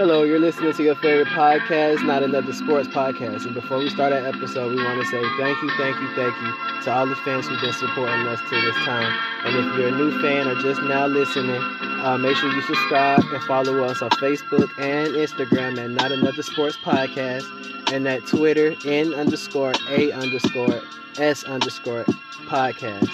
Hello, 0.00 0.22
you're 0.22 0.38
listening 0.38 0.72
to 0.72 0.82
your 0.82 0.94
favorite 0.94 1.28
podcast, 1.28 2.02
Not 2.06 2.22
Another 2.22 2.54
Sports 2.54 2.88
Podcast. 2.88 3.44
And 3.44 3.52
before 3.52 3.76
we 3.76 3.90
start 3.90 4.14
our 4.14 4.26
episode, 4.26 4.74
we 4.74 4.82
want 4.82 4.98
to 4.98 5.06
say 5.06 5.20
thank 5.36 5.60
you, 5.60 5.70
thank 5.76 5.94
you, 6.00 6.08
thank 6.14 6.34
you 6.40 6.82
to 6.84 6.90
all 6.90 7.06
the 7.06 7.16
fans 7.16 7.46
who've 7.46 7.60
been 7.60 7.74
supporting 7.74 8.26
us 8.26 8.40
to 8.48 8.60
this 8.62 8.74
time. 8.76 9.14
And 9.44 9.58
if 9.58 9.76
you're 9.76 9.88
a 9.88 9.90
new 9.90 10.18
fan 10.22 10.48
or 10.48 10.54
just 10.62 10.80
now 10.84 11.06
listening, 11.06 11.60
uh, 12.00 12.16
make 12.16 12.34
sure 12.38 12.50
you 12.50 12.62
subscribe 12.62 13.20
and 13.30 13.42
follow 13.44 13.84
us 13.84 14.00
on 14.00 14.08
Facebook 14.12 14.70
and 14.78 15.08
Instagram 15.08 15.76
at 15.76 15.90
Not 15.90 16.12
Another 16.12 16.42
Sports 16.44 16.78
Podcast 16.78 17.92
and 17.92 18.08
at 18.08 18.26
Twitter 18.26 18.74
N 18.86 19.12
underscore 19.12 19.74
A 19.90 20.12
underscore 20.12 20.80
S 21.18 21.44
underscore 21.44 22.04
podcast. 22.46 23.12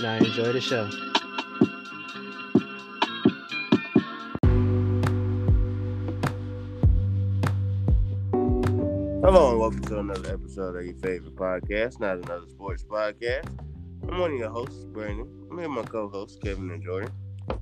Now 0.00 0.16
enjoy 0.16 0.52
the 0.52 0.60
show. 0.60 1.07
Hello 9.20 9.50
and 9.50 9.58
welcome 9.58 9.82
to 9.82 9.98
another 9.98 10.32
episode 10.32 10.76
of 10.76 10.84
your 10.84 10.94
favorite 10.94 11.34
podcast, 11.34 11.98
not 11.98 12.18
another 12.18 12.46
sports 12.48 12.84
podcast. 12.84 13.48
I'm 14.08 14.18
one 14.18 14.32
of 14.32 14.38
your 14.38 14.48
hosts, 14.48 14.84
Brandon. 14.84 15.28
I'm 15.50 15.58
here 15.58 15.68
with 15.68 15.84
my 15.84 15.90
co-hosts, 15.90 16.38
Kevin 16.42 16.70
and 16.70 16.82
Jordan. 16.82 17.10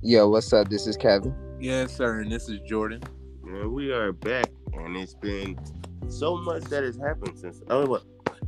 Yo, 0.03 0.29
what's 0.29 0.53
up? 0.53 0.69
This 0.69 0.85
is 0.85 0.95
Kevin. 0.95 1.35
Yes, 1.59 1.97
sir, 1.97 2.19
and 2.19 2.31
this 2.31 2.47
is 2.47 2.59
Jordan. 2.67 3.01
And 3.43 3.73
we 3.73 3.91
are 3.91 4.13
back, 4.13 4.51
and 4.73 4.95
it's 4.95 5.15
been 5.15 5.59
so 6.07 6.37
much 6.37 6.63
that 6.65 6.83
has 6.83 6.95
happened 6.97 7.39
since. 7.39 7.61
Oh, 7.71 7.87
what? 7.87 8.03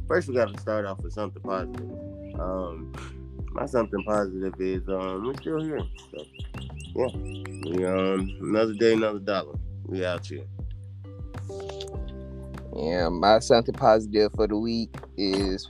first 0.07 0.27
we 0.27 0.35
got 0.35 0.53
to 0.53 0.59
start 0.59 0.85
off 0.85 1.01
with 1.01 1.13
something 1.13 1.41
positive. 1.41 1.89
Um, 2.39 2.93
my 3.53 3.65
something 3.65 4.03
positive 4.03 4.53
is 4.59 4.87
um 4.87 5.25
we're 5.25 5.33
still 5.35 5.63
here. 5.63 5.81
So, 6.11 6.25
yeah, 6.95 7.07
we 7.15 7.85
um 7.85 8.37
another 8.41 8.73
day, 8.73 8.93
another 8.93 9.19
dollar. 9.19 9.55
We 9.85 10.05
out 10.05 10.27
here. 10.27 10.45
Yeah, 12.79 13.09
my 13.09 13.39
something 13.39 13.75
positive 13.75 14.31
for 14.35 14.47
the 14.47 14.57
week 14.57 14.95
is 15.17 15.69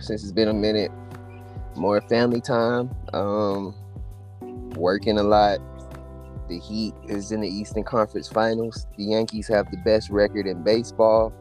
since 0.00 0.22
it's 0.22 0.32
been 0.32 0.48
a 0.48 0.54
minute, 0.54 0.90
more 1.76 2.00
family 2.08 2.40
time. 2.40 2.90
Um, 3.12 3.74
working 4.74 5.18
a 5.18 5.22
lot. 5.22 5.58
The 6.48 6.58
Heat 6.58 6.94
is 7.08 7.30
in 7.30 7.40
the 7.40 7.48
Eastern 7.48 7.84
Conference 7.84 8.28
Finals. 8.28 8.86
The 8.96 9.04
Yankees 9.04 9.48
have 9.48 9.70
the 9.70 9.76
best 9.78 10.08
record 10.08 10.46
in 10.46 10.62
baseball. 10.62 11.34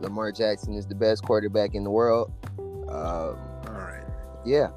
Lamar 0.00 0.32
Jackson 0.32 0.74
is 0.74 0.86
the 0.86 0.94
best 0.94 1.22
quarterback 1.22 1.74
in 1.74 1.82
the 1.82 1.90
world. 1.90 2.30
Um, 2.58 2.88
All 2.88 3.72
right. 3.72 4.04
yeah, 4.44 4.68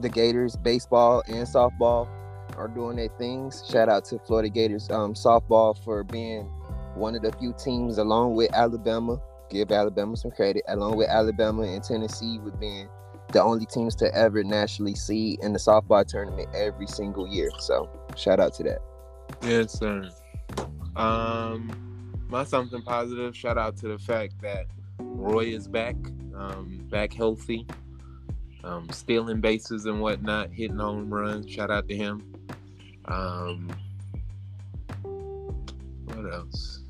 the 0.00 0.08
Gators 0.08 0.56
baseball 0.56 1.22
and 1.28 1.46
softball 1.46 2.08
are 2.56 2.68
doing 2.68 2.96
their 2.96 3.08
things. 3.18 3.64
Shout 3.70 3.88
out 3.88 4.04
to 4.06 4.18
Florida 4.20 4.48
Gators 4.48 4.90
um, 4.90 5.14
softball 5.14 5.76
for 5.84 6.02
being 6.02 6.50
one 6.96 7.14
of 7.14 7.22
the 7.22 7.32
few 7.32 7.54
teams, 7.62 7.98
along 7.98 8.34
with 8.34 8.52
Alabama. 8.52 9.20
Give 9.50 9.70
Alabama 9.70 10.16
some 10.16 10.30
credit, 10.30 10.62
along 10.68 10.96
with 10.96 11.08
Alabama 11.08 11.62
and 11.62 11.82
Tennessee, 11.82 12.38
with 12.38 12.58
being 12.58 12.88
the 13.32 13.42
only 13.42 13.66
teams 13.66 13.94
to 13.96 14.14
ever 14.14 14.42
nationally 14.42 14.94
see 14.94 15.38
in 15.42 15.52
the 15.52 15.58
softball 15.58 16.06
tournament 16.06 16.48
every 16.54 16.86
single 16.86 17.26
year. 17.26 17.50
So 17.58 17.90
shout 18.16 18.40
out 18.40 18.54
to 18.54 18.62
that. 18.64 18.78
Yes, 19.42 19.78
sir. 19.78 20.08
Um, 20.96 22.14
my 22.28 22.44
something 22.44 22.82
positive. 22.82 23.36
Shout 23.36 23.58
out 23.58 23.76
to 23.78 23.88
the 23.88 23.98
fact 23.98 24.40
that 24.42 24.66
Roy 24.98 25.46
is 25.46 25.68
back, 25.68 25.96
um, 26.36 26.86
back 26.90 27.12
healthy, 27.12 27.66
um, 28.62 28.88
stealing 28.90 29.40
bases 29.40 29.86
and 29.86 30.00
whatnot, 30.00 30.50
hitting 30.52 30.78
home 30.78 31.12
runs. 31.12 31.50
Shout 31.50 31.70
out 31.70 31.88
to 31.88 31.96
him. 31.96 32.22
Um, 33.06 33.68
what 36.04 36.32
else? 36.32 36.83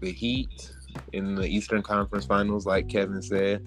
The 0.00 0.12
Heat 0.12 0.72
in 1.12 1.34
the 1.34 1.46
Eastern 1.46 1.82
Conference 1.82 2.24
Finals, 2.26 2.66
like 2.66 2.88
Kevin 2.88 3.22
said, 3.22 3.64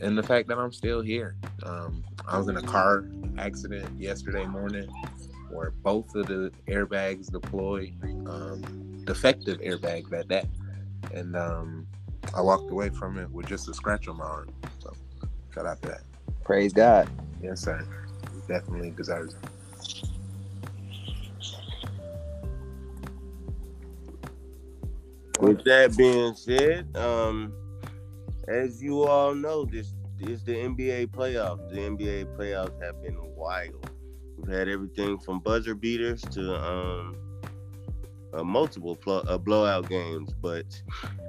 and 0.00 0.16
the 0.16 0.22
fact 0.22 0.48
that 0.48 0.58
I'm 0.58 0.72
still 0.72 1.00
here. 1.00 1.36
Um, 1.62 2.04
I 2.26 2.38
was 2.38 2.48
in 2.48 2.56
a 2.56 2.62
car 2.62 3.04
accident 3.38 3.98
yesterday 3.98 4.46
morning 4.46 4.88
where 5.50 5.70
both 5.70 6.14
of 6.14 6.26
the 6.26 6.52
airbags 6.68 7.30
deployed, 7.30 7.94
um, 8.26 9.02
defective 9.04 9.58
airbags 9.60 10.12
at 10.12 10.28
that, 10.28 10.46
and 11.14 11.36
um, 11.36 11.86
I 12.34 12.40
walked 12.40 12.70
away 12.70 12.90
from 12.90 13.18
it 13.18 13.30
with 13.30 13.46
just 13.46 13.68
a 13.68 13.74
scratch 13.74 14.08
on 14.08 14.18
my 14.18 14.24
arm. 14.24 14.50
So, 14.80 14.92
shout 15.54 15.66
out 15.66 15.80
to 15.82 15.88
that. 15.88 16.02
Praise 16.44 16.72
God. 16.72 17.08
Yes, 17.42 17.62
sir. 17.62 17.86
Definitely 18.46 18.90
deserves 18.90 19.34
it. 19.34 19.57
With 25.40 25.64
that 25.64 25.96
being 25.96 26.34
said, 26.34 26.96
um, 26.96 27.52
as 28.48 28.82
you 28.82 29.04
all 29.04 29.34
know, 29.34 29.64
this 29.64 29.94
is 30.20 30.42
the 30.42 30.52
NBA 30.54 31.08
playoffs. 31.08 31.68
The 31.70 31.76
NBA 31.76 32.36
playoffs 32.36 32.82
have 32.82 33.00
been 33.02 33.16
wild. 33.36 33.90
We've 34.36 34.52
had 34.52 34.68
everything 34.68 35.18
from 35.18 35.40
buzzer 35.40 35.74
beaters 35.74 36.22
to 36.22 36.56
um, 36.56 37.16
uh, 38.32 38.42
multiple 38.42 38.96
pl- 38.96 39.24
uh, 39.28 39.38
blowout 39.38 39.88
games, 39.88 40.32
but 40.40 40.82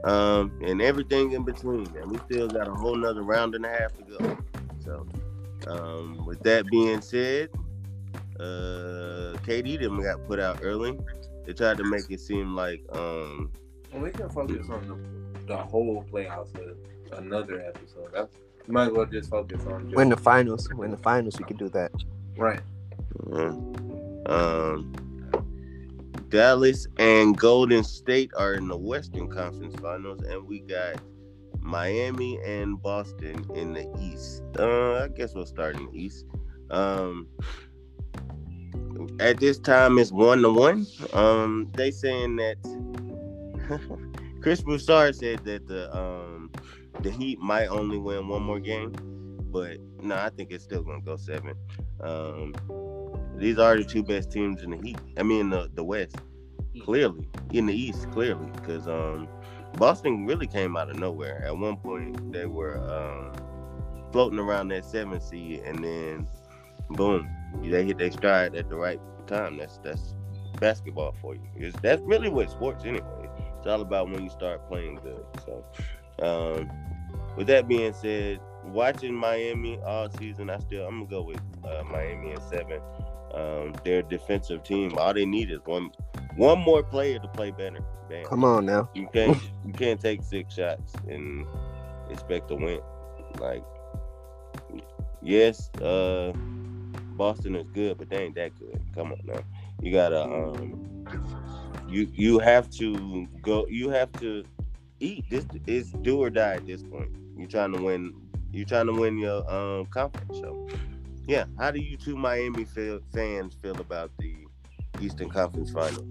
um, 0.03 0.59
and 0.65 0.81
everything 0.81 1.33
in 1.33 1.43
between. 1.43 1.85
And 1.97 2.11
we 2.11 2.17
still 2.29 2.47
got 2.47 2.67
a 2.67 2.73
whole 2.73 2.95
nother 2.95 3.21
round 3.23 3.55
and 3.55 3.65
a 3.65 3.69
half 3.69 3.93
to 3.97 4.03
go. 4.03 4.37
So, 4.83 5.07
um, 5.67 6.25
with 6.25 6.41
that 6.43 6.65
being 6.67 7.01
said, 7.01 7.49
uh, 8.39 9.37
KD 9.45 9.79
them 9.79 10.01
got 10.01 10.25
put 10.27 10.39
out 10.39 10.59
early. 10.63 10.97
They 11.45 11.53
tried 11.53 11.77
to 11.77 11.83
make 11.83 12.09
it 12.09 12.19
seem 12.19 12.55
like 12.55 12.83
um, 12.93 13.51
we 13.93 14.11
can 14.11 14.29
focus 14.29 14.67
on 14.69 14.87
the, 14.87 15.45
the 15.47 15.57
whole 15.57 16.05
playoffs 16.11 16.53
with 16.53 16.77
another 17.13 17.61
episode. 17.61 18.09
That's, 18.13 18.35
you 18.67 18.73
might 18.73 18.87
as 18.87 18.91
well 18.93 19.05
just 19.05 19.29
focus 19.29 19.65
on 19.65 19.85
just, 19.85 19.95
Win 19.95 20.09
the 20.09 20.17
finals. 20.17 20.69
Win 20.73 20.91
the 20.91 20.97
finals. 20.97 21.37
We 21.39 21.45
can 21.45 21.57
do 21.57 21.69
that. 21.69 21.91
right. 22.37 22.61
Mhm. 23.23 24.29
Um, 24.29 24.93
Dallas 26.29 26.87
and 26.97 27.35
Golden 27.37 27.83
State 27.83 28.31
are 28.37 28.53
in 28.53 28.67
the 28.67 28.77
Western 28.77 29.27
Conference 29.29 29.75
Finals, 29.81 30.21
and 30.21 30.47
we 30.47 30.59
got 30.59 30.97
Miami 31.59 32.39
and 32.45 32.79
Boston 32.81 33.43
in 33.55 33.73
the 33.73 33.91
East. 33.99 34.43
Uh, 34.57 35.03
I 35.03 35.07
guess 35.07 35.33
we'll 35.33 35.47
start 35.47 35.75
in 35.75 35.87
the 35.87 35.97
East. 35.97 36.25
Um, 36.69 37.27
at 39.19 39.39
this 39.39 39.57
time, 39.57 39.97
it's 39.97 40.11
one 40.11 40.41
to 40.43 40.51
one. 40.51 40.85
Um, 41.13 41.69
they 41.73 41.89
saying 41.89 42.35
that 42.35 42.57
Chris 44.41 44.61
Broussard 44.61 45.15
said 45.15 45.43
that 45.45 45.67
the 45.67 45.95
um 45.95 46.51
the 47.01 47.11
Heat 47.11 47.39
might 47.39 47.67
only 47.67 47.97
win 47.97 48.27
one 48.27 48.43
more 48.43 48.59
game, 48.59 48.93
but 49.51 49.77
no, 50.01 50.15
I 50.15 50.29
think 50.29 50.51
it's 50.51 50.63
still 50.63 50.83
gonna 50.83 51.01
go 51.01 51.17
seven. 51.17 51.55
Um, 52.01 52.53
these 53.35 53.57
are 53.57 53.77
the 53.77 53.83
two 53.83 54.03
best 54.03 54.31
teams 54.31 54.63
in 54.63 54.71
the 54.71 54.77
Heat. 54.77 54.97
I 55.17 55.23
mean, 55.23 55.49
the 55.49 55.69
the 55.73 55.83
West, 55.83 56.15
clearly 56.81 57.27
in 57.51 57.65
the 57.65 57.73
East, 57.73 58.09
clearly 58.11 58.49
because 58.53 58.87
um, 58.87 59.27
Boston 59.77 60.25
really 60.25 60.47
came 60.47 60.75
out 60.75 60.89
of 60.89 60.97
nowhere. 60.97 61.43
At 61.45 61.57
one 61.57 61.77
point, 61.77 62.31
they 62.31 62.45
were 62.45 62.77
um, 62.89 63.33
floating 64.11 64.39
around 64.39 64.69
that 64.69 64.85
seven 64.85 65.21
seed, 65.21 65.61
and 65.65 65.83
then 65.83 66.27
boom, 66.91 67.29
they 67.63 67.85
hit 67.85 67.97
their 67.97 68.11
stride 68.11 68.55
at 68.55 68.69
the 68.69 68.75
right 68.75 68.99
time. 69.27 69.57
That's 69.57 69.77
that's 69.79 70.15
basketball 70.59 71.15
for 71.21 71.35
you. 71.35 71.41
It's, 71.55 71.79
that's 71.81 72.01
really 72.01 72.29
what 72.29 72.49
sports 72.49 72.83
anyway. 72.85 73.18
It's 73.59 73.67
all 73.67 73.81
about 73.81 74.09
when 74.09 74.23
you 74.23 74.29
start 74.29 74.65
playing 74.69 74.99
good. 75.03 75.25
So, 75.45 75.65
um, 76.21 76.69
with 77.35 77.47
that 77.47 77.67
being 77.67 77.93
said, 77.93 78.39
watching 78.63 79.13
Miami 79.13 79.77
all 79.85 80.09
season, 80.09 80.49
I 80.49 80.59
still 80.59 80.87
I'm 80.87 81.05
gonna 81.05 81.09
go 81.09 81.23
with 81.23 81.41
uh, 81.65 81.83
Miami 81.83 82.31
in 82.31 82.41
seven. 82.41 82.81
Um, 83.33 83.75
their 83.83 84.01
defensive 84.01 84.63
team, 84.63 84.97
all 84.97 85.13
they 85.13 85.25
need 85.25 85.51
is 85.51 85.59
one 85.65 85.91
one 86.37 86.59
more 86.59 86.83
player 86.83 87.19
to 87.19 87.27
play 87.27 87.51
better. 87.51 87.79
Damn. 88.09 88.25
Come 88.25 88.45
on 88.45 88.65
now. 88.65 88.89
You 88.93 89.09
can't 89.13 89.37
you 89.65 89.73
can't 89.73 89.99
take 89.99 90.23
six 90.23 90.55
shots 90.55 90.93
and 91.09 91.45
expect 92.09 92.47
to 92.47 92.55
win. 92.55 92.79
Like, 93.39 93.63
yes, 95.21 95.69
uh, 95.81 96.31
Boston 97.17 97.55
is 97.55 97.67
good, 97.73 97.97
but 97.97 98.09
they 98.09 98.23
ain't 98.23 98.35
that 98.35 98.57
good. 98.57 98.81
Come 98.95 99.11
on 99.11 99.19
now, 99.25 99.41
you 99.81 99.91
gotta 99.91 100.23
um, 100.23 101.05
you 101.89 102.09
you 102.13 102.39
have 102.39 102.69
to 102.71 103.27
go. 103.41 103.67
You 103.67 103.89
have 103.89 104.11
to 104.13 104.43
eat. 104.99 105.25
This 105.29 105.45
is 105.67 105.91
do 106.01 106.21
or 106.21 106.29
die 106.29 106.55
at 106.55 106.65
this 106.65 106.83
point. 106.83 107.09
You're 107.37 107.47
trying 107.47 107.73
to 107.73 107.81
win. 107.81 108.13
You're 108.51 108.65
trying 108.65 108.87
to 108.87 108.93
win 108.93 109.17
your 109.17 109.49
um 109.51 109.85
conference. 109.87 110.37
So, 110.39 110.67
yeah. 111.27 111.45
How 111.57 111.71
do 111.71 111.79
you 111.79 111.97
two 111.97 112.15
Miami 112.15 112.65
feel, 112.65 112.99
fans 113.13 113.55
feel 113.61 113.79
about 113.79 114.11
the 114.19 114.35
Eastern 114.99 115.29
Conference 115.29 115.71
Final? 115.71 116.05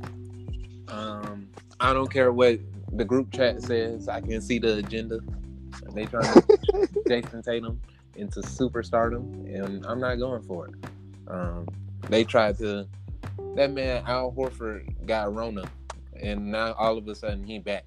Um, 0.88 1.48
I 1.80 1.92
don't 1.92 2.10
care 2.10 2.32
what 2.32 2.58
the 2.92 3.04
group 3.04 3.30
chat 3.32 3.62
says. 3.62 4.08
I 4.08 4.20
can 4.20 4.40
see 4.40 4.58
the 4.58 4.78
agenda. 4.78 5.20
They 5.94 6.06
trying 6.06 6.24
to 6.24 6.88
Jayson 7.08 7.42
Tatum 7.42 7.80
into 8.16 8.40
superstardom, 8.40 9.54
and 9.54 9.84
I'm 9.86 10.00
not 10.00 10.16
going 10.16 10.42
for 10.42 10.68
it. 10.68 10.74
Um, 11.28 11.66
they 12.08 12.24
tried 12.24 12.58
to. 12.58 12.86
That 13.56 13.72
man 13.72 14.04
Al 14.06 14.32
Horford 14.32 15.06
got 15.06 15.34
Rona, 15.34 15.64
and 16.20 16.50
now 16.50 16.74
all 16.74 16.96
of 16.96 17.06
a 17.08 17.14
sudden 17.14 17.44
he 17.44 17.58
back. 17.58 17.84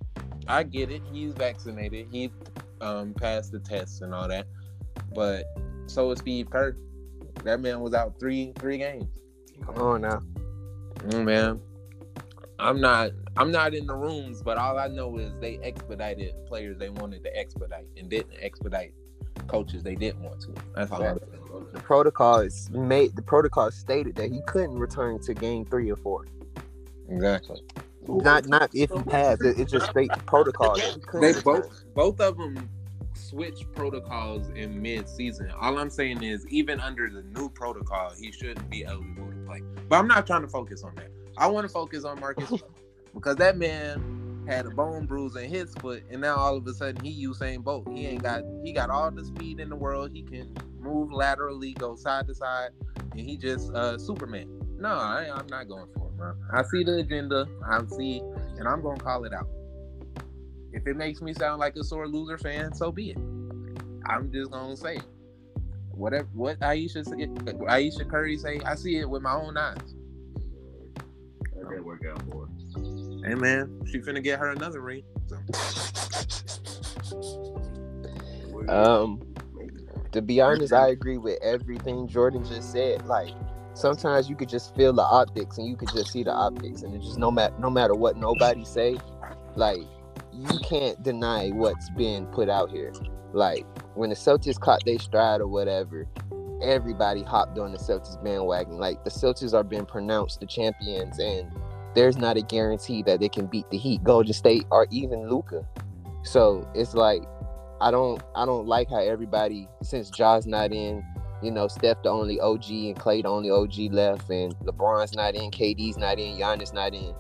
I 0.48 0.64
get 0.64 0.92
it. 0.92 1.02
He's 1.12 1.34
vaccinated. 1.34 2.08
He 2.12 2.32
um, 2.82 3.14
passed 3.14 3.52
the 3.52 3.60
tests 3.60 4.02
and 4.02 4.14
all 4.14 4.28
that. 4.28 4.48
But 5.14 5.46
so 5.88 6.12
is 6.12 6.20
Steve 6.20 6.50
Kerr. 6.50 6.76
That 7.44 7.60
man 7.60 7.80
was 7.80 7.94
out 7.94 8.20
three 8.20 8.54
three 8.60 8.78
games. 8.78 9.06
Come 9.66 9.78
on 9.78 10.02
now. 10.02 10.22
Mm, 10.98 11.24
man, 11.24 11.62
I'm 12.60 12.80
not 12.80 13.12
I'm 13.38 13.52
not 13.52 13.74
in 13.74 13.88
the 13.88 13.96
rooms, 13.96 14.42
but 14.42 14.58
all 14.58 14.78
I 14.78 14.88
know 14.88 15.18
is 15.18 15.32
they 15.40 15.58
expedited 15.64 16.34
players 16.48 16.78
they 16.78 16.90
wanted 16.90 17.24
to 17.24 17.38
expedite 17.38 17.88
and 17.98 18.10
didn't 18.10 18.36
expedite 18.40 18.94
coaches 19.48 19.84
they 19.84 19.96
didn't 19.96 20.22
want 20.22 20.42
to. 20.42 20.54
That's 20.76 20.92
all. 20.92 21.02
I 21.02 21.14
know. 21.14 21.41
The 21.74 21.80
protocol 21.80 22.40
is 22.40 22.70
made. 22.72 23.16
The 23.16 23.22
protocol 23.22 23.72
stated 23.72 24.16
that 24.16 24.32
he 24.32 24.42
couldn't 24.48 24.78
return 24.78 25.20
to 25.22 25.34
game 25.34 25.66
three 25.66 25.92
or 25.92 25.98
four. 25.98 26.26
Exactly. 27.10 27.62
Not 28.08 28.48
not 28.48 28.70
if 28.74 28.92
he 28.92 29.04
passed. 29.04 29.44
It, 29.44 29.60
it 29.60 29.68
just 29.68 29.90
states 29.90 30.16
the 30.16 30.24
protocol 30.24 30.76
that 30.76 30.94
he 30.96 31.00
couldn't. 31.02 31.22
They 31.22 31.28
return. 31.28 31.44
both 31.44 31.84
both 31.94 32.22
of 32.22 32.38
them 32.38 32.70
switch 33.14 33.66
protocols 33.74 34.50
in 34.50 34.82
mid-season. 34.82 35.52
All 35.52 35.78
I'm 35.78 35.90
saying 35.90 36.24
is, 36.24 36.46
even 36.48 36.80
under 36.80 37.10
the 37.10 37.24
new 37.24 37.50
protocol, 37.50 38.12
he 38.20 38.32
shouldn't 38.32 38.70
be 38.70 38.84
eligible 38.84 39.30
to 39.30 39.46
play. 39.46 39.62
But 39.88 39.98
I'm 39.98 40.08
not 40.08 40.26
trying 40.26 40.42
to 40.42 40.48
focus 40.48 40.84
on 40.84 40.96
that. 40.96 41.10
I 41.38 41.48
want 41.48 41.66
to 41.66 41.72
focus 41.72 42.04
on 42.04 42.20
Marcus 42.20 42.62
because 43.14 43.36
that 43.38 43.58
man 43.58 44.31
had 44.52 44.66
a 44.66 44.70
bone 44.70 45.06
bruise 45.06 45.36
in 45.38 45.50
his 45.50 45.74
foot, 45.76 46.04
and 46.12 46.22
now 46.22 46.36
all 46.36 46.58
of 46.58 46.68
a 46.68 46.74
sudden 46.74 47.04
he 47.04 47.26
Usain 47.26 47.64
Bolt. 47.64 47.88
He 47.94 48.06
ain't 48.06 48.22
got 48.22 48.44
he 48.64 48.74
got 48.74 48.90
all 48.90 49.10
the 49.10 49.24
speed 49.24 49.60
in 49.60 49.70
the 49.70 49.76
world. 49.76 50.12
He 50.14 50.24
can 50.24 50.54
move 50.80 51.14
laterally, 51.14 51.74
go 51.74 51.96
side 51.96 52.28
to 52.28 52.36
side, 52.36 52.72
and 53.12 53.22
he 53.22 53.38
just 53.38 53.74
uh 53.74 53.98
Superman. 53.98 54.48
No, 54.78 54.90
I, 54.90 55.30
I'm 55.34 55.48
not 55.48 55.70
going 55.70 55.88
for 55.96 56.08
it, 56.08 56.18
bro. 56.18 56.34
I 56.54 56.64
see 56.64 56.84
the 56.84 56.98
agenda. 56.98 57.48
I 57.66 57.82
see, 57.96 58.20
and 58.58 58.68
I'm 58.68 58.82
gonna 58.82 59.00
call 59.00 59.24
it 59.24 59.34
out. 59.34 59.48
If 60.74 60.86
it 60.86 60.98
makes 60.98 61.22
me 61.22 61.34
sound 61.34 61.60
like 61.60 61.76
a 61.78 61.84
sore 61.84 62.08
loser 62.08 62.38
fan, 62.38 62.74
so 62.74 62.92
be 62.92 63.12
it. 63.12 63.18
I'm 64.06 64.32
just 64.34 64.52
gonna 64.52 64.76
say. 64.76 65.00
Whatever 65.92 66.28
what 66.34 66.60
Aisha 66.60 67.06
say, 67.06 67.28
Aisha 67.28 68.10
Curry 68.10 68.38
say, 68.38 68.60
I 68.66 68.76
see 68.76 68.98
it 68.98 69.10
with 69.10 69.22
my 69.22 69.34
own 69.34 69.56
eyes. 69.56 69.78
That 71.56 71.70
didn't 71.70 71.86
work 71.86 72.04
out 72.10 72.22
for. 72.32 72.41
Hey 73.24 73.36
man, 73.36 73.82
she 73.86 74.00
finna 74.00 74.24
get 74.24 74.40
her 74.40 74.50
another 74.50 74.82
ring. 74.82 75.04
So. 75.28 75.38
Um, 78.70 79.22
to 80.12 80.22
be 80.22 80.42
honest, 80.42 80.74
I 80.74 80.90
agree 80.90 81.18
with 81.18 81.40
everything 81.42 82.08
Jordan 82.08 82.44
just 82.46 82.72
said. 82.72 83.06
Like 83.06 83.34
sometimes 83.74 84.30
you 84.30 84.36
could 84.36 84.50
just 84.50 84.76
feel 84.76 84.94
the 84.94 85.04
optics, 85.04 85.58
and 85.58 85.68
you 85.68 85.76
could 85.76 85.90
just 85.94 86.12
see 86.12 86.24
the 86.24 86.32
optics, 86.32 86.84
and 86.84 86.96
it 86.96 87.02
just 87.02 87.18
no 87.18 87.32
matter 87.32 87.54
no 87.60 87.70
matter 87.70 87.96
what 87.96 88.18
nobody 88.18 88.66
say, 88.66 88.98
like 89.56 89.82
you 90.34 90.60
can't 90.68 91.02
deny 91.04 91.50
what's 91.50 91.90
being 91.92 92.26
put 92.28 92.50
out 92.50 92.72
here. 92.72 92.94
Like 93.34 93.66
when 93.96 94.10
the 94.10 94.16
Celtics 94.16 94.60
caught 94.60 94.84
their 94.86 95.00
stride 95.00 95.42
or 95.42 95.48
whatever, 95.48 96.08
everybody 96.62 97.24
hopped 97.24 97.58
on 97.58 97.72
the 97.72 97.78
Celtics 97.78 98.22
bandwagon. 98.24 98.78
Like 98.78 99.04
the 99.04 99.10
Celtics 99.10 99.54
are 99.54 99.64
being 99.64 99.86
pronounced 99.86 100.40
the 100.40 100.46
champions, 100.46 101.20
and 101.20 101.52
there's 101.94 102.18
not 102.18 102.38
a 102.38 102.42
guarantee 102.42 103.04
that 103.04 103.20
they 103.20 103.30
can 103.30 103.48
beat 103.48 103.70
the 103.70 103.78
Heat, 103.78 104.04
Golden 104.04 104.34
State, 104.34 104.66
or 104.72 104.88
even 104.92 105.30
Luka. 105.30 105.66
So 106.24 106.68
it's 106.74 106.94
like 106.94 107.24
I 107.82 107.92
don't 107.92 108.22
I 108.36 108.46
don't 108.46 108.68
like 108.68 108.90
how 108.90 109.00
everybody 109.00 109.68
since 109.82 110.10
Ja's 110.10 110.46
not 110.46 110.72
in, 110.72 111.04
you 111.42 111.52
know, 111.52 111.68
Steph 111.68 112.04
the 112.04 112.10
only 112.10 112.40
OG 112.40 112.70
and 112.70 112.96
Clay 112.96 113.22
the 113.22 113.30
only 113.30 113.50
OG 113.50 113.92
left, 113.92 114.30
and 114.30 114.56
LeBron's 114.60 115.14
not 115.14 115.36
in, 115.36 115.52
KD's 115.52 115.98
not 115.98 116.20
in, 116.20 116.38
Giannis 116.38 116.74
not 116.74 116.94
in. 116.94 117.14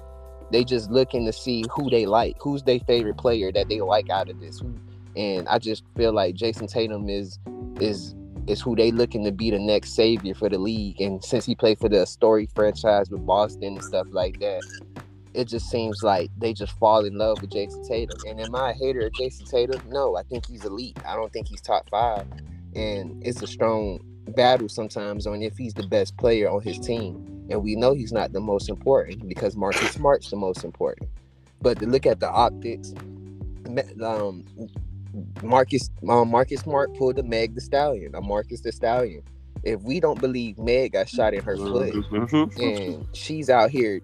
They 0.51 0.63
just 0.63 0.91
looking 0.91 1.25
to 1.25 1.33
see 1.33 1.63
who 1.73 1.89
they 1.89 2.05
like, 2.05 2.35
who's 2.39 2.61
their 2.63 2.79
favorite 2.79 3.17
player 3.17 3.51
that 3.51 3.69
they 3.69 3.81
like 3.81 4.09
out 4.09 4.29
of 4.29 4.39
this. 4.39 4.61
And 5.15 5.47
I 5.47 5.57
just 5.59 5.83
feel 5.95 6.13
like 6.13 6.35
Jayson 6.35 6.67
Tatum 6.67 7.09
is 7.09 7.39
is 7.79 8.15
is 8.47 8.61
who 8.61 8.75
they 8.75 8.91
looking 8.91 9.23
to 9.23 9.31
be 9.31 9.51
the 9.51 9.59
next 9.59 9.93
savior 9.93 10.33
for 10.33 10.49
the 10.49 10.57
league. 10.57 10.99
And 11.01 11.23
since 11.23 11.45
he 11.45 11.55
played 11.55 11.79
for 11.79 11.89
the 11.89 12.05
story 12.05 12.47
franchise 12.53 13.09
with 13.09 13.25
Boston 13.25 13.75
and 13.75 13.83
stuff 13.83 14.07
like 14.11 14.39
that, 14.39 14.61
it 15.33 15.45
just 15.45 15.69
seems 15.69 16.03
like 16.03 16.29
they 16.37 16.53
just 16.53 16.77
fall 16.77 17.05
in 17.05 17.17
love 17.17 17.41
with 17.41 17.51
Jayson 17.51 17.87
Tatum. 17.87 18.17
And 18.27 18.41
am 18.41 18.55
I 18.55 18.71
a 18.71 18.73
hater 18.73 19.07
of 19.07 19.13
Jayson 19.13 19.45
Tatum? 19.45 19.81
No, 19.89 20.17
I 20.17 20.23
think 20.23 20.45
he's 20.45 20.65
elite. 20.65 20.97
I 21.05 21.15
don't 21.15 21.31
think 21.31 21.47
he's 21.47 21.61
top 21.61 21.89
five. 21.89 22.27
And 22.75 23.25
it's 23.25 23.41
a 23.41 23.47
strong 23.47 23.99
battle 24.35 24.69
sometimes 24.69 25.27
on 25.27 25.41
if 25.41 25.57
he's 25.57 25.73
the 25.73 25.87
best 25.87 26.17
player 26.17 26.49
on 26.49 26.61
his 26.61 26.79
team. 26.79 27.45
And 27.49 27.63
we 27.63 27.75
know 27.75 27.93
he's 27.93 28.11
not 28.11 28.33
the 28.33 28.39
most 28.39 28.69
important 28.69 29.27
because 29.27 29.55
Marcus 29.55 29.91
Smart's 29.91 30.29
the 30.29 30.37
most 30.37 30.63
important. 30.63 31.09
But 31.61 31.79
to 31.79 31.85
look 31.85 32.05
at 32.05 32.19
the 32.19 32.29
optics, 32.29 32.93
um, 34.03 34.45
Marcus 35.43 35.89
um, 36.09 36.29
Marcus 36.29 36.61
Smart 36.61 36.95
pulled 36.95 37.19
a 37.19 37.23
Meg 37.23 37.55
the 37.55 37.61
Stallion, 37.61 38.15
a 38.15 38.21
Marcus 38.21 38.61
the 38.61 38.71
Stallion. 38.71 39.23
If 39.63 39.81
we 39.81 39.99
don't 39.99 40.19
believe 40.19 40.57
Meg 40.57 40.93
got 40.93 41.07
shot 41.07 41.33
in 41.33 41.43
her 41.43 41.55
foot, 41.55 41.93
and 42.57 43.07
she's 43.13 43.49
out 43.49 43.69
here 43.69 44.01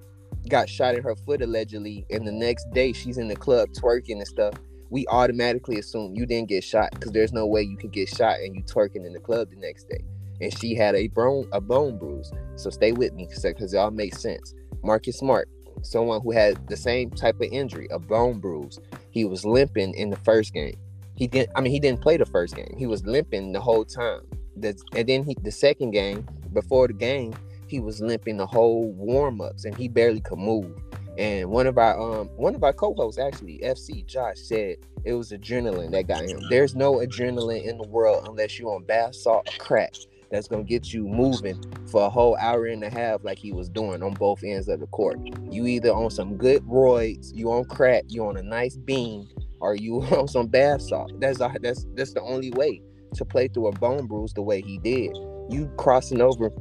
got 0.50 0.69
shot 0.69 0.95
in 0.95 1.04
her 1.04 1.13
foot 1.13 1.42
allegedly 1.42 2.06
and 2.09 2.25
the 2.25 2.31
next 2.31 2.65
day 2.71 2.94
she's 2.94 3.18
in 3.18 3.27
the 3.27 3.36
club 3.36 3.68
twerking 3.75 4.12
and 4.12 4.27
stuff 4.27 4.54
we 4.89 5.06
automatically 5.07 5.77
assume 5.80 6.15
you 6.15 6.25
didn't 6.25 6.50
get 6.50 6.63
shot 6.63 6.89
because 6.92 7.12
there's 7.12 7.33
no 7.33 7.45
way 7.45 7.62
you 7.62 7.77
can 7.77 7.89
get 7.89 8.07
shot 8.10 8.39
and 8.39 8.56
you 8.56 8.63
twerking 8.63 9.06
in 9.06 9.13
the 9.13 9.19
club 9.19 9.50
the 9.50 9.57
next 9.57 9.89
day. 9.89 10.03
And 10.39 10.56
she 10.57 10.75
had 10.75 10.95
a 10.95 11.07
bone 11.10 11.48
a 11.51 11.60
bone 11.60 11.98
bruise. 11.98 12.31
So 12.56 12.69
stay 12.69 12.92
with 12.92 13.13
me 13.13 13.27
because 13.27 13.74
it 13.74 13.77
all 13.77 13.92
makes 13.92 14.21
sense. 14.21 14.53
Marcus 14.83 15.18
smart 15.18 15.50
someone 15.83 16.21
who 16.21 16.31
had 16.31 16.68
the 16.69 16.77
same 16.77 17.12
type 17.12 17.36
of 17.36 17.48
injury 17.51 17.88
a 17.92 18.00
bone 18.00 18.39
bruise. 18.39 18.80
He 19.12 19.25
was 19.25 19.45
limping 19.45 19.94
in 19.95 20.10
the 20.10 20.18
first 20.18 20.53
game 20.53 20.77
he 21.17 21.27
didn't 21.27 21.49
i 21.55 21.61
mean 21.61 21.71
he 21.71 21.79
didn't 21.79 22.01
play 22.01 22.15
the 22.15 22.25
first 22.25 22.55
game. 22.55 22.73
He 22.77 22.85
was 22.85 23.05
limping 23.05 23.51
the 23.51 23.59
whole 23.59 23.83
time. 23.83 24.21
The, 24.55 24.79
and 24.95 25.07
then 25.07 25.23
he 25.23 25.35
the 25.43 25.51
second 25.51 25.91
game 25.91 26.25
before 26.53 26.87
the 26.87 26.93
game 26.93 27.33
he 27.67 27.79
was 27.79 27.99
limping 27.99 28.37
the 28.37 28.47
whole 28.47 28.91
warm-ups 28.93 29.65
and 29.65 29.75
he 29.75 29.89
barely 29.89 30.21
could 30.21 30.39
move. 30.39 30.71
And 31.17 31.49
one 31.49 31.67
of 31.67 31.77
our 31.77 31.99
um 31.99 32.27
one 32.37 32.55
of 32.55 32.63
our 32.63 32.73
co-hosts 32.73 33.19
actually 33.19 33.59
fc 33.63 34.05
josh 34.05 34.37
said 34.37 34.77
it 35.03 35.13
was 35.13 35.31
adrenaline 35.31 35.91
that 35.91 36.07
got 36.07 36.23
him. 36.23 36.39
There's 36.49 36.75
no 36.75 36.95
adrenaline 36.95 37.65
in 37.65 37.77
the 37.77 37.87
world 37.87 38.27
unless 38.27 38.57
you're 38.59 38.73
on 38.73 38.83
bath 38.83 39.15
salt 39.15 39.49
crack 39.57 39.95
that's 40.29 40.47
gonna 40.47 40.63
get 40.63 40.93
you 40.93 41.07
moving 41.07 41.63
for 41.87 42.05
a 42.05 42.09
whole 42.09 42.37
hour 42.37 42.65
and 42.65 42.83
a 42.83 42.89
half 42.89 43.23
like 43.23 43.39
he 43.39 43.53
was 43.53 43.69
doing 43.69 44.03
on 44.03 44.13
both 44.13 44.43
ends 44.43 44.67
of 44.67 44.79
the 44.79 44.87
court. 44.87 45.19
You 45.49 45.65
either 45.65 45.91
on 45.91 46.11
some 46.11 46.37
good 46.37 46.61
roids 46.63 47.33
you 47.33 47.51
on 47.51 47.65
crack 47.65 48.03
you 48.07 48.27
on 48.27 48.38
a 48.38 48.43
nice 48.43 48.77
beam 48.77 49.27
or 49.59 49.75
you 49.75 50.01
on 50.17 50.27
some 50.27 50.47
bath 50.47 50.81
salt 50.81 51.11
that's 51.19 51.39
that's 51.61 51.85
that's 51.95 52.13
the 52.13 52.21
only 52.21 52.51
way 52.51 52.81
to 53.13 53.23
play 53.25 53.47
through 53.47 53.67
a 53.67 53.71
bone 53.73 54.05
bruise 54.07 54.33
the 54.33 54.41
way 54.41 54.61
he 54.61 54.77
did 54.79 55.15
you 55.49 55.71
crossing 55.77 56.21
over 56.21 56.51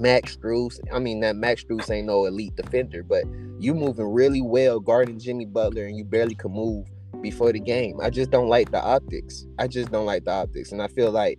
Max 0.00 0.36
Strus. 0.36 0.78
I 0.92 0.98
mean, 0.98 1.20
that 1.20 1.36
Max 1.36 1.64
Strus 1.64 1.90
ain't 1.90 2.06
no 2.06 2.26
elite 2.26 2.56
defender, 2.56 3.02
but 3.02 3.24
you 3.58 3.74
moving 3.74 4.06
really 4.06 4.42
well 4.42 4.80
guarding 4.80 5.18
Jimmy 5.18 5.44
Butler, 5.44 5.86
and 5.86 5.96
you 5.96 6.04
barely 6.04 6.34
can 6.34 6.52
move 6.52 6.86
before 7.22 7.52
the 7.52 7.60
game. 7.60 7.98
I 8.00 8.10
just 8.10 8.30
don't 8.30 8.48
like 8.48 8.70
the 8.70 8.82
optics. 8.82 9.46
I 9.58 9.66
just 9.66 9.90
don't 9.90 10.06
like 10.06 10.24
the 10.24 10.32
optics, 10.32 10.72
and 10.72 10.82
I 10.82 10.88
feel 10.88 11.10
like 11.10 11.38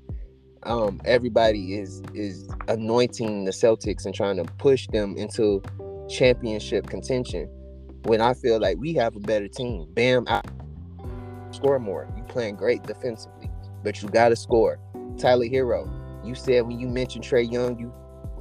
um, 0.63 0.99
everybody 1.05 1.75
is 1.75 2.01
is 2.13 2.49
anointing 2.67 3.45
the 3.45 3.51
Celtics 3.51 4.05
and 4.05 4.13
trying 4.13 4.37
to 4.37 4.43
push 4.57 4.87
them 4.87 5.15
into 5.17 5.61
championship 6.09 6.87
contention. 6.87 7.45
When 8.03 8.21
I 8.21 8.33
feel 8.33 8.59
like 8.59 8.77
we 8.77 8.93
have 8.93 9.15
a 9.15 9.19
better 9.19 9.47
team. 9.47 9.87
Bam, 9.93 10.25
I 10.27 10.41
score 11.51 11.79
more. 11.79 12.07
You 12.15 12.23
playing 12.23 12.55
great 12.55 12.83
defensively, 12.83 13.49
but 13.83 14.01
you 14.01 14.09
got 14.09 14.29
to 14.29 14.35
score. 14.35 14.79
Tyler 15.17 15.45
Herro, 15.45 15.89
you 16.25 16.35
said 16.35 16.65
when 16.65 16.79
you 16.79 16.87
mentioned 16.87 17.23
Trae 17.23 17.49
Young, 17.51 17.79
you 17.79 17.93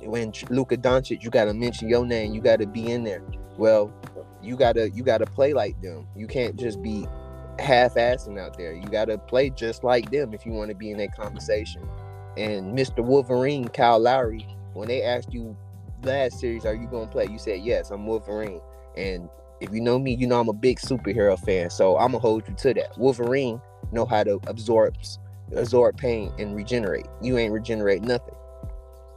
when 0.09 0.33
Luka 0.49 0.77
Doncic, 0.77 1.23
you 1.23 1.31
got 1.31 1.47
to 1.47 1.55
mention 1.55 1.89
your 1.89 2.07
name. 2.07 2.33
You 2.33 2.41
got 2.41 2.61
to 2.61 2.67
be 2.67 2.91
in 2.91 3.05
there. 3.05 3.23
Well, 3.57 3.93
you 4.43 4.57
gotta 4.57 4.91
you 4.91 5.03
gotta 5.03 5.27
play 5.27 5.53
like 5.53 5.81
them. 5.83 6.07
You 6.17 6.27
can't 6.27 6.57
just 6.57 6.81
be 6.83 7.07
half-assing 7.59 8.39
out 8.39 8.57
there. 8.57 8.73
You 8.73 8.85
gotta 8.85 9.19
play 9.19 9.51
just 9.51 9.83
like 9.83 10.11
them 10.11 10.33
if 10.33 10.47
you 10.47 10.53
want 10.53 10.71
to 10.71 10.77
be 10.77 10.91
in 10.91 10.99
that 10.99 11.17
conversation. 11.17 11.89
And 12.37 12.77
Mr. 12.77 13.05
Wolverine, 13.05 13.69
Kyle 13.69 13.99
Lowry, 13.99 14.47
when 14.75 14.89
they 14.89 15.03
asked 15.03 15.33
you 15.33 15.57
last 16.03 16.39
series, 16.39 16.65
are 16.65 16.75
you 16.75 16.87
gonna 16.87 17.09
play? 17.09 17.27
You 17.27 17.39
said 17.39 17.61
yes, 17.63 17.91
I'm 17.91 18.07
Wolverine. 18.07 18.61
And 18.97 19.29
if 19.61 19.73
you 19.73 19.81
know 19.81 19.99
me, 19.99 20.15
you 20.15 20.27
know 20.27 20.41
I'm 20.41 20.49
a 20.49 20.53
big 20.53 20.79
superhero 20.79 21.39
fan. 21.39 21.71
So 21.71 21.97
I'm 21.99 22.13
gonna 22.13 22.19
hold 22.19 22.49
you 22.49 22.55
to 22.55 22.75
that. 22.75 22.97
Wolverine 22.99 23.61
know 23.93 24.05
how 24.05 24.25
to 24.25 24.41
absorb 24.47 24.95
absorb 25.57 25.97
pain 25.97 26.33
and 26.39 26.55
regenerate. 26.55 27.07
You 27.23 27.39
ain't 27.39 27.53
regenerate 27.53 28.03
nothing. 28.03 28.35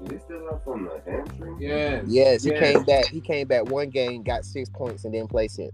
Is 0.04 0.12
he 0.12 0.18
still 0.20 0.50
up 0.50 0.64
from 0.64 0.86
the 0.86 1.02
hamstring? 1.10 1.58
Yeah. 1.60 2.02
Yes, 2.08 2.44
he 2.44 2.52
came 2.52 2.84
back. 2.84 3.06
He 3.08 3.22
came 3.22 3.48
back 3.48 3.70
one 3.70 3.90
game, 3.90 4.24
got 4.24 4.46
six 4.46 4.70
points, 4.70 5.04
and 5.04 5.14
didn't 5.14 5.30
play 5.30 5.48
since. 5.48 5.74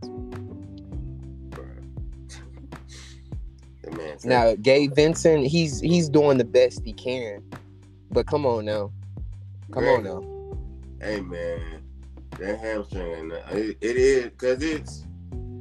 Man 3.95 4.17
Now, 4.25 4.55
Gabe 4.55 4.93
Vincent, 4.93 5.47
he's 5.47 5.79
he's 5.79 6.09
doing 6.09 6.37
the 6.37 6.43
best 6.43 6.81
he 6.83 6.91
can, 6.91 7.41
but 8.11 8.27
come 8.27 8.45
on 8.45 8.65
now, 8.65 8.91
come 9.71 9.85
on 9.85 10.03
now. 10.03 10.21
Hey 10.99 11.21
man, 11.21 11.83
that 12.39 12.59
hamstring, 12.59 13.31
it, 13.51 13.77
it 13.81 13.97
is 13.97 14.25
because 14.25 14.61
it's 14.61 15.03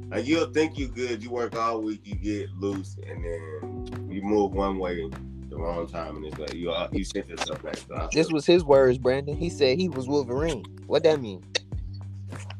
Like 0.09 0.25
you'll 0.25 0.51
think 0.53 0.77
you 0.77 0.87
good, 0.87 1.21
you 1.21 1.29
work 1.29 1.55
all 1.55 1.81
week, 1.81 2.01
you 2.03 2.15
get 2.15 2.49
loose, 2.51 2.97
and 3.07 3.23
then 3.23 4.09
you 4.09 4.21
move 4.21 4.53
one 4.53 4.79
way 4.79 5.09
the 5.49 5.57
wrong 5.57 5.87
time, 5.87 6.15
and 6.15 6.25
it's 6.25 6.37
like 6.37 6.53
you 6.53 6.71
uh, 6.71 6.87
you 6.91 7.03
set 7.03 7.27
yourself 7.27 7.61
back. 7.61 8.11
This 8.11 8.31
was 8.31 8.45
his 8.45 8.63
words, 8.63 8.97
Brandon. 8.97 9.35
He 9.35 9.49
said 9.49 9.77
he 9.77 9.89
was 9.89 10.07
Wolverine. 10.07 10.63
What 10.87 11.03
that 11.03 11.21
mean? 11.21 11.43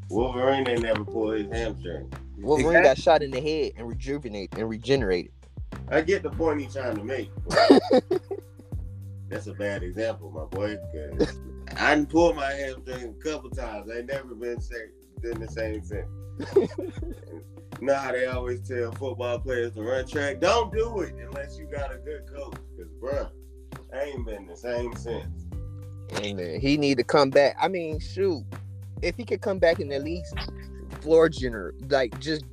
Wolverine 0.09 0.67
ain't 0.67 0.81
never 0.81 1.05
pulled 1.05 1.35
his 1.35 1.51
hamstring. 1.51 2.11
Wolverine 2.39 2.77
exactly. 2.77 2.89
got 2.89 2.97
shot 2.97 3.23
in 3.23 3.31
the 3.31 3.41
head 3.41 3.73
and 3.77 3.87
rejuvenated 3.87 4.57
and 4.57 4.69
regenerated. 4.69 5.31
I 5.89 6.01
get 6.01 6.23
the 6.23 6.29
point 6.29 6.61
he's 6.61 6.73
trying 6.73 6.97
to 6.97 7.03
make. 7.03 7.31
That's 9.29 9.47
a 9.47 9.53
bad 9.53 9.83
example, 9.83 10.31
my 10.31 10.45
boy. 10.45 10.77
I 11.79 11.95
didn't 11.95 12.09
pull 12.09 12.33
my 12.33 12.51
hamstring 12.51 13.15
a 13.19 13.23
couple 13.23 13.49
times. 13.49 13.89
I 13.89 13.99
ain't 13.99 14.07
never 14.07 14.35
been 14.35 14.59
sick, 14.59 14.91
been 15.21 15.39
the 15.39 15.47
same 15.47 15.83
since. 15.83 16.07
you 16.55 17.87
know 17.87 17.95
how 17.95 18.11
they 18.11 18.25
always 18.25 18.67
tell 18.67 18.91
football 18.93 19.39
players 19.39 19.73
to 19.75 19.81
run 19.81 20.07
track? 20.07 20.39
Don't 20.39 20.71
do 20.73 21.01
it 21.01 21.13
unless 21.15 21.57
you 21.57 21.65
got 21.65 21.93
a 21.93 21.97
good 21.97 22.23
coach. 22.33 22.55
Because, 22.75 22.91
bruh, 23.01 23.29
I 23.93 24.03
ain't 24.03 24.25
been 24.25 24.47
the 24.47 24.55
same 24.55 24.95
since. 24.95 25.45
Amen. 26.19 26.59
He 26.59 26.77
need 26.77 26.97
to 26.97 27.03
come 27.03 27.29
back. 27.29 27.55
I 27.61 27.67
mean, 27.67 27.99
shoot, 27.99 28.43
if 29.01 29.15
he 29.15 29.23
could 29.23 29.41
come 29.41 29.59
back 29.59 29.79
and 29.79 29.91
at 29.91 30.03
least 30.03 30.33
floor 31.01 31.29
generate, 31.29 31.91
like 31.91 32.17
just 32.19 32.45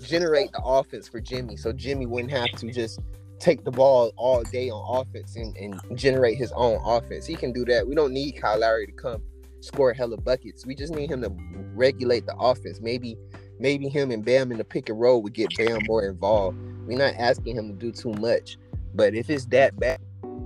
generate 0.00 0.52
the 0.52 0.62
offense 0.62 1.08
for 1.08 1.20
Jimmy, 1.20 1.56
so 1.56 1.72
Jimmy 1.72 2.06
wouldn't 2.06 2.32
have 2.32 2.50
to 2.60 2.70
just 2.70 3.00
take 3.38 3.64
the 3.64 3.70
ball 3.70 4.12
all 4.16 4.42
day 4.44 4.70
on 4.70 5.00
offense 5.00 5.36
and, 5.36 5.56
and 5.56 5.80
generate 5.98 6.36
his 6.36 6.52
own 6.52 6.80
offense. 6.84 7.26
He 7.26 7.34
can 7.34 7.52
do 7.52 7.64
that. 7.66 7.86
We 7.86 7.94
don't 7.94 8.12
need 8.12 8.32
Kyle 8.32 8.58
Lowry 8.58 8.86
to 8.86 8.92
come 8.92 9.22
score 9.60 9.92
hella 9.92 10.16
buckets. 10.16 10.66
We 10.66 10.74
just 10.74 10.94
need 10.94 11.10
him 11.10 11.22
to 11.22 11.34
regulate 11.74 12.26
the 12.26 12.36
offense. 12.36 12.80
Maybe 12.80 13.16
maybe 13.58 13.88
him 13.88 14.10
and 14.10 14.24
Bam 14.24 14.52
in 14.52 14.58
the 14.58 14.64
pick 14.64 14.88
and 14.88 15.00
roll 15.00 15.22
would 15.22 15.34
get 15.34 15.56
Bam 15.56 15.78
more 15.86 16.06
involved. 16.06 16.58
We're 16.86 16.98
not 16.98 17.14
asking 17.18 17.56
him 17.56 17.68
to 17.68 17.74
do 17.74 17.92
too 17.92 18.12
much. 18.14 18.56
But 18.94 19.14
if 19.14 19.30
it's 19.30 19.46
that 19.46 19.78
bad, 19.78 20.00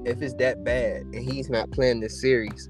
if 0.04 0.22
it's 0.22 0.34
that 0.34 0.64
bad 0.64 1.02
and 1.02 1.30
he's 1.30 1.48
not 1.48 1.70
playing 1.70 2.00
this 2.00 2.20
series, 2.20 2.68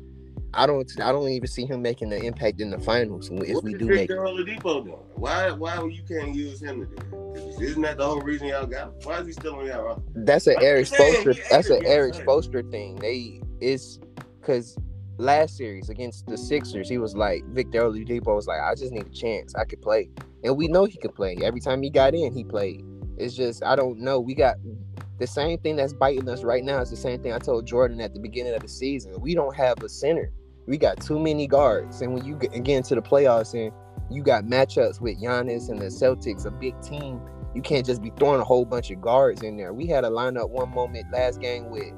I 0.54 0.66
don't 0.66 0.90
I 1.00 1.12
don't 1.12 1.28
even 1.28 1.48
see 1.48 1.64
him 1.64 1.80
making 1.80 2.10
the 2.10 2.22
impact 2.22 2.60
in 2.60 2.70
the 2.70 2.78
finals 2.78 3.30
if 3.32 3.54
what 3.54 3.64
we 3.64 3.74
do 3.74 3.86
make 3.86 4.10
Oladipo 4.10 4.84
doing? 4.84 4.96
Why 5.14 5.50
why 5.50 5.82
you 5.84 6.02
can't 6.02 6.34
use 6.34 6.62
him 6.62 6.80
to 6.80 6.86
do 6.86 6.96
that? 6.96 7.62
Isn't 7.62 7.82
that 7.82 7.96
the 7.96 8.06
whole 8.06 8.20
reason 8.20 8.48
y'all 8.48 8.66
got 8.66 8.88
him? 8.88 8.94
Why 9.04 9.20
is 9.20 9.26
he 9.28 9.32
still 9.32 9.56
on 9.56 9.66
y'all 9.66 9.82
roster? 9.82 10.02
That's 10.14 10.46
an 10.46 10.56
Erik 10.60 10.86
Spoelstra 10.88 11.38
that's 11.48 11.70
an 11.70 11.86
Erik 11.86 12.14
Spoelstra 12.14 12.70
thing. 12.70 12.96
They 12.96 13.40
it's 13.60 13.98
because 14.40 14.76
last 15.16 15.56
series 15.56 15.88
against 15.88 16.26
the 16.26 16.36
Sixers, 16.36 16.88
he 16.88 16.98
was 16.98 17.16
like 17.16 17.44
Victor 17.48 17.82
Oladipo 17.82 18.34
was 18.34 18.46
like, 18.46 18.60
I 18.60 18.74
just 18.74 18.92
need 18.92 19.06
a 19.06 19.10
chance. 19.10 19.54
I 19.54 19.64
could 19.64 19.80
play. 19.80 20.10
And 20.44 20.56
we 20.56 20.68
know 20.68 20.84
he 20.84 20.98
could 20.98 21.14
play. 21.14 21.38
Every 21.42 21.60
time 21.60 21.82
he 21.82 21.88
got 21.88 22.14
in, 22.14 22.34
he 22.34 22.44
played. 22.44 22.84
It's 23.16 23.34
just 23.34 23.64
I 23.64 23.74
don't 23.74 24.00
know. 24.00 24.20
We 24.20 24.34
got 24.34 24.56
the 25.18 25.26
same 25.26 25.58
thing 25.60 25.76
that's 25.76 25.94
biting 25.94 26.28
us 26.28 26.42
right 26.42 26.64
now 26.64 26.80
is 26.80 26.90
the 26.90 26.96
same 26.96 27.22
thing 27.22 27.32
I 27.32 27.38
told 27.38 27.66
Jordan 27.66 28.02
at 28.02 28.12
the 28.12 28.20
beginning 28.20 28.54
of 28.54 28.60
the 28.60 28.68
season. 28.68 29.18
We 29.18 29.34
don't 29.34 29.54
have 29.56 29.82
a 29.82 29.88
center 29.88 30.30
we 30.66 30.78
got 30.78 31.00
too 31.00 31.18
many 31.18 31.46
guards. 31.46 32.00
And 32.02 32.14
when 32.14 32.24
you 32.24 32.36
get, 32.36 32.52
into 32.54 32.94
the 32.94 33.02
playoffs 33.02 33.54
and 33.54 33.72
you 34.10 34.22
got 34.22 34.44
matchups 34.44 35.00
with 35.00 35.20
Giannis 35.20 35.68
and 35.68 35.80
the 35.80 35.86
Celtics, 35.86 36.46
a 36.46 36.50
big 36.50 36.80
team, 36.82 37.20
you 37.54 37.62
can't 37.62 37.84
just 37.84 38.02
be 38.02 38.10
throwing 38.18 38.40
a 38.40 38.44
whole 38.44 38.64
bunch 38.64 38.90
of 38.90 39.00
guards 39.00 39.42
in 39.42 39.56
there. 39.56 39.72
We 39.72 39.86
had 39.86 40.04
a 40.04 40.08
lineup 40.08 40.50
one 40.50 40.70
moment 40.70 41.06
last 41.12 41.40
game 41.40 41.70
with 41.70 41.92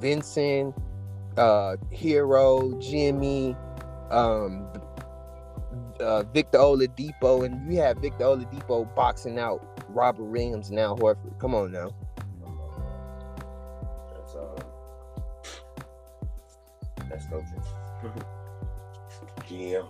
Vincent, 0.00 0.74
uh, 1.36 1.76
Herro, 1.92 2.80
Jimmy, 2.80 3.56
um, 4.10 4.66
uh, 6.00 6.22
Victor 6.24 6.58
Oladipo, 6.58 7.44
and 7.44 7.72
you 7.72 7.80
have 7.80 7.98
Victor 7.98 8.24
Oladipo 8.24 8.92
boxing 8.94 9.38
out 9.38 9.66
Robert 9.88 10.24
Williams 10.24 10.70
now 10.70 10.94
Horford. 10.96 11.38
Come 11.38 11.54
on 11.54 11.72
now. 11.72 11.90
That's 14.14 14.34
uh, 14.34 14.62
that's 17.08 17.26
coaching. 17.26 17.62
GM. 19.48 19.86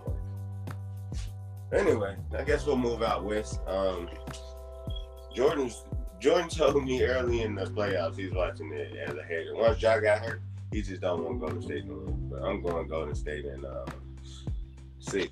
Anyway, 1.72 2.16
I 2.38 2.42
guess 2.42 2.66
we'll 2.66 2.76
move 2.76 3.02
out 3.02 3.24
west. 3.24 3.60
Um, 3.66 4.08
Jordan's 5.34 5.84
Jordan 6.20 6.48
told 6.48 6.84
me 6.84 7.02
early 7.02 7.42
in 7.42 7.54
the 7.54 7.64
playoffs 7.64 8.16
he's 8.16 8.32
watching 8.32 8.72
it 8.72 8.96
as 8.96 9.16
a 9.16 9.22
hater. 9.24 9.54
Once 9.54 9.82
Ja 9.82 9.98
got 9.98 10.24
hurt, 10.24 10.42
he 10.70 10.82
just 10.82 11.00
don't 11.00 11.24
want 11.24 11.40
Golden 11.40 11.62
State 11.62 11.86
to 11.86 11.94
win. 11.94 12.28
But 12.30 12.42
I'm 12.42 12.62
going 12.62 12.86
Golden 12.86 13.14
State 13.14 13.44
in 13.44 13.64
um, 13.64 13.86
six. 14.98 15.30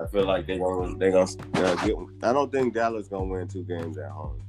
I 0.00 0.06
feel 0.06 0.26
like 0.26 0.46
they're 0.46 0.58
gonna 0.58 0.96
they're 0.98 1.12
gonna 1.12 1.30
uh, 1.54 1.74
get. 1.86 1.96
I 2.22 2.32
don't 2.32 2.52
think 2.52 2.74
Dallas 2.74 3.08
gonna 3.08 3.24
win 3.24 3.48
two 3.48 3.64
games 3.64 3.98
at 3.98 4.10
home. 4.10 4.42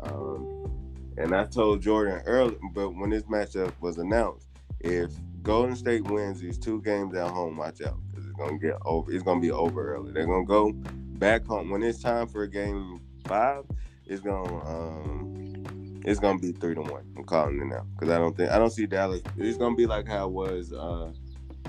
Um, 0.00 0.72
and 1.18 1.34
I 1.34 1.44
told 1.44 1.82
Jordan 1.82 2.22
early, 2.24 2.56
but 2.72 2.90
when 2.90 3.10
this 3.10 3.24
matchup 3.24 3.72
was 3.80 3.98
announced, 3.98 4.46
if 4.80 5.12
Golden 5.42 5.74
State 5.76 6.04
wins 6.04 6.40
these 6.40 6.58
two 6.58 6.82
games 6.82 7.14
at 7.14 7.30
home, 7.30 7.56
watch 7.56 7.80
out 7.82 7.98
because 8.10 8.26
it's 8.26 8.36
gonna 8.36 8.58
get 8.58 8.76
over. 8.84 9.10
It's 9.12 9.22
gonna 9.22 9.40
be 9.40 9.50
over 9.50 9.94
early. 9.94 10.12
They're 10.12 10.26
gonna 10.26 10.44
go 10.44 10.72
back 10.72 11.44
home 11.46 11.70
when 11.70 11.82
it's 11.82 12.02
time 12.02 12.26
for 12.26 12.42
a 12.42 12.48
game 12.48 13.00
five. 13.26 13.64
It's 14.06 14.20
gonna 14.20 14.66
um, 14.66 16.02
it's 16.04 16.20
gonna 16.20 16.38
be 16.38 16.52
three 16.52 16.74
to 16.74 16.82
one. 16.82 17.04
I'm 17.16 17.24
calling 17.24 17.60
it 17.60 17.66
now 17.66 17.86
because 17.94 18.12
I 18.12 18.18
don't 18.18 18.36
think 18.36 18.50
I 18.50 18.58
don't 18.58 18.70
see 18.70 18.86
Dallas. 18.86 19.22
It's 19.36 19.56
gonna 19.56 19.76
be 19.76 19.86
like 19.86 20.06
how 20.06 20.26
it 20.26 20.32
was 20.32 20.72
uh, 20.72 21.12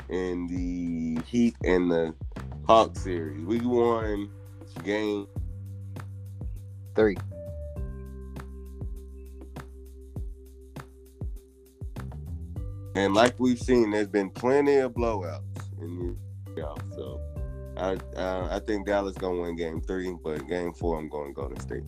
in 0.09 0.47
the 0.47 1.21
Heat 1.23 1.55
and 1.63 1.89
the 1.89 2.13
Hawks 2.65 3.01
series. 3.01 3.45
We 3.45 3.59
won 3.61 4.29
game 4.83 5.27
three. 6.95 7.17
And 12.95 13.13
like 13.13 13.35
we've 13.39 13.59
seen, 13.59 13.91
there's 13.91 14.07
been 14.07 14.29
plenty 14.29 14.77
of 14.77 14.93
blowouts 14.93 15.41
in 15.79 16.17
the 16.45 16.51
playoffs. 16.51 16.95
So 16.95 17.21
I 17.77 17.97
uh, 18.19 18.47
I 18.51 18.59
think 18.59 18.85
Dallas 18.87 19.17
gonna 19.17 19.41
win 19.41 19.55
game 19.55 19.81
three, 19.81 20.15
but 20.23 20.47
game 20.47 20.73
four 20.73 20.99
I'm 20.99 21.09
going 21.09 21.29
to 21.29 21.33
Golden 21.33 21.59
State. 21.59 21.83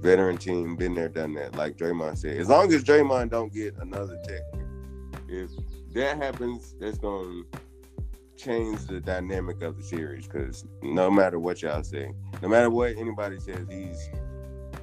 Veteran 0.00 0.38
team, 0.38 0.76
been 0.76 0.94
there, 0.94 1.08
done 1.08 1.34
that. 1.34 1.56
Like 1.56 1.76
Draymond 1.76 2.18
said, 2.18 2.36
as 2.38 2.48
long 2.48 2.72
as 2.72 2.84
Draymond 2.84 3.30
don't 3.30 3.52
get 3.52 3.76
another 3.78 4.18
tech, 4.24 4.42
if 5.28 5.50
that 5.92 6.16
happens, 6.16 6.74
that's 6.80 6.98
gonna 6.98 7.42
change 8.36 8.86
the 8.86 9.00
dynamic 9.00 9.60
of 9.62 9.76
the 9.76 9.82
series. 9.82 10.26
Because 10.26 10.64
no 10.82 11.10
matter 11.10 11.38
what 11.38 11.62
y'all 11.62 11.82
say, 11.82 12.12
no 12.40 12.48
matter 12.48 12.70
what 12.70 12.96
anybody 12.96 13.38
says, 13.40 13.66
he's 13.68 14.08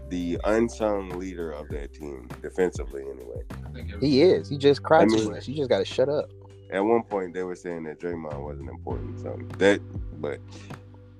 the 0.09 0.39
unsung 0.43 1.09
leader 1.17 1.51
of 1.51 1.67
that 1.69 1.93
team 1.93 2.27
defensively, 2.41 3.03
anyway. 3.03 3.97
He 3.99 4.21
is. 4.21 4.49
He 4.49 4.57
just 4.57 4.83
cried 4.83 5.03
I 5.03 5.05
mean, 5.05 5.19
too 5.19 5.31
much. 5.31 5.47
You 5.47 5.55
just 5.55 5.69
got 5.69 5.79
to 5.79 5.85
shut 5.85 6.09
up. 6.09 6.29
At 6.71 6.83
one 6.83 7.03
point, 7.03 7.33
they 7.33 7.43
were 7.43 7.55
saying 7.55 7.83
that 7.83 7.99
Draymond 7.99 8.41
wasn't 8.41 8.69
important. 8.69 9.19
So 9.19 9.39
that, 9.57 9.81
but 10.21 10.39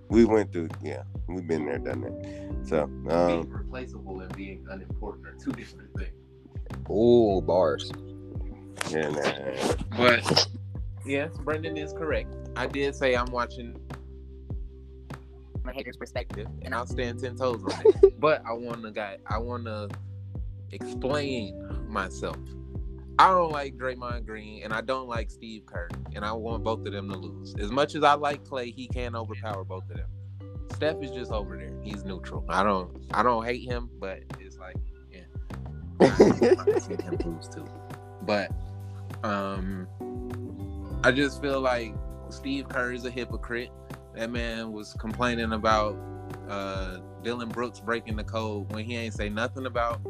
we 0.09 0.25
went 0.25 0.51
through. 0.51 0.69
Yeah, 0.83 1.03
we've 1.27 1.47
been 1.47 1.65
there, 1.65 1.77
done 1.77 2.01
that. 2.01 2.67
So 2.67 2.83
um, 2.83 3.27
being 3.27 3.49
replaceable 3.49 4.21
and 4.21 4.35
being 4.35 4.65
unimportant 4.69 5.27
are 5.27 5.35
two 5.35 5.51
different 5.51 5.89
things. 5.97 6.13
Oh, 6.89 7.41
bars. 7.41 7.91
Yeah, 8.89 9.09
nah. 9.09 9.97
but 9.97 10.47
yes, 11.05 11.35
Brendan 11.39 11.77
is 11.77 11.93
correct. 11.93 12.33
I 12.55 12.67
did 12.67 12.95
say 12.95 13.15
I'm 13.15 13.31
watching 13.31 13.73
from 13.73 14.04
a 15.69 15.73
hater's 15.73 15.97
perspective, 15.97 16.47
and 16.61 16.73
I'll 16.73 16.85
stand 16.85 17.19
ten 17.19 17.35
toes 17.35 17.63
on 17.63 17.81
it. 17.85 18.19
but 18.19 18.43
I 18.45 18.53
want 18.53 18.83
to 18.83 18.91
guy. 18.91 19.17
I 19.27 19.37
want 19.37 19.65
to 19.65 19.89
explain 20.71 21.87
myself. 21.87 22.37
I 23.17 23.29
don't 23.29 23.51
like 23.51 23.77
Draymond 23.77 24.25
Green 24.25 24.63
and 24.63 24.73
I 24.73 24.81
don't 24.81 25.07
like 25.07 25.31
Steve 25.31 25.65
Kerr, 25.65 25.87
and 26.13 26.25
I 26.25 26.33
want 26.33 26.63
both 26.63 26.85
of 26.85 26.91
them 26.91 27.09
to 27.09 27.15
lose. 27.15 27.55
As 27.59 27.71
much 27.71 27.95
as 27.95 28.03
I 28.03 28.13
like 28.13 28.43
Clay, 28.43 28.71
he 28.71 28.87
can't 28.87 29.15
overpower 29.15 29.63
both 29.63 29.89
of 29.89 29.97
them. 29.97 30.09
Steph 30.73 31.01
is 31.01 31.11
just 31.11 31.31
over 31.31 31.55
there. 31.55 31.71
He's 31.81 32.03
neutral. 32.03 32.43
I 32.49 32.63
don't 32.63 32.97
I 33.13 33.23
don't 33.23 33.45
hate 33.45 33.63
him, 33.63 33.89
but 33.99 34.19
it's 34.39 34.57
like, 34.57 34.75
yeah. 35.09 35.21
I 36.01 36.79
see 36.79 37.01
him 37.01 37.17
lose 37.23 37.47
too. 37.47 37.65
But 38.23 38.51
um 39.23 39.87
I 41.05 41.11
just 41.11 41.41
feel 41.41 41.61
like 41.61 41.93
Steve 42.29 42.67
Kerr 42.67 42.91
is 42.91 43.05
a 43.05 43.11
hypocrite. 43.11 43.69
That 44.15 44.31
man 44.31 44.71
was 44.71 44.93
complaining 44.93 45.53
about 45.53 45.97
uh 46.49 46.97
Dillon 47.23 47.49
Brooks 47.49 47.79
breaking 47.79 48.15
the 48.15 48.23
code 48.23 48.71
when 48.71 48.85
he 48.85 48.95
ain't 48.95 49.13
say 49.13 49.29
nothing 49.29 49.65
about 49.65 50.03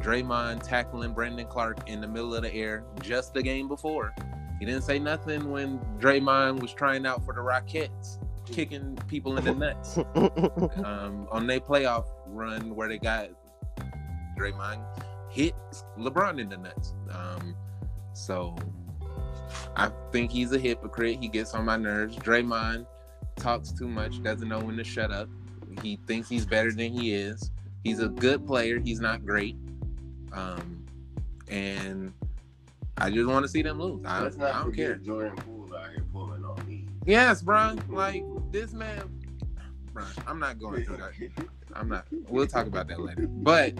Draymond 0.00 0.62
tackling 0.62 1.12
Brandon 1.12 1.46
Clarke 1.46 1.88
in 1.88 2.00
the 2.00 2.08
middle 2.08 2.34
of 2.34 2.42
the 2.42 2.52
air 2.52 2.84
just 3.02 3.34
the 3.34 3.42
game 3.42 3.68
before. 3.68 4.12
He 4.58 4.66
didn't 4.66 4.82
say 4.82 4.98
nothing 4.98 5.50
when 5.50 5.78
Draymond 5.98 6.60
was 6.60 6.72
trying 6.72 7.06
out 7.06 7.24
for 7.24 7.34
the 7.34 7.40
Rockets, 7.40 8.18
kicking 8.46 8.96
people 9.08 9.36
in 9.36 9.44
the 9.44 9.54
nuts 9.54 9.98
um, 10.84 11.28
on 11.30 11.46
their 11.46 11.60
playoff 11.60 12.06
run 12.26 12.74
where 12.74 12.88
they 12.88 12.98
got 12.98 13.28
Draymond 14.38 14.82
hit 15.30 15.54
LeBron 15.98 16.40
in 16.40 16.48
the 16.48 16.58
nuts. 16.58 16.94
Um, 17.10 17.56
so 18.12 18.56
I 19.76 19.90
think 20.10 20.30
he's 20.30 20.52
a 20.52 20.58
hypocrite. 20.58 21.18
He 21.20 21.28
gets 21.28 21.54
on 21.54 21.64
my 21.64 21.76
nerves. 21.76 22.16
Draymond 22.16 22.86
talks 23.36 23.72
too 23.72 23.88
much, 23.88 24.22
doesn't 24.22 24.48
know 24.48 24.60
when 24.60 24.76
to 24.76 24.84
shut 24.84 25.10
up. 25.10 25.28
He 25.82 25.98
thinks 26.06 26.28
he's 26.28 26.46
better 26.46 26.72
than 26.72 26.92
he 26.92 27.14
is. 27.14 27.50
He's 27.82 28.00
a 28.00 28.08
good 28.08 28.46
player. 28.46 28.78
He's 28.78 29.00
not 29.00 29.24
great. 29.24 29.56
Um, 30.32 30.84
and 31.48 32.12
I 32.98 33.10
just 33.10 33.28
want 33.28 33.44
to 33.44 33.48
see 33.48 33.62
them 33.62 33.80
lose. 33.80 34.04
I, 34.04 34.26
I 34.26 34.30
don't 34.30 34.74
care. 34.74 34.96
Jordan 34.96 35.36
Poole 35.36 35.74
out 35.76 35.90
here 35.90 36.04
pulling 36.12 36.44
on 36.44 36.66
me. 36.66 36.86
Yes, 37.06 37.42
bro. 37.42 37.76
Like 37.88 38.24
this 38.50 38.72
man, 38.72 39.02
bro. 39.92 40.04
I'm 40.26 40.38
not 40.38 40.58
going 40.60 40.84
through 40.84 40.98
that. 40.98 41.12
I'm 41.74 41.88
not. 41.88 42.06
We'll 42.28 42.46
talk 42.46 42.66
about 42.66 42.88
that 42.88 43.00
later. 43.00 43.26
But 43.26 43.74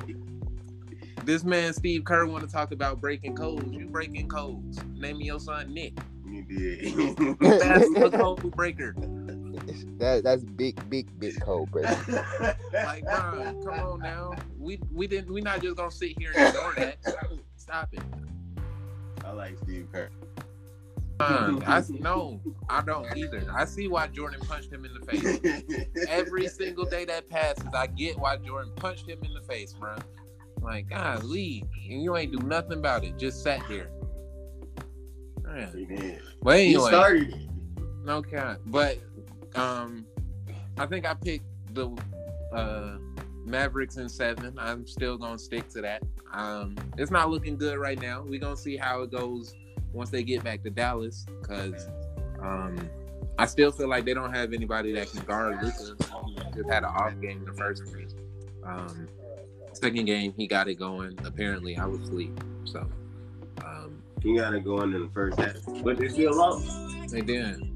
this 1.24 1.44
man, 1.44 1.72
Steve 1.72 2.04
Kerr, 2.04 2.26
want 2.26 2.44
to 2.44 2.50
talk 2.50 2.72
about 2.72 3.00
breaking 3.00 3.36
codes. 3.36 3.72
You 3.72 3.86
breaking 3.86 4.28
codes. 4.28 4.78
Name 4.94 5.18
me 5.18 5.26
your 5.26 5.40
son 5.40 5.72
Nick. 5.72 5.96
You 6.26 6.42
did. 6.42 7.38
That's 7.40 7.86
a 7.96 8.10
code 8.18 8.50
breaker. 8.52 8.94
That 9.98 10.22
that's 10.24 10.44
big, 10.44 10.88
big, 10.90 11.18
big 11.18 11.40
cold, 11.40 11.70
bro. 11.70 11.82
Like, 12.72 13.04
bro, 13.04 13.60
come 13.64 13.80
on 13.80 14.00
now. 14.00 14.32
We 14.58 14.80
we 14.92 15.06
didn't. 15.06 15.32
We 15.32 15.40
not 15.40 15.62
just 15.62 15.76
gonna 15.76 15.90
sit 15.90 16.18
here 16.18 16.32
and 16.36 16.48
ignore 16.48 16.74
that. 16.76 16.96
Stop 17.56 17.88
it. 17.92 18.02
I 19.24 19.32
like 19.32 19.58
Steve 19.58 19.88
Kerr. 19.92 20.10
Fine. 21.18 21.62
I 21.66 21.82
no, 22.00 22.40
I 22.68 22.82
don't 22.82 23.16
either. 23.16 23.44
I 23.54 23.64
see 23.64 23.86
why 23.86 24.08
Jordan 24.08 24.40
punched 24.40 24.72
him 24.72 24.84
in 24.84 24.92
the 24.94 25.00
face. 25.06 25.86
Every 26.08 26.48
single 26.48 26.84
day 26.84 27.04
that 27.04 27.28
passes, 27.28 27.68
I 27.74 27.86
get 27.86 28.18
why 28.18 28.38
Jordan 28.38 28.72
punched 28.76 29.08
him 29.08 29.20
in 29.22 29.32
the 29.34 29.42
face, 29.42 29.72
bro. 29.72 29.96
Like, 30.60 30.88
golly, 30.88 31.64
and 31.90 32.02
you 32.02 32.16
ain't 32.16 32.32
do 32.32 32.46
nothing 32.46 32.78
about 32.78 33.04
it. 33.04 33.18
Just 33.18 33.42
sat 33.42 33.62
there. 33.68 33.90
Man. 35.42 35.72
He 35.76 35.84
did. 35.84 36.20
But 36.40 36.60
He 36.60 36.74
started 36.78 37.48
no 38.04 38.22
cap. 38.22 38.58
But 38.66 38.98
um, 39.54 40.06
I 40.78 40.86
think 40.86 41.06
I 41.06 41.14
picked 41.14 41.44
the 41.74 41.90
uh 42.52 42.98
Mavericks 43.44 43.96
in 43.96 44.08
seven. 44.08 44.56
I'm 44.58 44.86
still 44.86 45.18
gonna 45.18 45.38
stick 45.38 45.68
to 45.70 45.82
that. 45.82 46.02
Um, 46.32 46.76
it's 46.96 47.10
not 47.10 47.30
looking 47.30 47.56
good 47.56 47.78
right 47.78 48.00
now. 48.00 48.22
We're 48.22 48.40
gonna 48.40 48.56
see 48.56 48.76
how 48.76 49.02
it 49.02 49.10
goes 49.10 49.54
once 49.92 50.10
they 50.10 50.22
get 50.22 50.42
back 50.44 50.62
to 50.62 50.70
Dallas, 50.70 51.26
because 51.40 51.88
um, 52.40 52.88
I 53.38 53.46
still 53.46 53.72
feel 53.72 53.88
like 53.88 54.04
they 54.04 54.14
don't 54.14 54.32
have 54.32 54.52
anybody 54.52 54.92
that 54.92 55.10
can 55.10 55.22
guard 55.24 55.62
Luka. 55.62 55.96
He 56.36 56.52
just 56.54 56.70
had 56.70 56.84
an 56.84 56.90
off 56.90 57.20
game 57.20 57.44
the 57.44 57.52
first 57.52 57.84
game. 57.86 58.08
Um, 58.64 59.08
second 59.72 60.04
game, 60.04 60.32
he 60.36 60.46
got 60.46 60.68
it 60.68 60.76
going. 60.76 61.18
Apparently, 61.24 61.76
I 61.76 61.84
was 61.86 62.00
asleep, 62.00 62.38
so 62.64 62.86
um, 63.64 64.02
He 64.22 64.36
got 64.36 64.54
it 64.54 64.64
going 64.64 64.92
in 64.94 65.02
the 65.02 65.10
first 65.12 65.38
half, 65.38 65.56
but 65.82 65.98
they 65.98 66.08
still 66.08 66.36
lost. 66.36 67.10
they 67.10 67.22
did. 67.22 67.71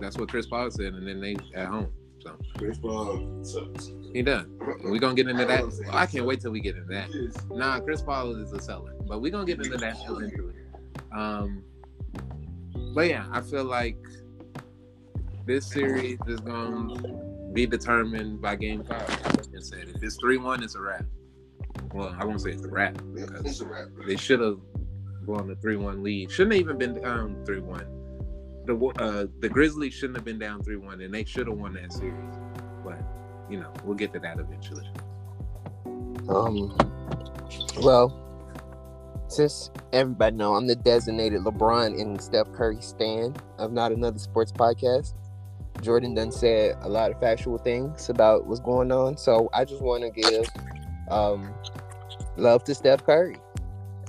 That's 0.00 0.16
what 0.18 0.28
Chris 0.28 0.46
Paul 0.46 0.70
said, 0.70 0.94
and 0.94 1.06
then 1.06 1.20
they 1.20 1.36
at 1.54 1.66
home. 1.68 1.92
So 2.20 2.36
Chris 2.58 2.78
Paul 2.78 3.42
sucks. 3.42 3.90
he 4.12 4.22
done. 4.22 4.58
We're 4.82 4.98
gonna 4.98 5.14
get 5.14 5.28
into 5.28 5.44
that. 5.46 5.64
I 5.90 6.06
can't 6.06 6.26
wait 6.26 6.40
till 6.40 6.50
we 6.50 6.60
get 6.60 6.76
into 6.76 6.88
that. 6.88 7.08
Nah, 7.50 7.80
Chris 7.80 8.02
Paul 8.02 8.36
is 8.36 8.52
a 8.52 8.60
seller, 8.60 8.94
but 9.06 9.22
we're 9.22 9.30
gonna 9.32 9.46
get 9.46 9.58
into 9.58 9.70
that 9.70 9.96
eventually. 10.04 10.32
Um, 11.16 11.62
but 12.94 13.08
yeah, 13.08 13.26
I 13.32 13.40
feel 13.40 13.64
like 13.64 13.96
this 15.46 15.66
series 15.66 16.18
is 16.26 16.40
gonna 16.40 17.52
be 17.52 17.66
determined 17.66 18.40
by 18.42 18.56
game 18.56 18.84
five. 18.84 19.08
Like 19.08 19.48
I 19.56 19.60
said, 19.60 19.88
if 19.94 20.02
it's 20.02 20.16
three 20.16 20.36
one, 20.36 20.62
it's 20.62 20.74
a 20.74 20.80
wrap. 20.80 21.04
Well, 21.94 22.14
I 22.18 22.24
won't 22.24 22.40
say 22.40 22.50
it's 22.52 22.64
a 22.64 22.68
wrap 22.68 23.00
It's 23.16 23.60
a 23.60 23.66
wrap. 23.66 23.88
they 24.06 24.16
should 24.16 24.40
have 24.40 24.58
blown 25.22 25.48
the 25.48 25.56
three 25.56 25.76
one 25.76 26.02
lead. 26.02 26.30
Shouldn't 26.30 26.52
have 26.52 26.60
even 26.60 26.78
been 26.78 27.04
um 27.04 27.42
three 27.46 27.60
one. 27.60 27.86
The 28.66 28.76
uh 28.98 29.26
the 29.40 29.48
Grizzlies 29.48 29.94
shouldn't 29.94 30.16
have 30.16 30.24
been 30.24 30.38
down 30.38 30.62
three 30.62 30.76
one, 30.76 31.00
and 31.00 31.12
they 31.12 31.24
should 31.24 31.46
have 31.46 31.56
won 31.56 31.74
that 31.74 31.92
series. 31.92 32.34
But 32.84 33.02
you 33.48 33.58
know, 33.58 33.72
we'll 33.84 33.96
get 33.96 34.12
to 34.12 34.20
that 34.20 34.38
eventually. 34.38 34.88
Um, 36.28 36.76
well, 37.82 38.14
since 39.28 39.70
everybody 39.92 40.36
know 40.36 40.54
I'm 40.54 40.66
the 40.66 40.76
designated 40.76 41.42
LeBron 41.42 42.00
and 42.00 42.20
Steph 42.20 42.52
Curry 42.52 42.80
stan 42.80 43.34
of 43.58 43.72
Not 43.72 43.92
Another 43.92 44.18
Sports 44.18 44.52
Podcast, 44.52 45.14
Jordan 45.82 46.14
done 46.14 46.30
said 46.30 46.76
a 46.82 46.88
lot 46.88 47.10
of 47.10 47.20
factual 47.20 47.58
things 47.58 48.08
about 48.08 48.46
what's 48.46 48.60
going 48.60 48.92
on. 48.92 49.16
So 49.16 49.48
I 49.52 49.64
just 49.64 49.82
want 49.82 50.02
to 50.02 50.10
give 50.10 50.46
um, 51.10 51.52
love 52.36 52.64
to 52.64 52.74
Steph 52.74 53.04
Curry. 53.04 53.38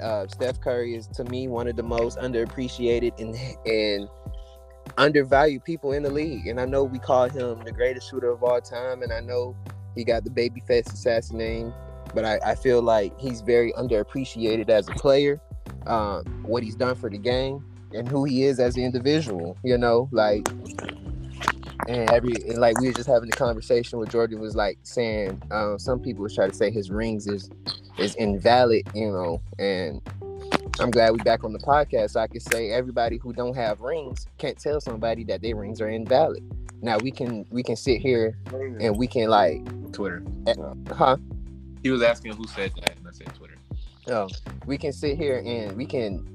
Uh, 0.01 0.27
Steph 0.27 0.59
Curry 0.59 0.95
is 0.95 1.07
to 1.07 1.23
me 1.25 1.47
one 1.47 1.67
of 1.67 1.75
the 1.75 1.83
most 1.83 2.17
underappreciated 2.17 3.19
and 3.19 3.35
and 3.65 4.09
undervalued 4.97 5.63
people 5.63 5.91
in 5.93 6.03
the 6.03 6.09
league. 6.09 6.47
And 6.47 6.59
I 6.59 6.65
know 6.65 6.83
we 6.83 6.99
call 6.99 7.29
him 7.29 7.63
the 7.63 7.71
greatest 7.71 8.09
shooter 8.09 8.29
of 8.29 8.43
all 8.43 8.61
time, 8.61 9.03
and 9.03 9.11
I 9.11 9.19
know 9.19 9.55
he 9.95 10.03
got 10.03 10.23
the 10.23 10.29
babyface 10.29 10.91
assassin 10.91 11.37
name 11.37 11.73
but 12.13 12.25
I, 12.25 12.39
I 12.45 12.55
feel 12.55 12.81
like 12.81 13.17
he's 13.19 13.41
very 13.41 13.71
underappreciated 13.73 14.69
as 14.69 14.87
a 14.87 14.93
player. 14.93 15.39
Um, 15.87 16.43
what 16.43 16.63
he's 16.63 16.75
done 16.75 16.95
for 16.95 17.09
the 17.09 17.17
game 17.17 17.65
and 17.93 18.07
who 18.07 18.23
he 18.23 18.43
is 18.43 18.59
as 18.59 18.75
an 18.75 18.83
individual, 18.83 19.57
you 19.63 19.77
know, 19.77 20.09
like 20.11 20.47
and 21.87 22.09
every 22.11 22.33
and 22.47 22.59
like 22.59 22.79
we 22.79 22.87
were 22.87 22.93
just 22.93 23.09
having 23.09 23.29
a 23.29 23.35
conversation 23.35 23.97
with 23.97 24.09
Jordan 24.11 24.39
was 24.39 24.55
like 24.55 24.77
saying 24.83 25.41
um, 25.49 25.79
some 25.79 25.99
people 25.99 26.27
try 26.29 26.47
to 26.47 26.53
say 26.53 26.69
his 26.69 26.91
rings 26.91 27.27
is 27.27 27.49
is 27.97 28.15
invalid, 28.15 28.87
you 28.93 29.11
know, 29.11 29.41
and 29.57 30.01
I'm 30.79 30.89
glad 30.89 31.11
we're 31.11 31.17
back 31.17 31.43
on 31.43 31.53
the 31.53 31.59
podcast 31.59 32.11
so 32.11 32.21
I 32.21 32.27
can 32.27 32.39
say 32.39 32.71
everybody 32.71 33.17
who 33.17 33.33
don't 33.33 33.55
have 33.55 33.81
rings 33.81 34.25
can't 34.37 34.57
tell 34.57 34.79
somebody 34.79 35.23
that 35.25 35.41
their 35.41 35.55
rings 35.55 35.81
are 35.81 35.89
invalid. 35.89 36.43
Now 36.81 36.97
we 36.97 37.11
can 37.11 37.45
we 37.51 37.61
can 37.61 37.75
sit 37.75 38.01
here 38.01 38.37
and 38.79 38.97
we 38.97 39.05
can 39.05 39.29
like 39.29 39.63
Twitter. 39.91 40.23
huh 40.89 41.17
He 41.83 41.91
was 41.91 42.01
asking 42.01 42.33
who 42.33 42.47
said 42.47 42.71
that, 42.79 42.97
and 42.97 43.07
I 43.07 43.11
said 43.11 43.33
Twitter. 43.35 43.57
Oh, 44.07 44.29
we 44.65 44.77
can 44.77 44.93
sit 44.93 45.17
here 45.17 45.43
and 45.45 45.75
we 45.75 45.85
can 45.85 46.25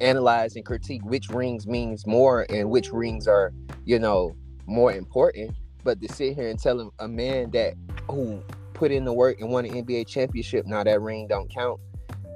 analyze 0.00 0.56
and 0.56 0.66
critique 0.66 1.02
which 1.04 1.28
rings 1.30 1.66
means 1.66 2.06
more 2.06 2.46
and 2.50 2.68
which 2.68 2.90
rings 2.90 3.26
are, 3.26 3.52
you 3.84 3.98
know, 3.98 4.36
more 4.66 4.92
important. 4.92 5.54
But 5.84 6.00
to 6.00 6.12
sit 6.12 6.34
here 6.34 6.48
and 6.48 6.58
tell 6.58 6.78
him 6.80 6.90
a 6.98 7.08
man 7.08 7.50
that 7.52 7.74
who 8.10 8.42
put 8.74 8.90
in 8.90 9.04
the 9.04 9.12
work 9.12 9.40
and 9.40 9.50
won 9.50 9.64
an 9.64 9.84
NBA 9.84 10.08
championship, 10.08 10.66
now 10.66 10.82
that 10.84 11.00
ring 11.00 11.26
don't 11.28 11.48
count. 11.48 11.80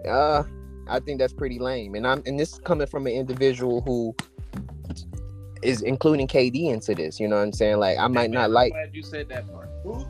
Uh, 0.09 0.45
I 0.89 1.01
think 1.01 1.19
that's 1.19 1.33
pretty 1.33 1.59
lame. 1.59 1.95
And 1.95 2.07
I'm 2.07 2.23
and 2.27 2.39
this 2.39 2.55
is 2.55 2.59
coming 2.61 2.87
from 2.87 3.07
an 3.07 3.13
individual 3.13 3.81
who 3.83 4.15
is 5.63 5.83
including 5.83 6.27
KD 6.27 6.71
into 6.71 6.95
this. 6.95 7.19
You 7.21 7.29
know 7.29 7.37
what 7.37 7.43
I'm 7.43 7.53
saying? 7.53 7.79
Like 7.79 7.99
I 7.99 8.09
might 8.09 8.31
not 8.31 8.51
like 8.51 8.73
glad 8.73 8.95
you 8.95 9.03
said 9.03 9.29
that 9.29 9.51
part. 9.53 9.71
Who? 9.83 10.07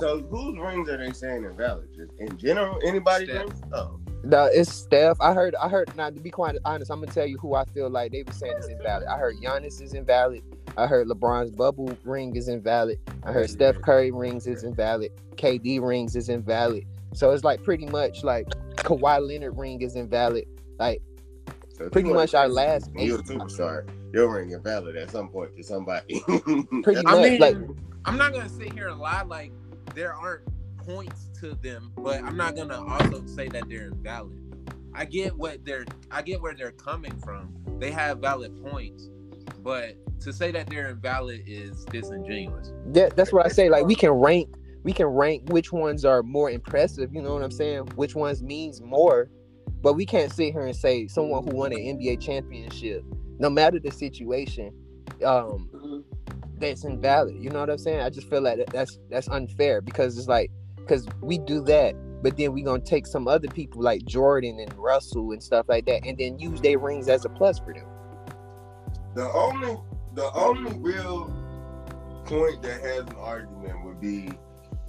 So 0.00 0.20
whose 0.22 0.58
rings 0.58 0.88
are 0.88 0.96
they 0.96 1.12
saying 1.12 1.44
invalid? 1.44 1.88
Just 1.94 2.12
in 2.18 2.36
general, 2.36 2.78
anybody's 2.84 3.28
Steph. 3.28 3.46
rings? 3.46 3.62
Oh, 3.72 4.00
No, 4.24 4.46
it's 4.46 4.72
Steph. 4.72 5.16
I 5.20 5.32
heard. 5.32 5.54
I 5.56 5.68
heard. 5.68 5.94
Now, 5.96 6.10
to 6.10 6.18
be 6.18 6.30
quite 6.30 6.56
honest, 6.64 6.90
I'm 6.90 7.00
gonna 7.00 7.12
tell 7.12 7.26
you 7.26 7.38
who 7.38 7.54
I 7.54 7.64
feel 7.66 7.88
like 7.88 8.12
they 8.12 8.22
were 8.22 8.32
saying 8.32 8.54
this 8.56 8.64
is 8.66 8.72
invalid. 8.72 9.06
I 9.06 9.16
heard 9.18 9.36
Giannis 9.36 9.80
is 9.80 9.94
invalid. 9.94 10.42
I 10.76 10.86
heard 10.86 11.06
LeBron's 11.06 11.50
bubble 11.50 11.96
ring 12.04 12.34
is 12.34 12.48
invalid. 12.48 12.98
I 13.24 13.32
heard 13.32 13.50
Steph 13.50 13.80
Curry 13.82 14.10
rings 14.10 14.46
is 14.46 14.64
invalid. 14.64 15.12
KD 15.36 15.80
rings 15.80 16.16
is 16.16 16.28
invalid. 16.28 16.86
So 17.14 17.30
it's 17.30 17.44
like 17.44 17.62
pretty 17.62 17.86
much 17.86 18.24
like 18.24 18.48
Kawhi 18.76 19.26
Leonard 19.26 19.56
ring 19.56 19.82
is 19.82 19.96
invalid. 19.96 20.46
Like 20.78 21.02
so 21.70 21.88
Pretty 21.88 22.12
much 22.12 22.34
our 22.34 22.48
last 22.48 22.90
You're 22.94 23.20
a 23.20 23.22
superstar. 23.22 23.88
Your 24.12 24.34
ring 24.34 24.50
invalid 24.50 24.96
at 24.96 25.10
some 25.10 25.28
point 25.28 25.56
to 25.56 25.62
somebody. 25.62 26.20
pretty 26.82 27.02
much. 27.02 27.06
I 27.06 27.22
mean, 27.22 27.40
like, 27.40 27.56
I'm 28.04 28.18
not 28.18 28.32
gonna 28.32 28.48
sit 28.48 28.72
here 28.72 28.88
and 28.88 29.00
lie 29.00 29.22
like 29.22 29.52
there 29.94 30.12
aren't 30.12 30.42
points 30.78 31.30
to 31.40 31.54
them, 31.54 31.92
but 31.96 32.22
I'm 32.22 32.36
not 32.36 32.56
gonna 32.56 32.84
also 32.84 33.24
say 33.26 33.48
that 33.48 33.68
they're 33.68 33.86
invalid. 33.86 34.38
I 34.94 35.06
get 35.06 35.34
what 35.34 35.64
they're 35.64 35.86
I 36.10 36.22
get 36.22 36.42
where 36.42 36.54
they're 36.54 36.72
coming 36.72 37.18
from. 37.20 37.54
They 37.78 37.90
have 37.90 38.18
valid 38.18 38.62
points, 38.64 39.08
but 39.62 39.96
to 40.20 40.32
say 40.32 40.50
that 40.52 40.68
they're 40.68 40.90
invalid 40.90 41.42
is 41.46 41.84
disingenuous. 41.86 42.72
that, 42.88 43.16
that's 43.16 43.32
what 43.32 43.46
I 43.46 43.48
say. 43.48 43.68
Like 43.68 43.86
we 43.86 43.94
can 43.94 44.10
rank. 44.10 44.54
We 44.82 44.92
can 44.92 45.06
rank 45.06 45.48
which 45.48 45.72
ones 45.72 46.04
are 46.04 46.22
more 46.22 46.50
impressive. 46.50 47.14
You 47.14 47.22
know 47.22 47.34
what 47.34 47.42
I'm 47.42 47.50
saying? 47.50 47.88
Which 47.94 48.14
ones 48.14 48.42
means 48.42 48.80
more. 48.80 49.30
But 49.80 49.94
we 49.94 50.06
can't 50.06 50.32
sit 50.32 50.52
here 50.52 50.66
and 50.66 50.76
say 50.76 51.08
someone 51.08 51.44
who 51.44 51.56
won 51.56 51.72
an 51.72 51.78
NBA 51.78 52.20
championship, 52.20 53.04
no 53.38 53.50
matter 53.50 53.80
the 53.80 53.90
situation, 53.90 54.72
um, 55.24 56.04
that's 56.58 56.84
invalid. 56.84 57.36
You 57.36 57.50
know 57.50 57.60
what 57.60 57.70
I'm 57.70 57.78
saying? 57.78 58.00
I 58.00 58.10
just 58.10 58.30
feel 58.30 58.40
like 58.40 58.64
that's 58.72 58.98
that's 59.10 59.28
unfair 59.28 59.80
because 59.80 60.16
it's 60.16 60.28
like 60.28 60.50
because 60.76 61.06
we 61.20 61.38
do 61.38 61.62
that, 61.64 61.94
but 62.22 62.36
then 62.36 62.52
we 62.52 62.62
gonna 62.62 62.82
take 62.82 63.06
some 63.06 63.26
other 63.28 63.48
people 63.48 63.82
like 63.82 64.04
Jordan 64.04 64.58
and 64.60 64.72
Russell 64.74 65.32
and 65.32 65.42
stuff 65.42 65.66
like 65.68 65.86
that, 65.86 66.06
and 66.06 66.16
then 66.16 66.38
use 66.38 66.60
their 66.60 66.78
rings 66.78 67.08
as 67.08 67.24
a 67.24 67.28
plus 67.28 67.58
for 67.58 67.74
them. 67.74 67.86
The 69.14 69.30
only 69.32 69.76
the 70.14 70.30
only 70.32 70.78
real 70.78 71.26
point 72.24 72.62
that 72.62 72.80
has 72.82 73.00
an 73.00 73.16
argument 73.16 73.84
would 73.84 74.00
be 74.00 74.30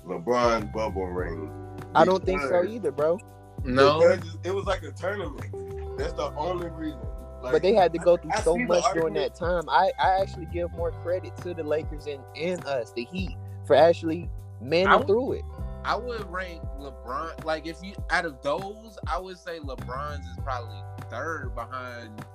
LeBron's 0.05 0.71
bubble 0.73 1.07
ring. 1.07 1.51
I 1.95 2.05
don't 2.05 2.23
think 2.25 2.41
so 2.41 2.63
either, 2.63 2.91
bro. 2.91 3.19
No, 3.63 3.99
because 3.99 4.37
it 4.43 4.53
was 4.53 4.65
like 4.65 4.83
a 4.83 4.91
tournament. 4.91 5.97
That's 5.97 6.13
the 6.13 6.33
only 6.35 6.69
reason. 6.69 6.99
Like, 7.41 7.53
But 7.53 7.61
they 7.61 7.73
had 7.73 7.91
to 7.93 7.99
go 7.99 8.17
through 8.17 8.31
I 8.33 8.39
so 8.41 8.55
see 8.55 8.63
the 8.63 8.67
much 8.67 8.93
during 8.93 9.13
that 9.15 9.35
time. 9.35 9.63
I, 9.69 9.91
I 10.01 10.21
actually 10.21 10.47
give 10.47 10.71
more 10.71 10.91
credit 10.91 11.35
to 11.37 11.53
the 11.53 11.63
Lakers 11.63 12.07
and, 12.07 12.21
and 12.35 12.63
us, 12.65 12.93
the 12.93 13.03
Heat, 13.05 13.37
for 13.65 13.75
actually 13.75 14.29
man 14.61 14.87
I 14.87 15.01
through 15.01 15.33
it. 15.33 15.43
I 15.85 15.97
would 15.97 16.29
rank 16.31 16.61
LeBron 16.79 17.43
like 17.43 17.67
if 17.67 17.83
you 17.83 17.93
out 18.09 18.25
of 18.25 18.41
those, 18.41 18.97
I 19.07 19.19
would 19.19 19.37
say 19.37 19.59
LeBron's 19.59 20.25
is 20.25 20.37
probably 20.41 20.81
third 21.09 21.53
behind 21.55 22.25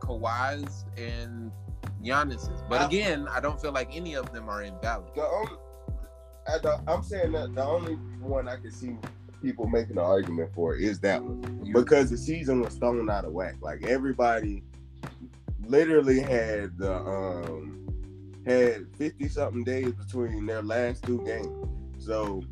Kawhi's 0.00 0.84
and 0.98 1.50
Giannis's. 2.02 2.62
But 2.68 2.82
I- 2.82 2.86
again, 2.86 3.26
I 3.30 3.40
don't 3.40 3.60
feel 3.60 3.72
like 3.72 3.94
any 3.96 4.14
of 4.14 4.30
them 4.32 4.48
are 4.50 4.62
invalid. 4.62 5.14
The 5.14 5.22
only, 5.26 5.52
I'm 6.86 7.02
saying 7.02 7.32
that 7.32 7.54
the 7.54 7.64
only 7.64 7.94
one 8.20 8.48
I 8.48 8.56
can 8.56 8.72
see 8.72 8.96
people 9.42 9.66
making 9.66 9.98
an 9.98 10.04
argument 10.04 10.50
for 10.54 10.74
is 10.74 10.98
that 11.00 11.22
one 11.22 11.70
because 11.72 12.10
the 12.10 12.16
season 12.16 12.60
was 12.60 12.74
thrown 12.74 13.08
out 13.10 13.24
of 13.24 13.32
whack. 13.32 13.56
Like 13.60 13.84
everybody 13.84 14.62
literally 15.66 16.20
had 16.20 16.78
the 16.78 16.94
um 16.94 17.74
had 18.46 18.86
50 18.96 19.28
something 19.28 19.64
days 19.64 19.92
between 19.92 20.46
their 20.46 20.62
last 20.62 21.04
two 21.04 21.22
games. 21.24 21.68
So 21.98 22.42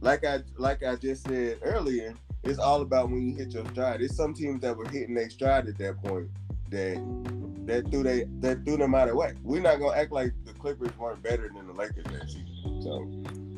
like 0.00 0.24
I 0.24 0.40
like 0.56 0.84
I 0.84 0.96
just 0.96 1.24
said 1.24 1.58
earlier, 1.62 2.14
it's 2.44 2.58
all 2.58 2.80
about 2.82 3.10
when 3.10 3.22
you 3.22 3.34
hit 3.36 3.52
your 3.52 3.66
stride. 3.66 4.00
It's 4.00 4.16
some 4.16 4.34
teams 4.34 4.60
that 4.62 4.76
were 4.76 4.88
hitting 4.88 5.14
their 5.14 5.30
stride 5.30 5.68
at 5.68 5.78
that 5.78 6.02
point 6.02 6.28
that 6.70 6.96
that 7.70 7.90
threw 7.90 8.02
they 8.02 8.24
that 8.40 8.64
threw 8.64 8.76
them 8.76 8.94
out 8.94 9.08
of 9.08 9.16
whack. 9.16 9.34
We're 9.42 9.62
not 9.62 9.78
gonna 9.78 9.96
act 9.96 10.12
like 10.12 10.32
the 10.44 10.52
Clippers 10.54 10.96
weren't 10.98 11.22
better 11.22 11.50
than 11.54 11.66
the 11.66 11.72
Lakers 11.72 12.04
that 12.04 12.28
season. 12.28 12.82
So 12.82 13.10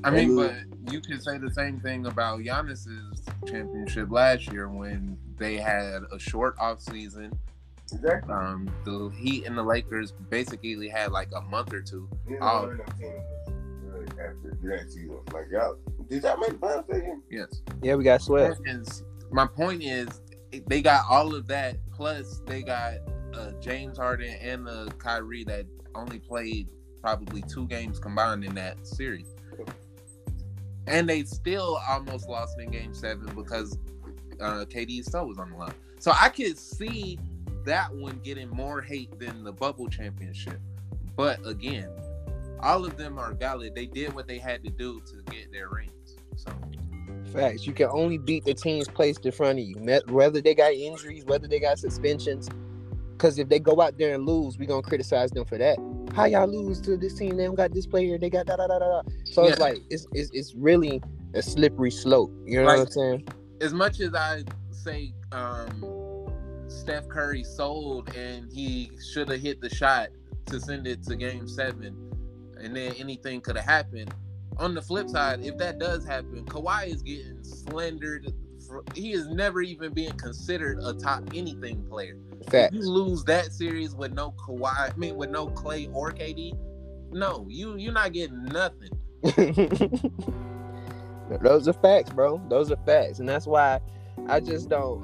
I 0.04 0.10
mean, 0.10 0.34
but 0.36 0.54
you 0.92 1.00
could 1.00 1.22
say 1.22 1.38
the 1.38 1.50
same 1.50 1.80
thing 1.80 2.06
about 2.06 2.40
Giannis's 2.40 3.22
championship 3.48 4.10
last 4.10 4.50
year 4.52 4.68
when 4.68 5.16
they 5.38 5.56
had 5.56 6.02
a 6.12 6.18
short 6.18 6.56
off 6.60 6.80
season. 6.80 7.32
exactly. 7.92 8.32
Um, 8.34 8.68
the 8.84 9.10
Heat 9.16 9.44
and 9.46 9.56
the 9.56 9.62
Lakers 9.62 10.12
basically 10.30 10.88
had 10.88 11.12
like 11.12 11.28
a 11.36 11.40
month 11.42 11.72
or 11.72 11.82
two. 11.82 12.08
You 12.28 12.38
know, 12.40 12.46
Oh. 12.46 12.62
of 12.70 12.78
them 12.78 12.86
teams 12.98 13.94
was 13.94 14.08
after 14.10 14.58
that 14.62 14.90
season. 14.90 15.18
Like 15.32 15.46
y'all, 15.52 15.76
did 16.08 16.22
y'all 16.24 16.36
make 16.38 16.50
the 16.52 16.58
finals 16.58 16.84
that 16.88 16.96
year? 17.02 17.18
Yes. 17.30 17.62
Yeah, 17.82 17.94
we 17.94 18.04
got 18.04 18.22
swept. 18.22 18.60
Is- 18.66 19.04
my 19.30 19.46
point 19.46 19.82
is 19.82 20.20
they 20.66 20.82
got 20.82 21.04
all 21.08 21.34
of 21.34 21.46
that 21.46 21.76
plus 21.92 22.42
they 22.46 22.62
got 22.62 22.94
uh, 23.34 23.52
James 23.60 23.98
Harden 23.98 24.34
and 24.40 24.68
uh, 24.68 24.86
Kyrie 24.98 25.44
that 25.44 25.66
only 25.94 26.18
played 26.18 26.68
probably 27.00 27.42
two 27.42 27.66
games 27.66 27.98
combined 27.98 28.44
in 28.44 28.54
that 28.54 28.86
series. 28.86 29.34
And 30.86 31.08
they 31.08 31.24
still 31.24 31.80
almost 31.88 32.28
lost 32.28 32.58
in 32.58 32.70
game 32.70 32.94
seven 32.94 33.32
because 33.34 33.78
uh, 34.40 34.64
toe 34.64 35.24
was 35.24 35.38
on 35.38 35.50
the 35.50 35.56
line. 35.56 35.74
So 35.98 36.12
I 36.14 36.28
could 36.28 36.58
see 36.58 37.18
that 37.64 37.94
one 37.94 38.20
getting 38.24 38.48
more 38.50 38.80
hate 38.80 39.18
than 39.18 39.44
the 39.44 39.52
bubble 39.52 39.88
championship. 39.88 40.60
But 41.16 41.44
again, 41.46 41.90
all 42.60 42.84
of 42.84 42.96
them 42.96 43.18
are 43.18 43.34
valid. 43.34 43.74
They 43.74 43.86
did 43.86 44.12
what 44.14 44.26
they 44.26 44.38
had 44.38 44.64
to 44.64 44.70
do 44.70 45.00
to 45.00 45.32
get 45.32 45.52
their 45.52 45.68
rings. 45.68 46.16
So 46.36 46.50
Facts. 47.32 47.66
You 47.66 47.72
can 47.72 47.88
only 47.90 48.18
beat 48.18 48.44
the 48.44 48.54
teams 48.54 48.88
placed 48.88 49.24
in 49.24 49.32
front 49.32 49.58
of 49.58 49.64
you, 49.64 49.76
whether 50.08 50.40
they 50.40 50.54
got 50.54 50.72
injuries, 50.72 51.24
whether 51.24 51.48
they 51.48 51.60
got 51.60 51.78
suspensions. 51.78 52.48
Because 53.22 53.38
if 53.38 53.48
they 53.48 53.60
go 53.60 53.80
out 53.80 53.98
there 53.98 54.16
and 54.16 54.26
lose, 54.26 54.58
we're 54.58 54.66
gonna 54.66 54.82
criticize 54.82 55.30
them 55.30 55.44
for 55.44 55.56
that. 55.56 55.78
How 56.12 56.24
y'all 56.24 56.48
lose 56.48 56.80
to 56.80 56.96
this 56.96 57.14
team? 57.14 57.36
They 57.36 57.44
don't 57.44 57.54
got 57.54 57.72
this 57.72 57.86
player. 57.86 58.18
They 58.18 58.28
got 58.28 58.46
da 58.46 58.56
da 58.56 58.66
da 58.66 58.80
da. 58.80 59.02
So 59.26 59.46
it's 59.46 59.60
like 59.60 59.78
it's, 59.90 60.08
it's 60.12 60.28
it's 60.32 60.56
really 60.56 61.00
a 61.32 61.40
slippery 61.40 61.92
slope. 61.92 62.32
You 62.44 62.58
know 62.62 62.66
Like- 62.66 62.78
what 62.78 62.86
I'm 62.88 62.90
saying? 62.90 63.28
as 63.60 63.72
much 63.72 64.00
as 64.00 64.12
I 64.12 64.42
say 64.72 65.14
um, 65.30 65.84
Steph 66.66 67.06
Curry 67.06 67.44
sold 67.44 68.12
and 68.16 68.50
he 68.52 68.90
should 69.12 69.28
have 69.28 69.40
hit 69.40 69.60
the 69.60 69.72
shot 69.72 70.08
to 70.46 70.58
send 70.58 70.88
it 70.88 71.04
to 71.04 71.14
game 71.14 71.46
seven, 71.46 71.96
and 72.58 72.74
then 72.74 72.92
anything 72.98 73.40
could 73.40 73.54
have 73.54 73.64
happened. 73.64 74.12
On 74.58 74.74
the 74.74 74.82
flip 74.82 75.08
side, 75.08 75.44
if 75.44 75.56
that 75.58 75.78
does 75.78 76.04
happen, 76.04 76.44
Kawhi 76.44 76.88
is 76.88 77.02
getting 77.02 77.38
slandered. 77.44 78.32
For, 78.66 78.82
he 78.96 79.12
is 79.12 79.28
never 79.28 79.62
even 79.62 79.92
being 79.92 80.16
considered 80.16 80.80
a 80.82 80.92
top 80.94 81.22
anything 81.32 81.84
player. 81.88 82.16
If 82.72 82.74
you 82.74 82.90
lose 82.90 83.24
that 83.24 83.52
series 83.52 83.94
with 83.94 84.12
no 84.12 84.32
Kawhi, 84.32 84.92
I 84.92 84.96
mean 84.96 85.16
with 85.16 85.30
no 85.30 85.48
Clay 85.48 85.88
or 85.92 86.12
KD, 86.12 86.56
no, 87.12 87.46
you 87.48 87.76
you're 87.76 87.92
not 87.92 88.12
getting 88.12 88.44
nothing. 88.44 88.90
Those 91.42 91.68
are 91.68 91.72
facts, 91.72 92.10
bro. 92.10 92.42
Those 92.48 92.70
are 92.70 92.76
facts, 92.84 93.20
and 93.20 93.28
that's 93.28 93.46
why 93.46 93.80
I 94.28 94.40
just 94.40 94.68
don't. 94.68 95.02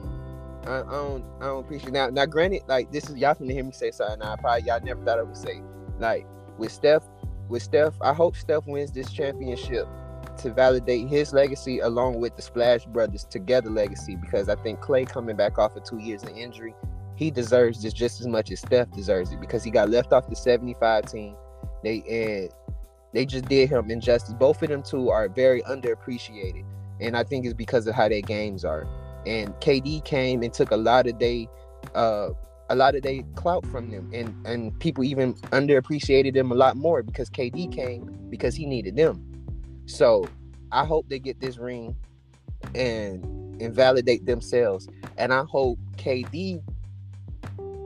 I, 0.66 0.80
I 0.80 0.82
don't. 0.82 1.24
I 1.40 1.46
don't 1.46 1.64
appreciate 1.64 1.92
now. 1.92 2.08
Now, 2.08 2.26
granted, 2.26 2.62
like 2.66 2.92
this 2.92 3.08
is 3.08 3.16
y'all 3.16 3.34
finna 3.34 3.52
hear 3.52 3.64
me 3.64 3.72
say 3.72 3.90
something. 3.90 4.22
I 4.22 4.36
probably 4.36 4.66
y'all 4.66 4.80
never 4.82 5.02
thought 5.04 5.18
I 5.18 5.22
would 5.22 5.36
say. 5.36 5.62
Like 5.98 6.26
with 6.58 6.72
Steph, 6.72 7.04
with 7.48 7.62
Steph, 7.62 7.94
I 8.02 8.12
hope 8.12 8.36
Steph 8.36 8.66
wins 8.66 8.92
this 8.92 9.12
championship 9.12 9.86
to 10.38 10.52
validate 10.52 11.08
his 11.08 11.32
legacy 11.32 11.80
along 11.80 12.20
with 12.20 12.36
the 12.36 12.42
Splash 12.42 12.84
Brothers 12.86 13.24
together 13.24 13.70
legacy 13.70 14.16
because 14.16 14.48
I 14.48 14.54
think 14.56 14.80
Clay 14.80 15.04
coming 15.04 15.36
back 15.36 15.58
off 15.58 15.76
of 15.76 15.84
two 15.84 15.98
years 15.98 16.22
of 16.22 16.30
injury, 16.30 16.74
he 17.18 17.32
deserves 17.32 17.82
this 17.82 17.92
just 17.92 18.20
as 18.20 18.28
much 18.28 18.52
as 18.52 18.60
Steph 18.60 18.92
deserves 18.92 19.32
it 19.32 19.40
because 19.40 19.64
he 19.64 19.72
got 19.72 19.90
left 19.90 20.12
off 20.12 20.28
the 20.28 20.36
75 20.36 21.10
team. 21.10 21.34
They 21.82 22.02
and 22.08 22.48
they 23.12 23.26
just 23.26 23.46
did 23.46 23.68
him 23.68 23.90
injustice. 23.90 24.34
Both 24.34 24.62
of 24.62 24.68
them 24.68 24.84
two 24.84 25.10
are 25.10 25.28
very 25.28 25.60
underappreciated, 25.62 26.64
and 27.00 27.16
I 27.16 27.24
think 27.24 27.44
it's 27.44 27.54
because 27.54 27.88
of 27.88 27.96
how 27.96 28.08
their 28.08 28.20
games 28.20 28.64
are. 28.64 28.86
And 29.26 29.48
KD 29.54 30.04
came 30.04 30.44
and 30.44 30.52
took 30.52 30.70
a 30.70 30.76
lot 30.76 31.08
of 31.08 31.18
they, 31.18 31.48
uh, 31.96 32.28
a 32.70 32.76
lot 32.76 32.94
of 32.94 33.02
they 33.02 33.24
clout 33.34 33.66
from 33.66 33.90
them, 33.90 34.08
and 34.14 34.46
and 34.46 34.78
people 34.78 35.02
even 35.02 35.34
underappreciated 35.50 36.34
them 36.34 36.52
a 36.52 36.54
lot 36.54 36.76
more 36.76 37.02
because 37.02 37.28
KD 37.30 37.72
came 37.72 38.28
because 38.30 38.54
he 38.54 38.64
needed 38.64 38.94
them. 38.94 39.24
So 39.86 40.28
I 40.70 40.84
hope 40.84 41.08
they 41.08 41.18
get 41.18 41.40
this 41.40 41.58
ring 41.58 41.96
and 42.76 43.24
and 43.60 43.74
validate 43.74 44.24
themselves, 44.24 44.86
and 45.16 45.34
I 45.34 45.42
hope 45.42 45.80
KD 45.96 46.62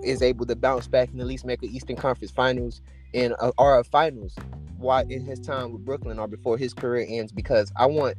is 0.02 0.22
able 0.22 0.46
to 0.46 0.56
bounce 0.56 0.86
back 0.86 1.10
and 1.10 1.20
at 1.20 1.26
least 1.26 1.44
make 1.44 1.62
an 1.62 1.70
Eastern 1.70 1.96
Conference 1.96 2.30
Finals 2.30 2.80
in 3.12 3.34
a, 3.40 3.52
or 3.58 3.78
a 3.78 3.84
finals 3.84 4.34
while 4.78 5.06
in 5.08 5.24
his 5.24 5.38
time 5.38 5.72
with 5.72 5.84
Brooklyn 5.84 6.18
or 6.18 6.26
before 6.26 6.58
his 6.58 6.74
career 6.74 7.06
ends 7.08 7.32
because 7.32 7.72
I 7.76 7.86
want 7.86 8.16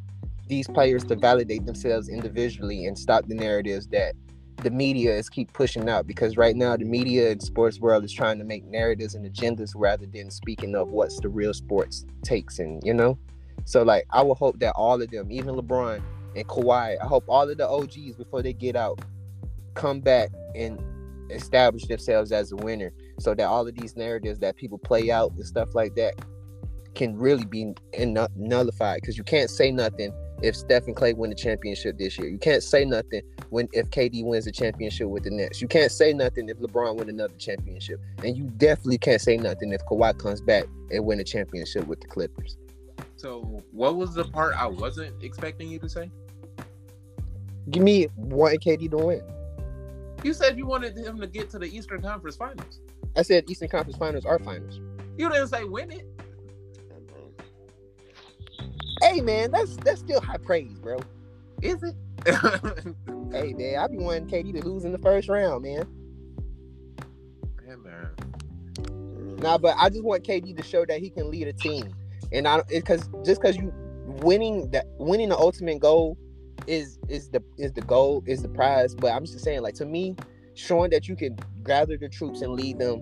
these 0.48 0.68
players 0.68 1.04
to 1.06 1.16
validate 1.16 1.66
themselves 1.66 2.10
individually 2.10 2.86
and 2.86 2.98
stop 2.98 3.28
the 3.28 3.36
narratives 3.36 3.88
that 3.88 4.16
the 4.58 4.72
media 4.72 5.16
is 5.16 5.30
keep 5.30 5.52
pushing 5.52 5.90
out 5.90 6.08
because 6.08 6.38
right 6.38 6.56
now 6.56 6.78
the 6.78 6.86
media 6.86 7.32
and 7.32 7.42
sports 7.42 7.80
world 7.80 8.04
is 8.04 8.14
trying 8.14 8.38
to 8.38 8.46
make 8.46 8.64
narratives 8.66 9.16
and 9.16 9.26
agendas 9.26 9.72
rather 9.76 10.06
than 10.06 10.32
speaking 10.32 10.76
of 10.76 10.90
what's 10.90 11.20
the 11.20 11.28
real 11.28 11.54
sports 11.54 12.06
takes 12.24 12.60
and 12.60 12.82
you 12.84 12.94
know? 12.94 13.18
So 13.66 13.84
like 13.84 14.06
I 14.12 14.22
would 14.22 14.38
hope 14.38 14.60
that 14.60 14.74
all 14.76 15.02
of 15.02 15.10
them 15.12 15.32
even 15.32 15.56
LeBron 15.56 16.02
and 16.36 16.48
Kawhi 16.48 16.98
I 17.02 17.06
hope 17.06 17.26
all 17.28 17.50
of 17.50 17.58
the 17.58 17.68
OGs 17.68 18.16
before 18.16 18.42
they 18.42 18.54
get 18.54 18.76
out 18.76 19.02
come 19.74 20.00
back 20.00 20.30
and 20.56 20.80
establish 21.34 21.86
themselves 21.86 22.32
as 22.32 22.52
a 22.52 22.56
winner 22.58 22.92
so 23.20 23.34
that 23.36 23.46
all 23.46 23.68
of 23.68 23.76
these 23.76 23.96
narratives 23.96 24.40
that 24.40 24.56
people 24.56 24.78
play 24.78 25.12
out 25.12 25.32
and 25.32 25.46
stuff 25.46 25.76
like 25.76 25.96
that 25.96 26.14
can 26.96 27.18
really 27.18 27.46
be 27.46 27.74
nullified 28.36 29.02
because 29.02 29.18
you 29.18 29.24
can't 29.24 29.50
say 29.50 29.72
nothing 29.72 30.14
if 30.42 30.56
Steph 30.56 30.88
and 30.88 30.96
Clay 30.96 31.14
win 31.14 31.30
the 31.30 31.36
championship 31.36 31.98
this 31.98 32.18
year. 32.18 32.28
You 32.28 32.38
can't 32.38 32.62
say 32.62 32.86
nothing 32.86 33.22
when 33.50 33.68
if 33.72 33.90
KD 33.90 34.26
wins 34.26 34.46
the 34.46 34.52
championship 34.52 35.08
with 35.08 35.24
the 35.24 35.32
Nets. 35.32 35.62
You 35.62 35.68
can't 35.68 35.92
say 35.92 36.14
nothing 36.14 36.50
if 36.50 36.58
LeBron 36.60 36.98
win 36.98 37.10
another 37.10 37.36
championship, 37.38 38.00
and 38.24 38.38
you 38.38 38.46
definitely 38.58 38.98
can't 38.98 39.22
say 39.22 39.38
nothing 39.38 39.72
if 39.72 39.82
Kawhi 39.86 40.18
comes 40.20 40.42
back 40.42 40.66
and 40.92 41.06
win 41.06 41.20
a 41.20 41.24
championship 41.24 41.88
with 41.88 42.02
the 42.02 42.08
Clippers. 42.08 42.58
So, 43.16 43.64
what 43.72 43.96
was 43.96 44.14
the 44.14 44.26
part 44.26 44.56
I 44.56 44.68
wasn't 44.68 45.24
expecting 45.24 45.70
you 45.70 45.80
to 45.80 45.90
say? 45.90 46.12
Give 47.70 47.82
me 47.82 48.08
wanting 48.18 48.60
KD 48.60 48.92
to 48.92 48.98
win. 48.98 49.22
You 50.24 50.34
said 50.34 50.58
you 50.58 50.66
wanted 50.66 50.98
him 50.98 51.20
to 51.20 51.28
get 51.28 51.50
to 51.52 51.60
the 51.60 51.66
Eastern 51.66 52.02
Conference 52.02 52.38
Finals. 52.38 52.80
I 53.16 53.22
said 53.22 53.50
Eastern 53.50 53.68
Conference 53.68 53.98
Finals 53.98 54.26
are 54.26 54.40
finals. 54.40 54.80
You 55.18 55.30
didn't 55.30 55.50
say 55.50 55.66
win 55.66 55.92
it. 55.92 56.08
Hey 59.02 59.20
man, 59.20 59.52
that's 59.52 59.76
that's 59.78 60.00
still 60.00 60.22
high 60.22 60.38
praise, 60.38 60.80
bro. 60.80 61.00
Is 61.62 61.84
it? 61.84 61.96
Hey 63.34 63.52
man, 63.54 63.80
I 63.80 63.88
be 63.88 63.98
wanting 63.98 64.28
KD 64.28 64.62
to 64.62 64.68
lose 64.68 64.86
in 64.86 64.92
the 64.92 65.00
first 65.00 65.28
round, 65.28 65.64
man. 65.64 65.88
Yeah, 67.68 67.76
man. 67.78 68.12
Nah, 69.40 69.58
but 69.58 69.76
I 69.80 69.90
just 69.90 70.04
want 70.04 70.24
KD 70.24 70.56
to 70.56 70.62
show 70.62 70.86
that 70.86 71.00
he 71.00 71.10
can 71.10 71.32
lead 71.32 71.48
a 71.48 71.54
team, 71.54 71.96
and 72.32 72.48
I 72.48 72.62
because 72.70 73.10
just 73.26 73.42
because 73.42 73.58
you 73.58 73.74
winning 74.06 74.70
that 74.70 74.86
winning 75.00 75.30
the 75.30 75.38
ultimate 75.38 75.80
goal 75.80 76.16
is 76.68 77.00
is 77.10 77.30
the 77.30 77.44
is 77.58 77.74
the 77.74 77.82
goal 77.82 78.24
is 78.26 78.42
the 78.42 78.50
prize. 78.50 78.96
But 78.96 79.12
I'm 79.12 79.26
just 79.26 79.42
saying, 79.42 79.62
like 79.62 79.76
to 79.76 79.86
me, 79.86 80.16
showing 80.56 80.92
that 80.92 81.08
you 81.08 81.16
can 81.16 81.38
gather 81.64 81.98
the 81.98 82.10
troops 82.10 82.42
and 82.42 82.54
lead 82.54 82.80
them 82.80 83.02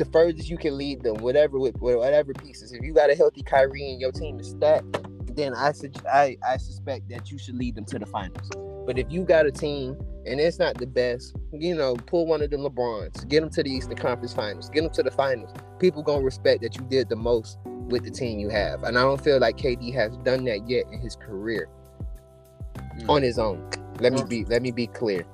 the 0.00 0.04
furthest 0.06 0.48
you 0.48 0.56
can 0.56 0.78
lead 0.78 1.02
them, 1.02 1.16
whatever 1.16 1.58
with 1.58 1.76
whatever 1.76 2.32
pieces. 2.32 2.72
If 2.72 2.82
you 2.82 2.94
got 2.94 3.10
a 3.10 3.14
healthy 3.14 3.42
Kyrie 3.42 3.90
and 3.90 4.00
your 4.00 4.12
team 4.12 4.40
is 4.40 4.50
stacked, 4.50 4.96
then 5.36 5.54
I 5.54 5.72
sug- 5.72 6.06
I 6.06 6.36
I 6.46 6.56
suspect 6.56 7.08
that 7.10 7.30
you 7.30 7.38
should 7.38 7.56
lead 7.56 7.74
them 7.74 7.84
to 7.86 7.98
the 7.98 8.06
finals. 8.06 8.50
But 8.86 8.98
if 8.98 9.10
you 9.10 9.24
got 9.24 9.46
a 9.46 9.52
team 9.52 9.96
and 10.26 10.40
it's 10.40 10.58
not 10.58 10.78
the 10.78 10.86
best, 10.86 11.36
you 11.52 11.74
know, 11.74 11.96
pull 11.96 12.26
one 12.26 12.42
of 12.42 12.50
the 12.50 12.56
LeBrons, 12.56 13.28
get 13.28 13.40
them 13.40 13.50
to 13.50 13.62
the 13.62 13.70
Eastern 13.70 13.96
Conference 13.96 14.32
Finals, 14.32 14.70
get 14.70 14.82
them 14.82 14.92
to 14.92 15.02
the 15.02 15.10
finals. 15.10 15.52
People 15.78 16.02
gonna 16.02 16.22
respect 16.22 16.62
that 16.62 16.76
you 16.76 16.82
did 16.84 17.08
the 17.08 17.16
most 17.16 17.58
with 17.64 18.04
the 18.04 18.10
team 18.10 18.38
you 18.38 18.48
have. 18.48 18.82
And 18.84 18.98
I 18.98 19.02
don't 19.02 19.22
feel 19.22 19.38
like 19.38 19.56
KD 19.56 19.92
has 19.94 20.16
done 20.18 20.44
that 20.44 20.68
yet 20.68 20.84
in 20.90 21.00
his 21.00 21.16
career 21.16 21.68
Mm. 23.02 23.10
on 23.10 23.22
his 23.22 23.38
own. 23.38 23.68
Let 24.00 24.12
me 24.12 24.22
be 24.28 24.44
let 24.46 24.62
me 24.62 24.70
be 24.70 24.86
clear. 24.86 25.26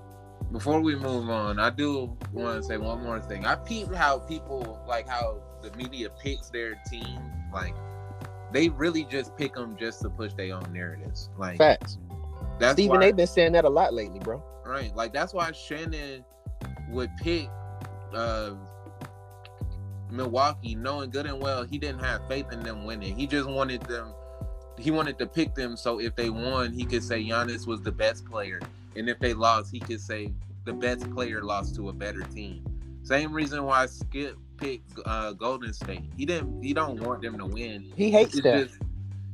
Before 0.53 0.81
we 0.81 0.95
move 0.97 1.29
on, 1.29 1.59
I 1.59 1.71
do 1.71 2.17
want 2.33 2.61
to 2.61 2.63
say 2.63 2.77
one 2.77 3.03
more 3.03 3.21
thing. 3.21 3.47
I 3.47 3.57
peep 3.57 3.93
how 3.93 4.19
people 4.19 4.81
like 4.87 5.09
how 5.09 5.39
the 5.63 5.71
media 5.77 6.09
picks 6.23 6.51
their 6.51 6.81
team. 6.89 7.21
Like 7.53 7.75
they 8.53 8.69
really 8.69 9.05
just 9.05 9.37
pick 9.37 9.55
them 9.55 9.77
just 9.77 10.01
to 10.03 10.11
push 10.11 10.33
their 10.35 10.55
own 10.55 10.73
narratives. 10.73 11.31
Like 11.37 11.59
Facts. 11.59 11.99
that's 12.59 12.75
Stephen 12.75 13.01
why, 13.01 13.07
A 13.07 13.13
been 13.13 13.27
saying 13.27 13.53
that 13.53 13.65
a 13.65 13.69
lot 13.69 13.93
lately, 13.95 14.19
bro. 14.21 14.43
right. 14.65 14.95
Like 14.95 15.13
that's 15.13 15.35
why 15.35 15.51
Shannon 15.53 16.25
would 16.91 17.11
pick 17.23 17.49
uh 18.15 18.53
Milwaukee, 20.11 20.75
knowing 20.77 21.11
good 21.11 21.27
and 21.27 21.41
well 21.41 21.65
he 21.65 21.79
didn't 21.79 22.01
have 22.01 22.27
faith 22.29 22.53
in 22.53 22.63
them 22.63 22.85
winning. 22.85 23.17
He 23.17 23.27
just 23.27 23.49
wanted 23.49 23.83
them. 23.83 24.13
He 24.79 24.91
wanted 24.91 25.19
to 25.19 25.27
pick 25.27 25.55
them 25.55 25.77
so 25.77 26.01
if 26.01 26.15
they 26.17 26.31
won, 26.31 26.73
he 26.73 26.85
could 26.85 27.03
say 27.03 27.23
Giannis 27.23 27.67
was 27.67 27.81
the 27.83 27.93
best 27.93 28.25
player, 28.27 28.61
and 28.95 29.09
if 29.09 29.19
they 29.19 29.35
lost, 29.35 29.73
he 29.73 29.81
could 29.81 30.01
say 30.01 30.33
the 30.65 30.73
best 30.73 31.11
player 31.13 31.43
lost 31.43 31.75
to 31.77 31.89
a 31.89 31.93
better 31.93 32.23
team. 32.23 32.65
Same 33.03 33.33
reason 33.33 33.65
why 33.65 33.87
Skip 33.87 34.37
picked 34.57 34.99
uh, 35.07 35.33
Golden 35.33 35.73
State. 35.73 36.03
He 36.17 36.27
didn't. 36.27 36.63
He 36.63 36.75
don't 36.75 37.01
want 37.01 37.23
them 37.23 37.39
to 37.39 37.47
win. 37.47 37.93
He 37.97 38.11
hates 38.11 38.35
It's 38.37 38.43
just 38.43 38.79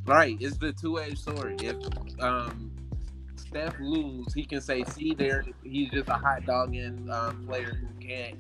right. 0.05 0.37
It's 0.40 0.59
the 0.59 0.72
two 0.72 1.00
edged 1.00 1.18
sword. 1.18 1.62
If 1.62 1.76
um 2.20 2.70
Steph 3.37 3.74
lose, 3.81 4.33
he 4.35 4.44
can 4.44 4.61
say, 4.61 4.85
"See, 4.85 5.14
there, 5.14 5.44
he's 5.62 5.90
just 5.90 6.09
a 6.09 6.14
hot 6.14 6.44
dogging 6.46 7.09
um, 7.11 7.46
player 7.46 7.74
who 7.74 8.07
can't 8.07 8.38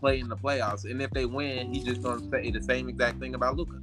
play 0.00 0.20
in 0.20 0.28
the 0.28 0.36
playoffs." 0.36 0.84
And 0.84 1.00
if 1.00 1.10
they 1.10 1.26
win, 1.26 1.72
he's 1.72 1.84
just 1.84 2.02
gonna 2.02 2.28
say 2.30 2.50
the 2.50 2.62
same 2.62 2.88
exact 2.88 3.18
thing 3.20 3.34
about 3.34 3.56
Luka. 3.56 3.80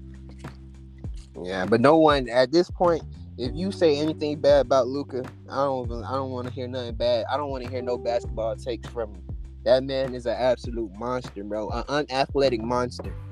Yeah, 1.44 1.66
but 1.66 1.82
no 1.82 1.98
one 1.98 2.30
at 2.30 2.52
this 2.52 2.70
point. 2.70 3.04
If 3.38 3.56
you 3.56 3.72
say 3.72 3.98
anything 3.98 4.40
bad 4.42 4.66
about 4.66 4.88
Luka, 4.88 5.24
I 5.50 5.56
don't. 5.56 5.86
even- 5.86 6.04
I 6.04 6.12
don't 6.12 6.32
want 6.32 6.48
to 6.48 6.54
hear 6.54 6.68
nothing 6.68 6.96
bad. 6.96 7.26
I 7.32 7.38
don't 7.38 7.50
want 7.50 7.64
to 7.64 7.70
hear 7.70 7.82
no 7.82 7.98
basketball 7.98 8.56
takes 8.58 8.88
from 8.90 9.16
him. 9.16 9.24
That 9.66 9.84
man 9.84 10.14
is 10.16 10.26
an 10.26 10.36
absolute 10.38 10.92
monster, 10.94 11.44
bro. 11.44 11.70
An 11.70 11.84
unathletic 11.88 12.62
monster. 12.62 13.14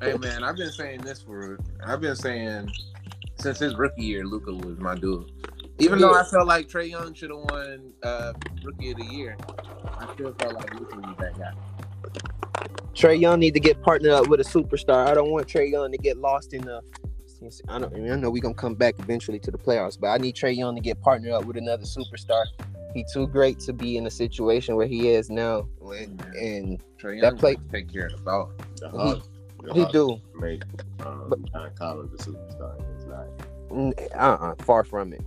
hey 0.00 0.16
man, 0.18 0.42
I've 0.44 0.56
been 0.56 0.70
saying 0.72 1.02
this 1.02 1.22
for 1.22 1.58
I've 1.84 2.00
been 2.00 2.16
saying 2.16 2.68
since 3.38 3.58
his 3.58 3.74
rookie 3.76 4.02
year, 4.02 4.24
Luka 4.24 4.52
was 4.52 4.78
my 4.78 4.94
dude. 4.94 5.30
Even 5.80 5.98
though 5.98 6.14
I 6.14 6.22
felt 6.24 6.46
like 6.46 6.68
Trae 6.68 6.88
Young 6.90 7.14
should 7.14 7.30
have 7.30 7.40
won 7.50 7.92
uh, 8.04 8.32
rookie 8.62 8.92
of 8.92 8.96
the 8.98 9.06
year, 9.06 9.36
I 9.98 10.12
still 10.14 10.32
felt 10.38 10.54
like 10.54 10.72
Luka 10.78 10.96
was 10.96 11.16
that 11.18 11.36
guy. 11.36 11.52
Trae 12.94 13.20
Young 13.20 13.40
need 13.40 13.54
to 13.54 13.60
get 13.60 13.82
partnered 13.82 14.12
up 14.12 14.28
with 14.28 14.38
a 14.40 14.44
superstar. 14.44 15.06
I 15.08 15.14
don't 15.14 15.30
want 15.30 15.48
Trae 15.48 15.70
Young 15.70 15.90
to 15.90 15.98
get 15.98 16.16
lost 16.18 16.54
in 16.54 16.62
the. 16.64 16.80
I 17.68 17.78
don't. 17.78 17.94
I 17.94 18.16
know 18.16 18.30
we're 18.30 18.42
gonna 18.42 18.54
come 18.54 18.74
back 18.74 18.94
eventually 18.98 19.38
to 19.40 19.50
the 19.50 19.58
playoffs, 19.58 19.98
but 19.98 20.08
I 20.08 20.18
need 20.18 20.34
Trae 20.34 20.56
Young 20.56 20.74
to 20.74 20.80
get 20.80 21.00
partnered 21.00 21.32
up 21.32 21.44
with 21.44 21.56
another 21.56 21.84
superstar. 21.84 22.44
He 22.94 23.04
too 23.12 23.26
great 23.26 23.58
to 23.60 23.72
be 23.72 23.96
in 23.96 24.06
a 24.06 24.10
situation 24.10 24.76
where 24.76 24.86
he 24.86 25.08
is 25.08 25.28
now, 25.28 25.66
and, 25.82 26.80
That 27.02 27.16
Young 27.16 27.38
play- 27.38 27.56
take 27.72 27.92
care 27.92 28.06
of 28.06 28.12
the 28.16 28.22
ball. 28.22 28.52
The 28.76 28.88
Hawks, 28.88 29.28
the 29.62 29.74
he 29.74 29.84
do. 29.92 30.20
make 30.36 30.62
um, 31.04 31.32
John 31.52 31.70
Collins 31.76 32.12
a 32.14 32.30
superstar. 32.30 32.80
It's 32.96 33.06
not. 33.06 34.14
Uh-uh, 34.14 34.54
far 34.64 34.84
from 34.84 35.12
it. 35.12 35.22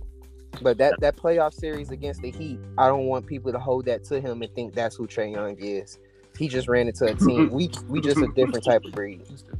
But 0.62 0.78
that 0.78 0.94
that 1.00 1.16
playoff 1.16 1.52
series 1.52 1.90
against 1.90 2.22
the 2.22 2.30
Heat, 2.30 2.58
I 2.78 2.88
don't 2.88 3.04
want 3.06 3.26
people 3.26 3.52
to 3.52 3.58
hold 3.58 3.84
that 3.84 4.02
to 4.04 4.20
him 4.20 4.42
and 4.42 4.52
think 4.54 4.74
that's 4.74 4.96
who 4.96 5.06
Trae 5.06 5.32
Young 5.32 5.56
is. 5.58 5.98
He 6.38 6.48
just 6.48 6.68
ran 6.68 6.88
into 6.88 7.04
a 7.04 7.14
team. 7.14 7.50
We 7.50 7.70
we 7.88 8.00
just 8.00 8.18
a 8.18 8.28
different 8.28 8.64
type 8.64 8.84
of 8.84 8.92
breed. 8.92 9.22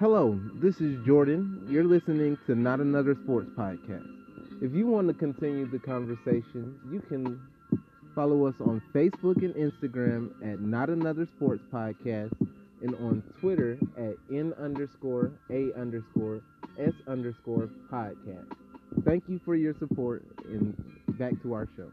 Hello, 0.00 0.38
this 0.62 0.80
is 0.80 1.04
Jordan. 1.04 1.66
You're 1.68 1.82
listening 1.82 2.38
to 2.46 2.54
Not 2.54 2.78
Another 2.78 3.16
Sports 3.24 3.50
Podcast. 3.58 4.06
If 4.62 4.72
you 4.72 4.86
want 4.86 5.08
to 5.08 5.14
continue 5.14 5.68
the 5.68 5.80
conversation, 5.80 6.78
you 6.88 7.00
can 7.00 7.40
follow 8.14 8.46
us 8.46 8.54
on 8.60 8.80
Facebook 8.94 9.42
and 9.42 9.52
Instagram 9.56 10.30
at 10.40 10.60
Not 10.60 10.88
Another 10.88 11.26
Sports 11.36 11.64
Podcast 11.72 12.30
and 12.80 12.94
on 12.94 13.24
Twitter 13.40 13.76
at 13.96 14.14
N 14.32 14.54
underscore 14.60 15.32
A 15.50 15.72
underscore 15.76 16.42
S 16.78 16.92
underscore 17.08 17.68
podcast. 17.90 18.52
Thank 19.04 19.24
you 19.26 19.40
for 19.44 19.56
your 19.56 19.74
support 19.80 20.24
and 20.44 20.76
back 21.18 21.32
to 21.42 21.54
our 21.54 21.68
show. 21.76 21.90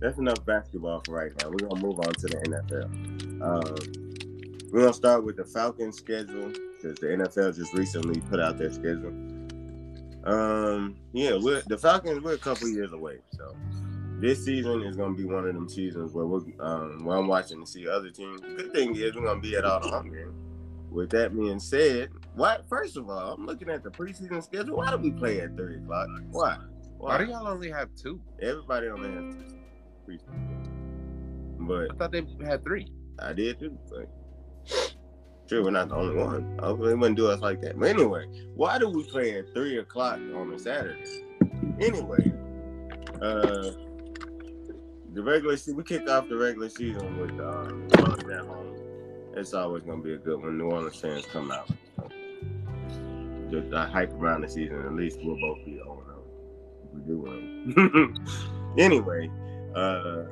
That's 0.00 0.18
enough 0.18 0.44
basketball 0.46 1.02
for 1.04 1.14
right 1.14 1.32
now. 1.40 1.50
We're 1.50 1.68
gonna 1.68 1.82
move 1.82 1.98
on 1.98 2.14
to 2.14 2.26
the 2.26 2.36
NFL. 2.36 3.42
Um, 3.42 4.70
we're 4.72 4.80
gonna 4.80 4.94
start 4.94 5.24
with 5.24 5.36
the 5.36 5.44
Falcons 5.44 5.98
schedule 5.98 6.52
because 6.76 6.98
the 7.00 7.08
NFL 7.08 7.54
just 7.54 7.74
recently 7.74 8.20
put 8.22 8.40
out 8.40 8.56
their 8.56 8.72
schedule. 8.72 9.12
Um, 10.24 10.96
yeah, 11.12 11.36
we're 11.38 11.62
the 11.66 11.76
Falcons. 11.76 12.22
We're 12.22 12.34
a 12.34 12.38
couple 12.38 12.68
years 12.68 12.92
away, 12.92 13.18
so 13.36 13.54
this 14.20 14.42
season 14.42 14.82
is 14.82 14.96
gonna 14.96 15.14
be 15.14 15.26
one 15.26 15.46
of 15.46 15.54
them 15.54 15.68
seasons 15.68 16.14
where 16.14 16.26
we're 16.26 16.40
um, 16.60 17.04
where 17.04 17.18
I'm 17.18 17.26
watching 17.26 17.60
to 17.60 17.66
see 17.70 17.86
other 17.86 18.10
teams. 18.10 18.40
The 18.40 18.48
good 18.48 18.72
thing 18.72 18.96
is 18.96 19.14
we're 19.14 19.26
gonna 19.26 19.40
be 19.40 19.54
at 19.54 19.66
all 19.66 19.80
the 19.80 19.88
home 19.88 20.10
games. 20.10 20.34
With 20.90 21.10
that 21.10 21.36
being 21.36 21.60
said, 21.60 22.08
why? 22.34 22.58
First 22.70 22.96
of 22.96 23.10
all, 23.10 23.34
I'm 23.34 23.44
looking 23.44 23.68
at 23.68 23.82
the 23.82 23.90
preseason 23.90 24.42
schedule. 24.42 24.78
Why 24.78 24.90
do 24.90 24.96
we 24.96 25.10
play 25.10 25.40
at 25.42 25.56
three 25.56 25.76
o'clock? 25.76 26.08
Why? 26.30 26.56
Why 26.96 27.18
do 27.18 27.24
y'all 27.30 27.46
only 27.46 27.70
have 27.70 27.90
two? 27.96 28.20
Everybody 28.40 28.88
only 28.88 29.10
has 29.10 29.34
two 29.36 29.59
But 31.58 31.90
I 31.90 31.94
thought 31.96 32.12
they 32.12 32.24
had 32.44 32.64
three. 32.64 32.92
I 33.18 33.32
did 33.32 33.60
too. 33.60 33.78
Like, 33.90 34.08
sure, 35.46 35.62
we're 35.62 35.70
not 35.70 35.88
the 35.90 35.96
only 35.96 36.16
one. 36.16 36.58
Hopefully, 36.58 36.88
they 36.88 36.94
wouldn't 36.94 37.16
do 37.16 37.28
us 37.28 37.40
like 37.40 37.60
that. 37.62 37.78
But 37.78 37.90
anyway, 37.90 38.26
why 38.54 38.78
do 38.78 38.88
we 38.88 39.04
play 39.04 39.38
at 39.38 39.52
three 39.54 39.78
o'clock 39.78 40.18
on 40.34 40.52
a 40.52 40.58
Saturday? 40.58 41.04
Anyway, 41.80 42.32
uh, 43.20 43.72
the 45.12 45.22
regular 45.22 45.56
season 45.56 45.76
we 45.76 45.84
kicked 45.84 46.08
off 46.08 46.28
the 46.28 46.36
regular 46.36 46.68
season 46.68 47.18
with 47.18 47.38
uh, 47.40 47.64
New 47.68 48.02
Orleans 48.02 48.30
at 48.30 48.46
home. 48.46 48.76
It's 49.36 49.54
always 49.54 49.82
gonna 49.82 50.02
be 50.02 50.14
a 50.14 50.18
good 50.18 50.42
one. 50.42 50.56
New 50.56 50.70
Orleans 50.70 50.96
fans 50.96 51.26
come 51.26 51.50
out. 51.50 51.68
Just 53.50 53.72
uh, 53.72 53.86
hype 53.86 54.12
around 54.12 54.42
the 54.42 54.48
season. 54.48 54.80
At 54.86 54.94
least 54.94 55.18
we'll 55.22 55.38
both 55.40 55.64
be 55.64 55.80
on 55.80 56.00
if 56.84 56.94
we 56.94 57.00
do 57.02 57.18
win. 57.18 58.16
anyway, 58.78 59.30
uh, 59.74 60.24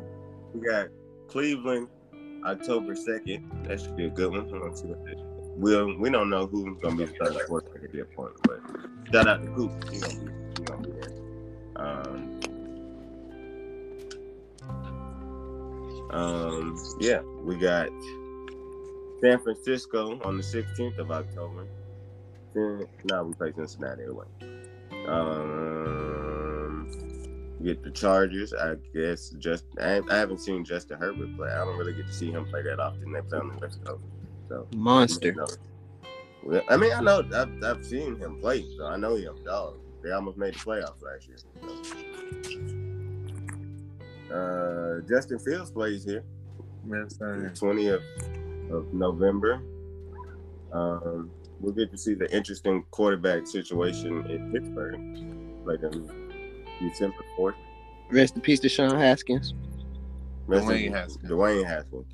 we 0.55 0.67
got 0.67 0.89
Cleveland 1.29 1.89
October 2.45 2.95
second. 2.97 3.51
That 3.65 3.81
should 3.81 3.97
be 3.97 4.07
a 4.07 4.11
good 4.11 4.31
one. 4.31 4.49
What 4.61 5.05
they- 5.05 5.15
We'll, 5.59 5.99
we 5.99 6.09
don't 6.09 6.31
know 6.31 6.47
who's 6.47 6.79
gonna 6.81 6.95
be 6.95 7.05
the 7.07 7.15
starting 7.17 7.41
quarterback 7.49 7.83
at 7.83 7.93
that 7.93 8.15
point, 8.15 8.31
but 8.45 8.61
shout 9.13 9.27
out 9.27 9.43
to 9.43 9.51
Coop. 9.51 9.73
Gonna 9.81 9.91
be, 9.91 9.97
he 9.99 10.65
gonna 10.65 10.83
be 10.83 10.91
there. 10.93 11.13
Um, 11.75 12.41
um, 16.11 16.77
yeah, 17.01 17.21
we 17.43 17.57
got 17.57 17.89
San 19.21 19.41
Francisco 19.41 20.21
on 20.23 20.37
the 20.37 20.45
16th 20.45 20.99
of 20.99 21.11
October. 21.11 21.67
Then, 22.55 22.87
no, 23.11 23.25
we 23.25 23.35
play 23.35 23.53
Cincinnati 23.57 24.05
away. 24.05 24.27
Um, 25.09 26.18
get 27.63 27.83
the 27.83 27.91
Chargers. 27.91 28.53
I 28.55 28.77
guess 28.95 29.31
just 29.39 29.65
I, 29.81 30.01
I 30.11 30.17
haven't 30.17 30.39
seen 30.39 30.65
Justin 30.65 30.99
Herbert 30.99 31.37
play. 31.37 31.51
I 31.51 31.65
don't 31.65 31.77
really 31.77 31.95
get 31.95 32.07
to 32.07 32.13
see 32.13 32.31
him 32.31 32.45
play 32.47 32.63
that 32.63 32.81
often. 32.81 33.13
They 33.13 33.21
play 33.21 33.39
on 33.39 33.49
the 33.49 33.59
West 33.61 33.85
Coast, 33.85 34.03
so 34.49 34.67
Monster. 34.75 35.35
no. 35.35 35.47
Well, 36.45 36.63
I 36.69 36.77
mean, 36.77 36.93
I 36.93 37.01
know 37.01 37.23
I've, 37.35 37.65
I've 37.65 37.85
seen 37.85 38.17
him 38.17 38.41
play, 38.41 38.65
so 38.77 38.87
I 38.87 38.97
know 38.97 39.17
he's 39.17 39.27
a 39.27 39.35
dog. 39.45 39.77
They 40.03 40.13
almost 40.13 40.39
made 40.39 40.55
the 40.55 40.59
playoffs 40.59 41.03
last 41.03 41.27
year. 41.27 41.39
so. 41.39 41.49
Uh, 44.35 45.01
Justin 45.09 45.39
Fields 45.39 45.71
plays 45.71 46.05
here 46.05 46.23
Man, 46.85 47.07
20th 47.09 48.71
of 48.71 48.93
November. 48.95 49.63
Um, 50.73 51.31
we'll 51.61 51.75
get 51.75 51.91
to 51.91 51.99
see 51.99 52.15
the 52.15 52.35
interesting 52.35 52.85
quarterback 52.91 53.47
situation 53.47 54.27
in 54.27 54.53
Pittsburgh, 54.53 55.01
like 55.67 55.83
on 55.83 56.28
December 56.81 57.17
4th. 57.39 57.55
Rest 58.11 58.35
in 58.37 58.41
peace 58.43 58.61
to 58.61 58.69
Sean 58.69 58.97
Haskins. 58.97 59.55
Rest 60.47 60.65
in- 60.71 60.71
Dwayne 60.71 60.93
Haskins. 60.95 61.31
Dwayne 61.31 61.65
Haskins. 61.67 62.07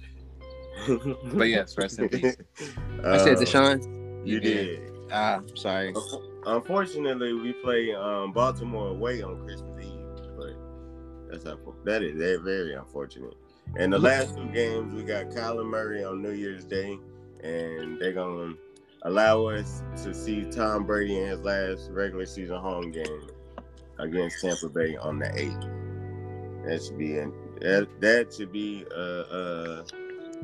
But 1.35 1.45
yes, 1.45 1.77
rest 1.79 1.99
in 2.01 2.09
peace. 2.09 2.37
I 3.05 3.19
said 3.19 3.37
Uh, 3.37 3.41
Deshaun. 3.41 4.27
You 4.27 4.41
did. 4.41 4.91
Ah, 5.13 5.41
sorry. 5.55 5.95
Unfortunately, 6.47 7.33
we 7.33 7.53
play 7.53 7.95
um, 7.95 8.33
Baltimore 8.33 8.89
away 8.89 9.23
on 9.23 9.45
Christmas 9.45 9.85
Eve, 9.85 10.37
but 10.37 10.55
that's 11.31 11.45
unfor- 11.45 11.83
that 11.85 12.03
is 12.03 12.17
very, 12.17 12.39
very 12.39 12.75
unfortunate. 12.75 13.35
And 13.79 13.93
the 13.93 13.99
last 13.99 14.37
two 14.37 14.47
games, 14.47 14.93
we 14.95 15.03
got 15.05 15.27
Kyler 15.31 15.65
Murray 15.65 16.05
on 16.05 16.21
New 16.23 16.33
Year's 16.33 16.65
Day, 16.65 16.99
and 17.43 17.99
they're 18.01 18.13
gonna. 18.13 18.55
allow 19.03 19.47
us 19.47 19.83
to 20.03 20.13
see 20.15 20.45
Tom 20.51 20.85
Brady 20.85 21.19
in 21.19 21.29
his 21.29 21.41
last 21.41 21.91
regular 21.91 22.27
season 22.27 22.57
home 22.59 22.91
game 22.91 23.29
against 23.99 24.41
Tampa 24.41 24.69
Bay 24.69 24.97
on 24.97 25.19
the 25.19 25.31
eighth. 25.39 25.61
That 26.67 26.83
should 26.85 26.99
be 26.99 27.19
in, 27.19 27.33
that, 27.61 27.89
that 28.01 28.35
should 28.35 28.53
be 28.53 28.85
a, 28.95 29.01
a 29.01 29.85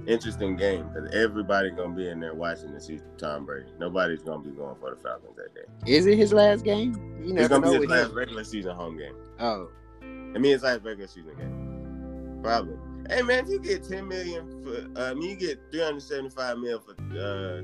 interesting 0.07 0.57
game 0.57 0.89
because 0.89 1.11
everybody 1.15 1.71
gonna 1.71 1.95
be 1.95 2.09
in 2.09 2.21
there 2.21 2.35
watching 2.35 2.73
to 2.73 2.81
see 2.81 3.01
Tom 3.19 3.45
Brady. 3.47 3.69
Nobody's 3.79 4.23
gonna 4.23 4.43
be 4.43 4.51
going 4.51 4.77
for 4.77 4.91
the 4.95 4.97
Falcons 4.97 5.37
that 5.37 5.55
day. 5.55 5.93
Is 5.93 6.07
it 6.07 6.17
his 6.19 6.33
last 6.33 6.65
game? 6.65 6.95
You 7.23 7.37
It's 7.37 7.49
gonna 7.49 7.67
know 7.67 7.73
be 7.73 7.81
his 7.81 7.91
last 7.91 8.11
him. 8.11 8.17
regular 8.17 8.45
season 8.45 8.75
home 8.75 8.97
game. 8.99 9.15
Oh, 9.39 9.69
I 10.03 10.05
mean, 10.39 10.53
his 10.53 10.63
last 10.63 10.83
regular 10.85 11.07
season 11.09 11.35
game. 11.37 12.41
Probably. 12.43 12.77
Hey 13.09 13.23
man, 13.23 13.45
if 13.45 13.51
you 13.51 13.61
get 13.61 13.83
ten 13.89 14.07
million 14.09 14.63
for, 14.63 15.01
uh, 15.01 15.11
I 15.11 15.15
mean, 15.15 15.31
you 15.31 15.37
get 15.37 15.59
three 15.71 15.83
hundred 15.83 16.03
seventy-five 16.03 16.59
million 16.59 16.81
for 16.81 16.93
uh, 17.19 17.57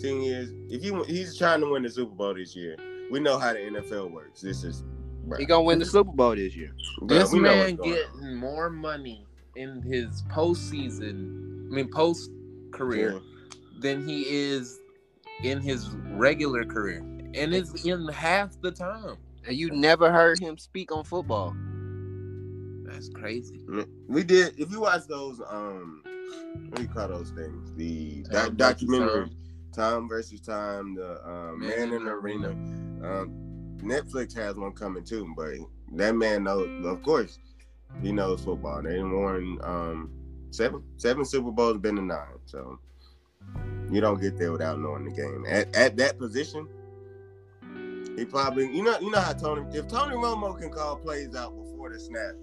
ten 0.00 0.20
years. 0.22 0.50
If 0.70 0.84
you 0.84 1.02
he's 1.04 1.36
trying 1.36 1.60
to 1.60 1.70
win 1.70 1.82
the 1.82 1.90
Super 1.90 2.14
Bowl 2.14 2.34
this 2.34 2.54
year, 2.54 2.76
we 3.10 3.20
know 3.20 3.38
how 3.38 3.52
the 3.52 3.58
NFL 3.58 4.10
works. 4.12 4.40
This 4.40 4.64
is, 4.64 4.84
bruh. 5.26 5.38
he 5.38 5.44
gonna 5.46 5.62
win 5.62 5.78
the 5.78 5.84
Super 5.84 6.12
Bowl 6.12 6.34
this 6.34 6.54
year. 6.56 6.72
Bruh, 7.00 7.08
This 7.08 7.32
we 7.32 7.40
man 7.40 7.58
what's 7.58 7.72
going 7.74 7.94
getting 7.94 8.36
more 8.36 8.70
money 8.70 9.26
in 9.56 9.82
his 9.82 10.22
postseason, 10.30 11.68
I 11.70 11.74
mean 11.74 11.90
post 11.90 12.30
on. 12.30 12.70
career, 12.72 13.20
than 13.80 14.06
he 14.06 14.22
is 14.22 14.80
in 15.42 15.60
his 15.60 15.88
regular 16.12 16.64
career, 16.64 16.98
and 17.34 17.54
it's 17.54 17.84
in 17.84 18.06
half 18.08 18.60
the 18.60 18.70
time. 18.70 19.16
And 19.46 19.56
you 19.56 19.70
never 19.72 20.12
heard 20.12 20.38
him 20.38 20.56
speak 20.56 20.92
on 20.92 21.02
football. 21.04 21.54
That's 22.84 23.08
crazy. 23.08 23.60
We 24.06 24.22
did. 24.22 24.58
If 24.58 24.70
you 24.70 24.80
watch 24.80 25.06
those, 25.08 25.40
um, 25.48 26.02
what 26.68 26.76
do 26.76 26.82
you 26.82 26.88
call 26.88 27.08
those 27.08 27.30
things? 27.30 27.72
The 27.76 28.22
doc- 28.30 28.56
documentary, 28.56 29.28
Time. 29.28 29.36
Tom 29.74 30.08
versus 30.08 30.40
time, 30.40 30.94
the 30.94 31.26
um, 31.26 31.60
man, 31.60 31.92
in 31.92 32.04
the 32.04 32.10
arena. 32.10 32.50
Um, 32.50 33.41
Netflix 33.82 34.34
has 34.36 34.56
one 34.56 34.72
coming 34.72 35.04
too, 35.04 35.32
but 35.36 35.54
that 35.96 36.14
man 36.14 36.44
knows. 36.44 36.68
Of 36.86 37.02
course, 37.02 37.38
he 38.00 38.12
knows 38.12 38.42
football. 38.42 38.82
They 38.82 39.02
won 39.02 39.58
um, 39.62 40.10
seven 40.50 40.82
seven 40.96 41.24
Super 41.24 41.50
Bowls, 41.50 41.78
been 41.78 41.96
to 41.96 42.02
nine. 42.02 42.38
So 42.46 42.78
you 43.90 44.00
don't 44.00 44.20
get 44.20 44.38
there 44.38 44.52
without 44.52 44.78
knowing 44.78 45.04
the 45.04 45.10
game. 45.10 45.44
At, 45.48 45.74
at 45.74 45.96
that 45.96 46.18
position, 46.18 46.68
he 48.16 48.24
probably 48.24 48.74
you 48.74 48.82
know 48.82 48.98
you 49.00 49.10
know 49.10 49.20
how 49.20 49.32
Tony 49.32 49.62
if 49.76 49.88
Tony 49.88 50.14
Romo 50.14 50.58
can 50.58 50.70
call 50.70 50.96
plays 50.96 51.34
out 51.34 51.56
before 51.56 51.90
the 51.90 51.98
snap. 51.98 52.34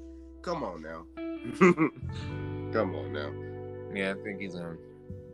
Come 0.41 0.63
on 0.63 0.81
now. 0.81 1.05
Come 2.71 2.95
on 2.95 3.13
now. 3.13 3.31
Yeah, 3.93 4.11
I 4.11 4.23
think 4.23 4.41
he's 4.41 4.55
gonna 4.55 4.77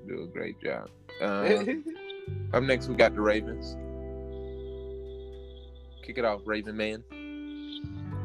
do 0.07 0.23
a 0.23 0.27
great 0.27 0.61
job. 0.61 0.89
Um, 1.21 1.85
up 2.51 2.63
next, 2.63 2.89
we 2.89 2.95
got 2.95 3.15
the 3.15 3.21
Ravens. 3.21 3.77
Kick 6.05 6.19
it 6.19 6.25
off, 6.25 6.41
Raven 6.45 6.77
man. 6.77 7.03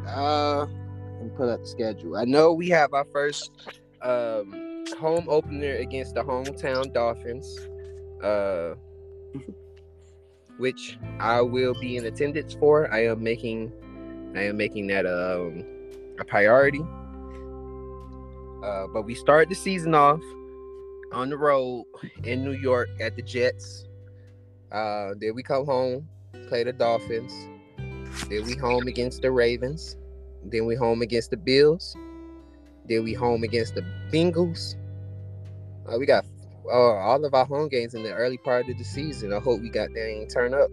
Uh, 0.07 0.67
let 0.67 1.23
me 1.23 1.31
pull 1.35 1.49
up 1.49 1.61
the 1.61 1.67
schedule. 1.67 2.15
I 2.15 2.25
know 2.25 2.53
we 2.53 2.69
have 2.69 2.93
our 2.93 3.07
first 3.11 3.51
um 4.03 4.85
home 4.99 5.27
opener 5.29 5.77
against 5.77 6.15
the 6.15 6.23
hometown 6.23 6.93
Dolphins, 6.93 7.59
uh, 8.23 8.75
which 10.59 10.99
I 11.21 11.41
will 11.41 11.73
be 11.81 11.97
in 11.97 12.05
attendance 12.05 12.53
for. 12.53 12.93
I 12.93 13.05
am 13.05 13.23
making, 13.23 13.73
I 14.37 14.43
am 14.43 14.59
making 14.59 14.89
that 14.89 15.07
um 15.07 15.65
a 16.19 16.25
priority. 16.25 16.83
Uh, 18.63 18.89
but 18.89 19.07
we 19.07 19.15
start 19.15 19.49
the 19.49 19.55
season 19.55 19.95
off 19.95 20.21
on 21.13 21.31
the 21.31 21.37
road 21.37 21.87
in 22.25 22.45
New 22.45 22.53
York 22.53 22.91
at 23.01 23.17
the 23.17 23.23
Jets. 23.23 23.87
Uh, 24.71 25.15
then 25.19 25.35
we 25.35 25.43
come 25.43 25.65
home, 25.65 26.07
play 26.49 26.63
the 26.63 26.75
Dolphins. 26.75 27.33
Then 28.29 28.45
we 28.45 28.55
home 28.55 28.87
against 28.87 29.23
the 29.23 29.31
Ravens. 29.31 29.97
Then 30.45 30.67
we 30.67 30.75
home 30.75 31.03
against 31.03 31.31
the 31.31 31.37
Bills. 31.37 31.97
Then 32.87 33.05
we 33.05 33.13
home 33.13 33.45
against 33.45 33.75
the 33.75 33.83
Bengals. 34.13 34.77
Uh, 35.87 35.99
we 35.99 36.07
got 36.07 36.25
uh, 36.67 36.71
all 36.71 37.25
of 37.25 37.35
our 37.35 37.45
home 37.45 37.69
games 37.69 37.95
in 37.95 38.03
the 38.03 38.13
early 38.13 38.39
part 38.39 38.69
of 38.69 38.79
the 38.79 38.85
season. 38.85 39.33
I 39.33 39.41
hope 39.41 39.61
we 39.61 39.71
got 39.71 39.97
ain't 39.97 40.31
turn 40.31 40.55
up. 40.55 40.71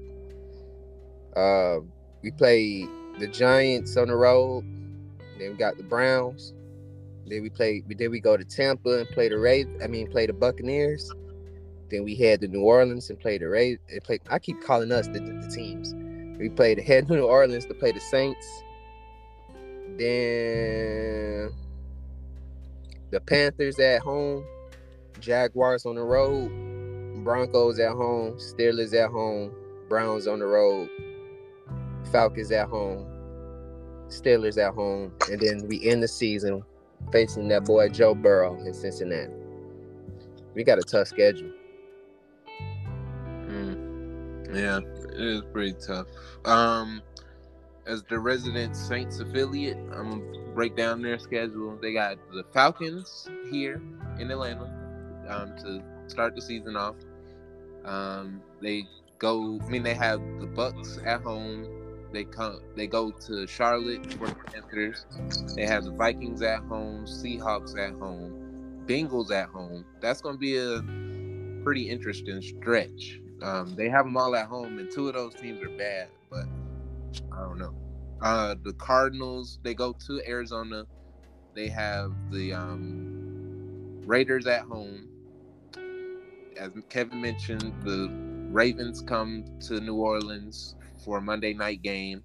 Uh, 1.36 1.80
we 2.24 2.32
play 2.32 2.88
the 3.20 3.28
Giants 3.28 3.98
on 3.98 4.08
the 4.08 4.16
road. 4.16 4.64
Then 5.38 5.52
we 5.52 5.58
got 5.58 5.78
the 5.78 5.84
Browns. 5.84 6.54
Then 7.28 7.42
we 7.42 7.50
play. 7.50 7.84
Then 7.88 8.12
we 8.12 8.20
go 8.20 8.38
to 8.38 8.44
Tampa 8.44 9.00
and 9.00 9.10
play 9.10 9.30
the 9.30 9.38
Raven. 9.38 9.80
I 9.84 9.88
mean, 9.88 10.10
play 10.10 10.26
the 10.26 10.34
Buccaneers. 10.34 11.12
Then 11.90 12.04
we 12.04 12.16
head 12.16 12.42
to 12.42 12.48
New 12.48 12.62
Orleans 12.62 13.10
and 13.10 13.20
play 13.20 13.38
the 13.38 13.48
Raven. 13.48 13.80
And 13.90 14.04
play. 14.04 14.20
I 14.30 14.40
keep 14.40 14.62
calling 14.64 14.92
us 14.92 15.08
the, 15.08 15.20
the, 15.20 15.48
the 15.48 15.52
teams. 15.54 15.94
We 16.38 16.50
played 16.50 16.80
head 16.80 17.08
to 17.08 17.14
New 17.14 17.26
Orleans 17.26 17.66
to 17.66 17.74
play 17.74 17.92
the 17.92 18.00
Saints. 18.00 18.64
Then 19.98 21.52
the 23.10 23.20
Panthers 23.22 23.80
at 23.80 24.02
home, 24.02 24.46
Jaguars 25.20 25.86
on 25.86 25.96
the 25.96 26.04
road, 26.04 26.52
Broncos 27.24 27.80
at 27.80 27.94
home, 27.94 28.34
Steelers 28.34 28.94
at 28.94 29.10
home, 29.10 29.52
Browns 29.90 30.28
on 30.28 30.40
the 30.40 30.46
road, 30.46 30.90
Falcons 32.12 32.52
at 32.52 32.68
home, 32.68 33.08
Steelers 34.08 34.58
at 34.58 34.74
home, 34.74 35.12
and 35.32 35.40
then 35.40 35.68
we 35.68 35.84
end 35.90 36.04
the 36.04 36.08
season 36.08 36.64
facing 37.12 37.48
that 37.48 37.66
boy 37.66 37.90
Joe 37.90 38.14
Burrow 38.14 38.60
in 38.60 38.74
Cincinnati. 38.74 39.34
We 40.54 40.64
got 40.64 40.78
a 40.78 40.84
tough 40.84 41.08
schedule. 41.08 41.52
Mm. 43.48 44.56
Yeah, 44.56 44.80
it 45.18 45.26
is 45.26 45.42
pretty 45.52 45.74
tough. 45.74 46.08
Um, 46.46 47.02
as 47.86 48.04
the 48.04 48.20
resident 48.20 48.76
Saints 48.76 49.20
affiliate, 49.20 49.78
I'm 49.94 50.22
gonna 50.22 50.54
break 50.54 50.76
down 50.76 51.02
their 51.02 51.18
schedule. 51.18 51.78
They 51.82 51.94
got 51.94 52.18
the 52.32 52.44
Falcons 52.54 53.30
here 53.50 53.82
in 54.20 54.30
Atlanta 54.30 54.66
um, 55.28 55.56
to 55.58 55.84
start 56.08 56.36
the 56.36 56.42
season 56.42 56.76
off. 56.76 56.96
Um, 57.86 58.42
they 58.62 58.86
go. 59.20 59.60
I 59.62 59.70
mean, 59.70 59.84
they 59.84 59.94
have 59.94 60.20
the 60.40 60.48
Bucks 60.48 61.00
at 61.06 61.22
home. 61.22 61.68
They 62.12 62.26
come. 62.26 62.60
They 62.76 62.88
go 62.88 63.12
to 63.12 63.48
Charlotte 63.48 64.14
for 64.14 64.28
the 64.28 64.36
Panthers. 64.36 65.06
They 65.56 65.66
have 65.66 65.86
the 65.86 65.92
Vikings 65.92 66.42
at 66.42 66.60
home, 66.64 67.06
Seahawks 67.06 67.78
at 67.78 67.94
home, 67.94 68.84
Bengals 68.86 69.32
at 69.32 69.50
home. 69.50 69.86
That's 70.02 70.22
gonna 70.22 70.38
be 70.38 70.58
a 70.58 70.82
pretty 71.64 71.90
interesting 71.90 72.42
stretch. 72.42 73.22
Um, 73.42 73.76
they 73.76 73.90
have 73.90 74.06
them 74.06 74.18
all 74.18 74.36
at 74.36 74.48
home, 74.48 74.80
and 74.80 74.92
two 74.92 75.08
of 75.08 75.14
those 75.14 75.36
teams 75.36 75.62
are 75.62 75.70
bad, 75.70 76.08
but 76.30 76.46
I 77.32 77.42
don't 77.42 77.58
know. 77.58 77.74
Uh, 78.22 78.56
the 78.64 78.74
Cardinals 78.74 79.60
they 79.64 79.74
go 79.74 79.94
to 80.08 80.22
Arizona. 80.28 80.86
They 81.54 81.68
have 81.70 82.14
the 82.32 82.54
um, 82.54 84.02
Raiders 84.06 84.48
at 84.48 84.62
home. 84.62 85.08
As 86.58 86.72
Kevin 86.90 87.22
mentioned, 87.22 87.74
the 87.84 88.10
Ravens 88.52 89.02
come 89.02 89.46
to 89.62 89.80
New 89.80 89.96
Orleans 89.96 90.76
for 91.04 91.20
a 91.20 91.22
Monday 91.22 91.54
night 91.54 91.84
game. 91.84 92.24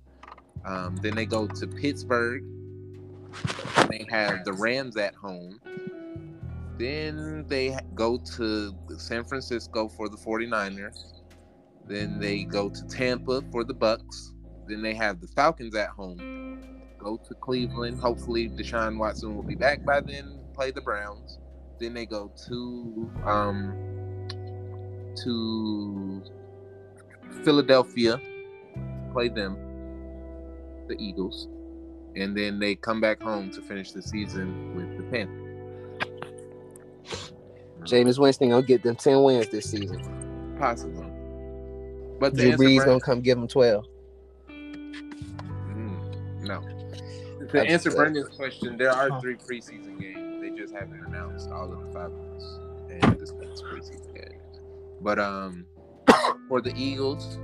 Um, 0.65 0.97
then 0.97 1.15
they 1.15 1.27
go 1.27 1.47
to 1.47 1.67
Pittsburgh. 1.67 2.45
They 3.89 4.07
have 4.11 4.45
the 4.45 4.53
Rams 4.53 4.97
at 4.97 5.15
home. 5.15 5.61
Then 6.83 7.45
they 7.47 7.79
go 7.95 8.19
to 8.37 8.75
San 8.99 9.23
Francisco 9.23 9.89
for 9.89 10.09
the 10.09 10.17
49ers. 10.17 11.13
Then 11.87 12.19
they 12.19 12.43
go 12.43 12.71
to 12.71 12.87
Tampa 12.89 13.41
for 13.53 13.63
the 13.63 13.73
Bucks. 13.73 14.33
Then 14.67 14.83
they 14.83 14.93
have 14.95 15.21
the 15.21 15.29
Falcons 15.29 15.77
at 15.77 15.91
home. 15.91 16.59
Go 16.99 17.19
to 17.19 17.35
Cleveland. 17.35 18.01
Hopefully 18.01 18.49
Deshaun 18.49 18.99
Watson 18.99 19.37
will 19.37 19.45
be 19.45 19.55
back 19.55 19.85
by 19.85 20.01
then. 20.01 20.41
Play 20.55 20.73
the 20.73 20.81
Browns. 20.81 21.39
Then 21.79 21.95
they 21.95 22.05
go 22.05 22.33
to 22.49 23.11
um 23.25 24.27
to 25.23 26.21
Philadelphia. 27.45 28.21
Play 29.13 29.29
them. 29.29 29.57
The 30.89 30.97
Eagles. 30.99 31.47
And 32.17 32.37
then 32.37 32.59
they 32.59 32.75
come 32.75 33.01
back 33.01 33.23
home 33.23 33.53
to 33.53 33.63
finish 33.63 33.93
the 33.93 34.03
season 34.03 34.75
with 34.75 34.97
the 34.97 35.05
Panthers. 35.05 35.42
Jameis 37.83 38.19
Winston 38.19 38.51
gonna 38.51 38.63
get 38.63 38.83
them 38.83 38.97
ten 38.97 39.23
wins 39.23 39.49
this 39.49 39.71
season. 39.71 40.57
Possible. 40.59 41.05
But 42.21 42.35
to 42.37 42.41
Drew 42.41 42.53
Brees 42.53 42.77
Brand- 42.77 42.87
gonna 42.87 43.01
come 43.01 43.21
give 43.21 43.39
them 43.39 43.49
twelve. 43.49 43.85
Mm, 44.49 46.43
no. 46.45 46.61
To 46.61 47.47
That's- 47.47 47.73
answer 47.73 47.91
that's- 47.91 47.95
Brendan's 47.97 48.29
question, 48.29 48.77
there 48.77 48.93
are 48.93 49.21
three 49.21 49.37
preseason 49.37 49.99
games. 50.01 50.41
They 50.41 50.51
just 50.51 50.73
haven't 50.75 51.05
announced 51.07 51.51
all 51.51 51.73
of 51.73 51.81
the 51.85 51.93
Falcons 51.93 52.61
and 52.91 53.19
the 53.19 53.27
Saints 53.27 53.63
preseason 53.63 54.15
games. 54.15 54.61
But 55.01 55.19
um, 55.19 55.67
for 56.49 56.61
the 56.61 56.73
Eagles, 56.77 57.39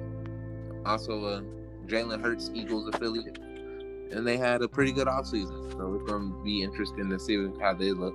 also 0.86 1.24
a 1.24 1.42
Jalen 1.86 2.22
Hurts 2.22 2.50
Eagles 2.54 2.88
affiliate, 2.94 3.38
and 3.38 4.26
they 4.26 4.36
had 4.36 4.62
a 4.62 4.68
pretty 4.68 4.92
good 4.92 5.08
offseason. 5.08 5.72
So 5.72 5.94
it's 5.94 6.10
gonna 6.10 6.32
be 6.44 6.62
interesting 6.62 7.08
to 7.10 7.18
see 7.18 7.48
how 7.60 7.74
they 7.74 7.90
look. 7.92 8.14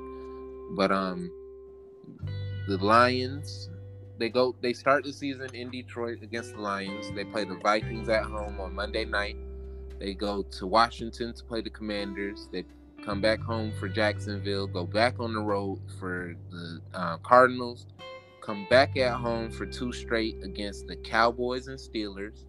But 0.71 0.91
um, 0.91 1.31
the 2.67 2.77
Lions 2.77 3.69
they 4.17 4.29
go 4.29 4.55
they 4.61 4.73
start 4.73 5.03
the 5.03 5.13
season 5.13 5.53
in 5.53 5.69
Detroit 5.69 6.19
against 6.21 6.53
the 6.53 6.61
Lions. 6.61 7.11
They 7.11 7.25
play 7.25 7.45
the 7.45 7.55
Vikings 7.55 8.09
at 8.09 8.23
home 8.23 8.59
on 8.59 8.73
Monday 8.73 9.05
night. 9.05 9.35
They 9.99 10.13
go 10.13 10.43
to 10.43 10.67
Washington 10.67 11.33
to 11.33 11.43
play 11.43 11.61
the 11.61 11.69
Commanders. 11.69 12.47
They 12.51 12.65
come 13.03 13.21
back 13.21 13.39
home 13.39 13.73
for 13.79 13.89
Jacksonville. 13.89 14.67
Go 14.67 14.85
back 14.85 15.19
on 15.19 15.33
the 15.33 15.41
road 15.41 15.79
for 15.99 16.35
the 16.51 16.79
uh, 16.93 17.17
Cardinals. 17.17 17.85
Come 18.41 18.67
back 18.69 18.97
at 18.97 19.13
home 19.13 19.51
for 19.51 19.65
two 19.65 19.91
straight 19.91 20.43
against 20.43 20.87
the 20.87 20.95
Cowboys 20.97 21.67
and 21.67 21.79
Steelers. 21.79 22.45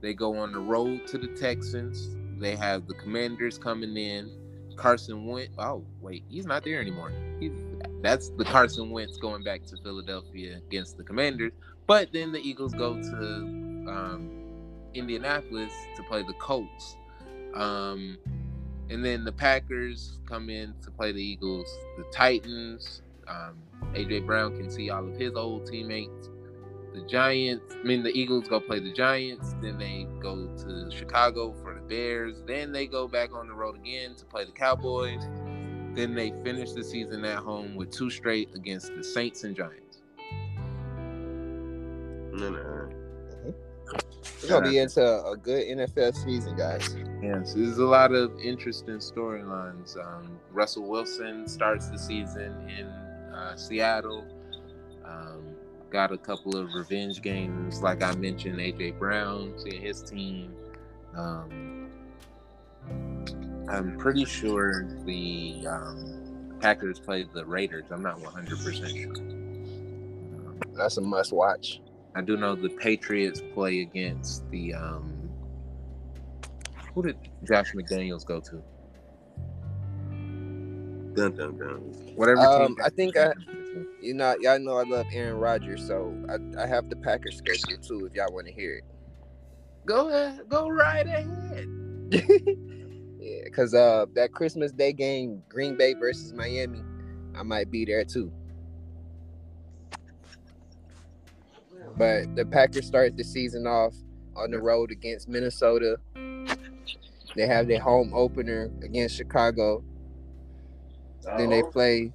They 0.00 0.14
go 0.14 0.36
on 0.36 0.52
the 0.52 0.60
road 0.60 1.06
to 1.08 1.18
the 1.18 1.28
Texans. 1.28 2.16
They 2.38 2.54
have 2.56 2.86
the 2.86 2.94
Commanders 2.94 3.58
coming 3.58 3.96
in. 3.96 4.30
Carson 4.78 5.26
Wentz. 5.26 5.52
Oh 5.58 5.84
wait, 6.00 6.24
he's 6.28 6.46
not 6.46 6.64
there 6.64 6.80
anymore. 6.80 7.12
He's 7.40 7.52
that's 8.00 8.30
the 8.30 8.44
Carson 8.44 8.90
Wentz 8.90 9.18
going 9.18 9.42
back 9.42 9.64
to 9.66 9.76
Philadelphia 9.76 10.58
against 10.68 10.96
the 10.96 11.04
Commanders. 11.04 11.52
But 11.86 12.12
then 12.12 12.32
the 12.32 12.38
Eagles 12.38 12.72
go 12.72 12.94
to 12.94 13.16
um, 13.88 14.30
Indianapolis 14.94 15.72
to 15.96 16.02
play 16.04 16.22
the 16.22 16.34
Colts. 16.34 16.96
Um, 17.54 18.18
and 18.90 19.04
then 19.04 19.24
the 19.24 19.32
Packers 19.32 20.20
come 20.26 20.48
in 20.48 20.74
to 20.82 20.90
play 20.90 21.12
the 21.12 21.22
Eagles. 21.22 21.68
The 21.96 22.04
Titans. 22.12 23.02
Um, 23.26 23.56
AJ 23.92 24.26
Brown 24.26 24.56
can 24.56 24.70
see 24.70 24.90
all 24.90 25.06
of 25.06 25.16
his 25.16 25.34
old 25.34 25.66
teammates. 25.66 26.30
The 26.98 27.06
Giants, 27.06 27.76
I 27.78 27.82
mean, 27.84 28.02
the 28.02 28.10
Eagles 28.10 28.48
go 28.48 28.58
play 28.58 28.80
the 28.80 28.92
Giants. 28.92 29.54
Then 29.62 29.78
they 29.78 30.08
go 30.18 30.48
to 30.48 30.90
Chicago 30.90 31.54
for 31.62 31.74
the 31.74 31.80
Bears. 31.80 32.42
Then 32.44 32.72
they 32.72 32.88
go 32.88 33.06
back 33.06 33.32
on 33.32 33.46
the 33.46 33.54
road 33.54 33.76
again 33.76 34.16
to 34.16 34.24
play 34.24 34.44
the 34.44 34.50
Cowboys. 34.50 35.22
Then 35.94 36.14
they 36.14 36.32
finish 36.42 36.72
the 36.72 36.82
season 36.82 37.24
at 37.24 37.38
home 37.38 37.76
with 37.76 37.92
two 37.92 38.10
straight 38.10 38.52
against 38.56 38.94
the 38.96 39.04
Saints 39.04 39.44
and 39.44 39.54
Giants. 39.54 40.02
No, 42.32 42.50
no. 42.50 42.88
We're 44.42 44.48
gonna 44.48 44.68
be 44.68 44.78
into 44.78 45.02
a 45.02 45.36
good 45.36 45.66
NFL 45.66 46.14
season, 46.16 46.56
guys. 46.56 46.96
Yes, 47.22 47.54
there's 47.54 47.78
a 47.78 47.86
lot 47.86 48.12
of 48.12 48.38
interesting 48.40 48.98
storylines. 48.98 49.96
Um, 49.96 50.38
Russell 50.52 50.88
Wilson 50.88 51.46
starts 51.46 51.88
the 51.90 51.98
season 51.98 52.68
in 52.68 52.86
uh, 52.86 53.56
Seattle. 53.56 54.26
Um, 55.04 55.47
got 55.90 56.12
a 56.12 56.18
couple 56.18 56.56
of 56.56 56.74
revenge 56.74 57.22
games, 57.22 57.82
like 57.82 58.02
I 58.02 58.14
mentioned, 58.16 58.58
AJ 58.58 58.98
Brown 58.98 59.54
seeing 59.58 59.80
his 59.82 60.02
team. 60.02 60.54
Um, 61.16 61.90
I'm 63.68 63.96
pretty 63.98 64.24
sure 64.24 64.86
the 65.04 65.66
um, 65.66 66.56
Packers 66.60 66.98
played 66.98 67.28
the 67.32 67.44
Raiders. 67.44 67.86
I'm 67.90 68.02
not 68.02 68.20
100 68.20 68.58
percent 68.58 68.90
sure. 68.96 69.14
Um, 69.16 70.60
That's 70.74 70.96
a 70.96 71.00
must 71.00 71.32
watch. 71.32 71.80
I 72.14 72.22
do 72.22 72.36
know 72.36 72.54
the 72.54 72.70
Patriots 72.70 73.42
play 73.54 73.80
against 73.80 74.48
the 74.50 74.74
um 74.74 75.14
who 76.94 77.02
did 77.02 77.16
Josh 77.44 77.72
McDaniels 77.74 78.24
go 78.26 78.40
to? 78.40 78.62
Dun, 81.14 81.36
dun, 81.36 81.56
dun. 81.58 81.76
Whatever 82.16 82.40
Um, 82.40 82.66
team. 82.68 82.76
I 82.84 82.88
think 82.90 83.16
I- 83.16 83.32
You 84.00 84.14
know, 84.14 84.36
y'all 84.40 84.58
know 84.58 84.76
I 84.76 84.84
love 84.84 85.06
Aaron 85.12 85.36
Rodgers, 85.36 85.86
so 85.86 86.14
I, 86.28 86.62
I 86.62 86.66
have 86.66 86.88
the 86.88 86.96
Packers 86.96 87.36
schedule 87.36 87.78
too. 87.82 88.06
If 88.06 88.14
y'all 88.14 88.32
want 88.32 88.46
to 88.46 88.52
hear 88.52 88.76
it. 88.76 88.84
go 89.86 90.08
ahead, 90.08 90.48
go 90.48 90.68
right 90.68 91.06
ahead. 91.06 91.68
yeah, 93.18 93.42
because 93.44 93.74
uh, 93.74 94.06
that 94.14 94.32
Christmas 94.32 94.72
Day 94.72 94.92
game, 94.92 95.42
Green 95.48 95.76
Bay 95.76 95.94
versus 95.94 96.32
Miami, 96.32 96.82
I 97.36 97.42
might 97.42 97.70
be 97.70 97.84
there 97.84 98.04
too. 98.04 98.32
But 101.96 102.36
the 102.36 102.46
Packers 102.46 102.86
start 102.86 103.16
the 103.16 103.24
season 103.24 103.66
off 103.66 103.94
on 104.36 104.52
the 104.52 104.60
road 104.60 104.90
against 104.90 105.28
Minnesota. 105.28 105.98
They 107.34 107.46
have 107.46 107.68
their 107.68 107.80
home 107.80 108.12
opener 108.14 108.70
against 108.82 109.16
Chicago. 109.16 109.82
Then 111.36 111.50
they 111.50 111.62
play. 111.62 112.12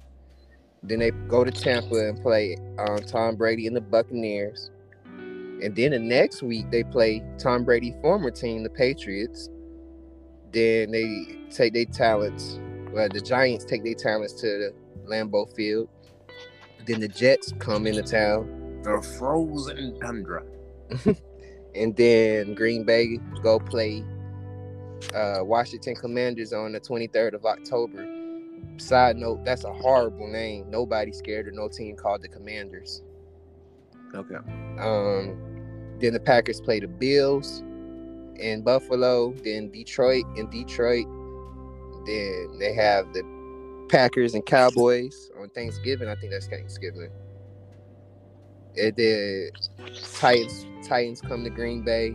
Then 0.86 0.98
they 0.98 1.10
go 1.28 1.44
to 1.44 1.50
Tampa 1.50 2.08
and 2.08 2.20
play 2.20 2.58
um, 2.78 2.98
Tom 2.98 3.36
Brady 3.36 3.66
and 3.66 3.74
the 3.74 3.80
Buccaneers. 3.80 4.70
And 5.06 5.74
then 5.74 5.92
the 5.92 5.98
next 5.98 6.42
week 6.42 6.70
they 6.70 6.84
play 6.84 7.22
Tom 7.38 7.64
Brady's 7.64 7.94
former 8.02 8.30
team, 8.30 8.62
the 8.62 8.70
Patriots. 8.70 9.48
Then 10.52 10.90
they 10.90 11.38
take 11.50 11.72
their 11.72 11.86
talents. 11.86 12.60
Well, 12.92 13.08
the 13.08 13.20
Giants 13.20 13.64
take 13.64 13.82
their 13.82 13.94
talents 13.94 14.34
to 14.34 14.46
the 14.46 14.74
Lambeau 15.06 15.52
Field. 15.56 15.88
Then 16.86 17.00
the 17.00 17.08
Jets 17.08 17.52
come 17.58 17.86
into 17.86 18.02
town, 18.02 18.82
The 18.82 19.00
frozen 19.18 19.98
tundra. 20.00 20.44
and 21.74 21.96
then 21.96 22.54
Green 22.54 22.84
Bay 22.84 23.18
go 23.42 23.58
play 23.58 24.04
uh, 25.14 25.38
Washington 25.42 25.94
Commanders 25.94 26.52
on 26.52 26.72
the 26.72 26.80
23rd 26.80 27.34
of 27.34 27.46
October. 27.46 28.23
Side 28.76 29.16
note, 29.16 29.44
that's 29.44 29.64
a 29.64 29.72
horrible 29.72 30.26
name. 30.26 30.70
Nobody's 30.70 31.18
scared 31.18 31.48
of 31.48 31.54
no 31.54 31.68
team 31.68 31.96
called 31.96 32.22
the 32.22 32.28
Commanders. 32.28 33.02
Okay. 34.14 34.36
Um, 34.78 35.38
then 36.00 36.12
the 36.12 36.20
Packers 36.20 36.60
play 36.60 36.80
the 36.80 36.88
Bills 36.88 37.62
in 38.36 38.62
Buffalo, 38.62 39.32
then 39.44 39.70
Detroit 39.70 40.24
in 40.36 40.50
Detroit. 40.50 41.06
Then 42.06 42.58
they 42.58 42.74
have 42.74 43.12
the 43.12 43.22
Packers 43.88 44.34
and 44.34 44.44
Cowboys 44.44 45.30
on 45.40 45.48
Thanksgiving. 45.50 46.08
I 46.08 46.14
think 46.16 46.32
that's 46.32 46.46
Thanksgiving. 46.46 47.10
And 48.76 48.96
then 48.96 49.50
Titans 50.14 50.66
Titans 50.86 51.20
come 51.20 51.44
to 51.44 51.50
Green 51.50 51.82
Bay. 51.82 52.12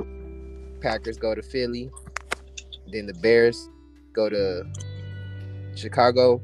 Packers 0.81 1.17
go 1.17 1.33
to 1.33 1.41
Philly. 1.41 1.89
Then 2.91 3.05
the 3.07 3.13
Bears 3.13 3.69
go 4.13 4.29
to 4.29 4.65
Chicago. 5.79 6.41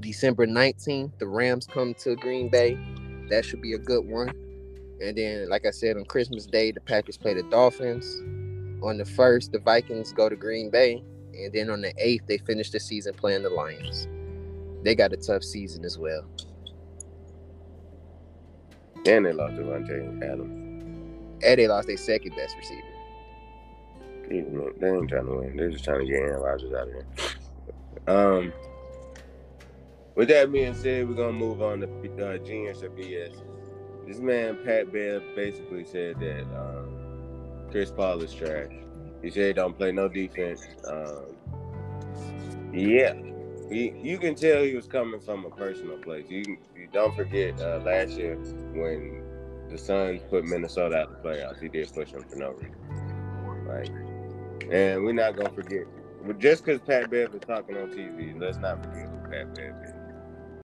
December 0.00 0.46
19th, 0.46 1.18
the 1.18 1.26
Rams 1.26 1.66
come 1.66 1.94
to 1.94 2.16
Green 2.16 2.48
Bay. 2.48 2.78
That 3.28 3.44
should 3.44 3.60
be 3.60 3.74
a 3.74 3.78
good 3.78 4.06
one. 4.06 4.28
And 5.02 5.16
then, 5.16 5.48
like 5.48 5.66
I 5.66 5.70
said, 5.70 5.96
on 5.96 6.04
Christmas 6.04 6.46
Day, 6.46 6.72
the 6.72 6.80
Packers 6.80 7.16
play 7.16 7.34
the 7.34 7.42
Dolphins. 7.44 8.06
On 8.82 8.96
the 8.96 9.04
first, 9.04 9.52
the 9.52 9.58
Vikings 9.58 10.12
go 10.12 10.28
to 10.28 10.36
Green 10.36 10.70
Bay. 10.70 11.02
And 11.34 11.52
then 11.52 11.70
on 11.70 11.80
the 11.82 11.92
eighth, 11.98 12.26
they 12.26 12.38
finish 12.38 12.70
the 12.70 12.80
season 12.80 13.14
playing 13.14 13.42
the 13.42 13.50
Lions. 13.50 14.06
They 14.82 14.94
got 14.94 15.12
a 15.12 15.16
tough 15.16 15.42
season 15.42 15.84
as 15.84 15.98
well. 15.98 16.24
And 19.06 19.26
they 19.26 19.32
lost 19.32 19.54
Davante 19.54 20.22
Adams. 20.22 20.84
And 21.44 21.58
they 21.58 21.66
lost 21.68 21.88
their 21.88 21.96
second 21.96 22.36
best 22.36 22.56
receiver. 22.56 22.82
They 24.28 24.38
ain't 24.38 25.08
trying 25.08 25.26
to 25.26 25.34
win. 25.34 25.56
They're 25.56 25.70
just 25.70 25.84
trying 25.84 26.00
to 26.00 26.06
get 26.06 26.14
Aaron 26.14 26.40
Rodgers 26.42 26.72
out 26.72 26.88
of 26.88 26.94
here. 26.94 27.06
Um, 28.06 28.52
with 30.14 30.28
that 30.28 30.52
being 30.52 30.74
said, 30.74 31.08
we're 31.08 31.14
gonna 31.14 31.32
move 31.32 31.62
on 31.62 31.80
to 31.80 31.86
uh, 32.26 32.38
Genius 32.38 32.82
or 32.82 32.90
BS. 32.90 33.42
This 34.06 34.18
man 34.18 34.58
Pat 34.64 34.92
Bev 34.92 35.22
basically 35.36 35.84
said 35.84 36.18
that 36.20 36.42
um, 36.56 37.68
Chris 37.70 37.90
Paul 37.90 38.22
is 38.22 38.34
trash. 38.34 38.72
He 39.22 39.30
said 39.30 39.46
he 39.46 39.52
don't 39.52 39.76
play 39.76 39.92
no 39.92 40.08
defense. 40.08 40.66
Um, 40.86 41.36
yeah, 42.72 43.14
he, 43.70 43.92
you 44.02 44.18
can 44.18 44.34
tell 44.34 44.62
he 44.62 44.74
was 44.74 44.86
coming 44.86 45.20
from 45.20 45.44
a 45.44 45.50
personal 45.50 45.96
place. 45.98 46.26
You, 46.28 46.42
you 46.76 46.88
don't 46.92 47.14
forget 47.14 47.60
uh, 47.60 47.80
last 47.84 48.10
year 48.10 48.36
when 48.74 49.22
the 49.70 49.78
Suns 49.78 50.20
put 50.28 50.44
Minnesota 50.44 50.96
out 50.96 51.10
of 51.10 51.22
the 51.22 51.28
playoffs. 51.28 51.60
He 51.62 51.68
did 51.68 51.92
push 51.92 52.12
them 52.12 52.24
for 52.28 52.36
no 52.36 52.50
reason. 52.50 52.76
Like, 53.66 53.88
and 54.72 55.04
we're 55.04 55.12
not 55.12 55.36
gonna 55.36 55.50
forget. 55.50 55.86
Just 56.38 56.64
because 56.64 56.80
Pat 56.80 57.10
Bev 57.10 57.34
is 57.34 57.40
talking 57.40 57.76
on 57.76 57.90
TV, 57.90 58.38
let's 58.40 58.58
not 58.58 58.82
forget 58.84 59.08
who 59.08 59.30
Pat 59.30 59.54
Bev 59.54 59.74
is. 59.84 59.92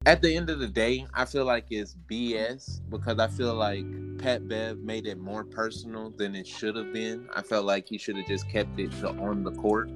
At 0.04 0.22
the 0.22 0.36
end 0.36 0.50
of 0.50 0.60
the 0.60 0.68
day, 0.68 1.06
I 1.14 1.24
feel 1.24 1.44
like 1.44 1.66
it's 1.70 1.96
BS 2.08 2.80
because 2.90 3.18
I 3.18 3.26
feel 3.26 3.54
like 3.54 3.84
Pat 4.18 4.46
Bev 4.46 4.78
made 4.78 5.06
it 5.06 5.18
more 5.18 5.44
personal 5.44 6.10
than 6.10 6.36
it 6.36 6.46
should 6.46 6.76
have 6.76 6.92
been. 6.92 7.28
I 7.34 7.42
felt 7.42 7.64
like 7.64 7.88
he 7.88 7.98
should 7.98 8.16
have 8.16 8.26
just 8.26 8.48
kept 8.48 8.78
it 8.78 8.92
to 9.00 9.08
on 9.08 9.42
the 9.42 9.52
court. 9.52 9.90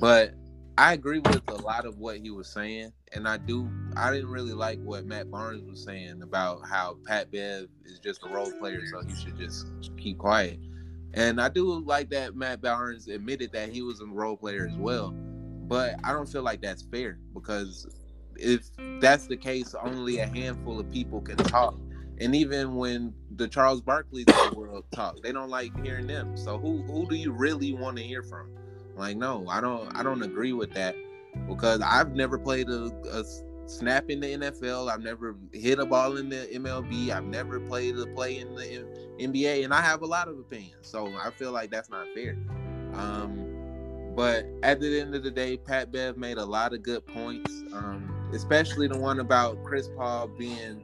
But 0.00 0.34
I 0.76 0.94
agree 0.94 1.20
with 1.20 1.48
a 1.48 1.54
lot 1.54 1.84
of 1.84 1.98
what 1.98 2.18
he 2.18 2.30
was 2.30 2.48
saying. 2.48 2.92
And 3.12 3.28
I 3.28 3.36
do 3.36 3.70
I 3.96 4.12
didn't 4.12 4.30
really 4.30 4.54
like 4.54 4.80
what 4.82 5.06
Matt 5.06 5.30
Barnes 5.30 5.62
was 5.62 5.84
saying 5.84 6.22
about 6.22 6.66
how 6.66 6.96
Pat 7.06 7.30
Bev 7.30 7.68
is 7.84 7.98
just 8.00 8.24
a 8.24 8.28
role 8.28 8.50
player, 8.58 8.84
so 8.86 9.02
he 9.02 9.14
should 9.14 9.36
just 9.36 9.66
keep 9.96 10.18
quiet. 10.18 10.58
And 11.14 11.40
I 11.40 11.48
do 11.48 11.80
like 11.80 12.10
that 12.10 12.36
Matt 12.36 12.60
Barnes 12.60 13.08
admitted 13.08 13.52
that 13.52 13.70
he 13.70 13.82
was 13.82 14.00
a 14.00 14.06
role 14.06 14.36
player 14.36 14.66
as 14.70 14.76
well. 14.76 15.12
But 15.68 15.96
I 16.04 16.12
don't 16.12 16.28
feel 16.28 16.42
like 16.42 16.62
that's 16.62 16.82
fair 16.82 17.18
because 17.34 17.86
if 18.36 18.68
that's 19.00 19.26
the 19.26 19.36
case, 19.36 19.74
only 19.82 20.18
a 20.18 20.26
handful 20.26 20.78
of 20.78 20.90
people 20.90 21.20
can 21.20 21.36
talk. 21.36 21.78
And 22.20 22.34
even 22.34 22.74
when 22.74 23.14
the 23.36 23.46
Charles 23.46 23.80
Barkley's 23.80 24.26
of 24.28 24.50
the 24.50 24.58
world 24.58 24.84
talk, 24.92 25.22
they 25.22 25.32
don't 25.32 25.50
like 25.50 25.72
hearing 25.84 26.06
them. 26.06 26.36
So 26.36 26.58
who 26.58 26.82
who 26.82 27.06
do 27.08 27.14
you 27.14 27.32
really 27.32 27.74
want 27.74 27.96
to 27.96 28.02
hear 28.02 28.22
from? 28.22 28.50
Like, 28.96 29.16
no, 29.16 29.46
I 29.48 29.60
don't 29.60 29.94
I 29.96 30.02
don't 30.02 30.22
agree 30.22 30.52
with 30.52 30.72
that 30.74 30.96
because 31.48 31.80
I've 31.80 32.14
never 32.14 32.38
played 32.38 32.68
a, 32.68 32.90
a 33.12 33.24
snap 33.68 34.10
in 34.10 34.20
the 34.20 34.26
NFL. 34.26 34.90
I've 34.90 35.02
never 35.02 35.36
hit 35.52 35.78
a 35.78 35.86
ball 35.86 36.16
in 36.16 36.28
the 36.28 36.48
MLB. 36.52 37.10
I've 37.10 37.24
never 37.24 37.60
played 37.60 37.96
a 37.98 38.06
play 38.06 38.38
in 38.38 38.54
the 38.54 38.64
M- 38.66 38.86
NBA, 39.18 39.64
and 39.64 39.72
I 39.72 39.80
have 39.80 40.02
a 40.02 40.06
lot 40.06 40.28
of 40.28 40.38
opinions. 40.38 40.88
So 40.88 41.12
I 41.16 41.30
feel 41.30 41.52
like 41.52 41.70
that's 41.70 41.90
not 41.90 42.06
fair. 42.14 42.36
Um, 42.94 44.12
but 44.16 44.46
at 44.62 44.80
the 44.80 45.00
end 45.00 45.14
of 45.14 45.22
the 45.22 45.30
day, 45.30 45.56
Pat 45.56 45.92
Bev 45.92 46.16
made 46.16 46.38
a 46.38 46.44
lot 46.44 46.72
of 46.72 46.82
good 46.82 47.06
points, 47.06 47.62
um, 47.72 48.30
especially 48.32 48.88
the 48.88 48.98
one 48.98 49.20
about 49.20 49.62
Chris 49.64 49.88
Paul 49.96 50.28
being 50.28 50.82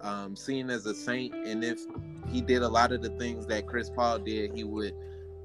um, 0.00 0.36
seen 0.36 0.70
as 0.70 0.86
a 0.86 0.94
saint, 0.94 1.34
and 1.34 1.64
if 1.64 1.80
he 2.28 2.40
did 2.40 2.62
a 2.62 2.68
lot 2.68 2.92
of 2.92 3.02
the 3.02 3.10
things 3.10 3.46
that 3.46 3.66
Chris 3.66 3.90
Paul 3.90 4.18
did, 4.18 4.54
he 4.54 4.64
would 4.64 4.94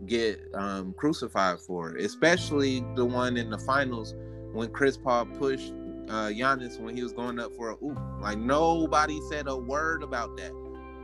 get 0.06 0.42
um, 0.54 0.94
crucified 0.94 1.60
for 1.60 1.96
it. 1.96 2.04
Especially 2.04 2.84
the 2.96 3.06
one 3.06 3.38
in 3.38 3.50
the 3.50 3.58
finals 3.58 4.16
when 4.52 4.72
Chris 4.72 4.98
Paul 4.98 5.26
pushed 5.26 5.74
uh, 6.12 6.28
Giannis 6.30 6.80
when 6.80 6.96
he 6.96 7.02
was 7.04 7.14
going 7.14 7.40
up 7.40 7.54
for 7.56 7.70
a 7.72 7.76
oop. 7.84 7.98
Like 8.20 8.38
nobody 8.38 9.20
said 9.30 9.48
a 9.48 9.56
word 9.58 10.04
about 10.04 10.36
that. 10.38 10.54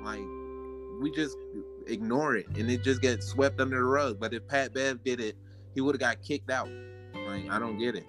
Like 0.04 0.22
we 1.02 1.12
just 1.12 1.38
ignore 1.88 2.36
it, 2.36 2.46
and 2.58 2.70
it 2.70 2.84
just 2.84 3.02
gets 3.02 3.26
swept 3.28 3.60
under 3.62 3.78
the 3.78 3.84
rug. 3.86 4.20
But 4.20 4.34
if 4.34 4.46
Pat 4.48 4.74
Bev 4.74 5.04
did 5.04 5.20
it, 5.22 5.36
he 5.74 5.82
would 5.82 5.96
have 5.96 6.00
got 6.02 6.22
kicked 6.22 6.50
out. 6.52 6.70
Like 7.28 7.50
I 7.50 7.58
don't 7.60 7.78
get 7.78 7.96
it. 7.96 8.06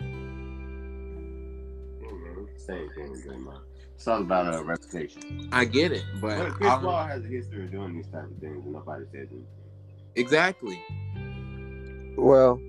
Same 2.57 2.89
thing, 2.95 3.15
Draymond. 3.27 3.61
It's 3.95 4.07
all 4.07 4.21
about 4.21 4.55
a 4.55 4.63
reputation. 4.63 5.49
I 5.53 5.65
get 5.65 5.91
it, 5.93 6.05
but 6.21 6.39
But 6.39 6.51
Chris 6.53 6.71
I'm- 6.71 6.83
Paul 6.83 7.05
has 7.05 7.25
a 7.25 7.29
history 7.29 7.65
of 7.65 7.71
doing 7.73 7.95
these 7.97 8.07
type 8.09 8.25
of 8.31 8.37
things, 8.39 8.65
and 8.65 8.73
nobody 8.75 9.05
says 9.07 9.29
anything. 9.31 9.47
exactly. 10.17 10.79
Well, 12.17 12.61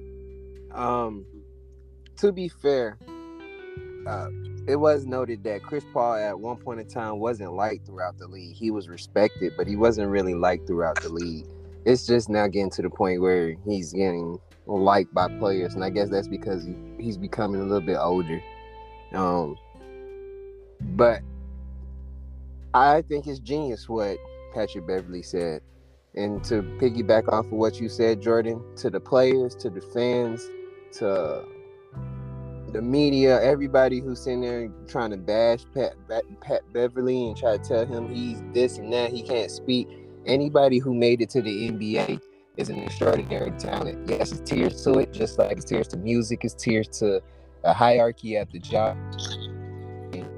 um, 0.71 1.25
to 2.17 2.32
be 2.32 2.47
fair, 2.47 2.97
uh, 4.07 4.29
it 4.67 4.75
was 4.75 5.05
noted 5.05 5.43
that 5.43 5.63
Chris 5.63 5.83
Paul 5.93 6.15
at 6.15 6.39
one 6.39 6.57
point 6.57 6.79
in 6.79 6.87
time 6.87 7.19
wasn't 7.19 7.53
liked 7.53 7.87
throughout 7.87 8.17
the 8.17 8.27
league. 8.27 8.55
He 8.55 8.71
was 8.71 8.87
respected, 8.87 9.53
but 9.57 9.67
he 9.67 9.75
wasn't 9.75 10.09
really 10.09 10.35
liked 10.35 10.67
throughout 10.67 11.01
the 11.01 11.09
league. 11.09 11.45
It's 11.85 12.05
just 12.05 12.29
now 12.29 12.47
getting 12.47 12.69
to 12.71 12.81
the 12.81 12.89
point 12.89 13.21
where 13.21 13.55
he's 13.65 13.93
getting 13.93 14.39
liked 14.65 15.13
by 15.13 15.27
players, 15.39 15.73
and 15.73 15.83
I 15.83 15.89
guess 15.89 16.09
that's 16.09 16.27
because 16.27 16.65
he, 16.65 16.75
he's 16.99 17.17
becoming 17.17 17.61
a 17.61 17.63
little 17.63 17.81
bit 17.81 17.97
older. 17.97 18.41
Um, 19.13 19.57
but 20.81 21.21
I 22.73 23.01
think 23.01 23.27
it's 23.27 23.39
genius 23.39 23.89
what 23.89 24.17
Patrick 24.53 24.85
Beverley 24.85 25.23
said. 25.23 25.61
And 26.15 26.43
to 26.45 26.63
piggyback 26.79 27.27
off 27.31 27.45
of 27.45 27.51
what 27.51 27.79
you 27.79 27.87
said, 27.87 28.21
Jordan, 28.21 28.61
to 28.77 28.89
the 28.89 28.99
players, 28.99 29.55
to 29.55 29.69
the 29.69 29.81
fans, 29.81 30.47
to 30.93 31.45
the 32.74 32.82
media, 32.82 33.41
everybody 33.41 33.99
who's 33.99 34.22
sitting 34.22 34.41
there 34.41 34.70
trying 34.88 35.11
to 35.11 35.17
bash 35.17 35.59
Pat, 35.74 35.93
Pat, 36.41 36.61
Beverley 36.74 37.28
and 37.28 37.38
try 37.38 37.57
to 37.57 37.63
tell 37.63 37.86
him 37.86 38.13
he's 38.13 38.41
this 38.53 38.78
and 38.78 38.91
that, 38.93 39.11
he 39.11 39.22
can't 39.22 39.51
speak. 39.51 39.88
Anybody 40.26 40.78
who 40.78 40.93
made 40.93 41.22
it 41.22 41.30
to 41.32 41.41
the 41.41 41.70
NBA 41.70 42.22
is 42.57 42.70
an 42.70 42.80
extraordinary 42.80 43.51
talent. 43.57 44.09
Yes, 44.09 44.32
it's 44.32 44.49
tears 44.49 44.84
to 44.84 44.99
it, 44.99 45.13
just 45.13 45.39
like 45.39 45.57
it's 45.57 45.65
tears 45.65 45.88
to 45.89 45.97
music, 45.97 46.43
it's 46.43 46.53
tears 46.53 46.88
to 46.99 47.22
a 47.63 47.74
hierarchy 47.74 48.38
at 48.38 48.51
the 48.51 48.59
job. 48.59 48.97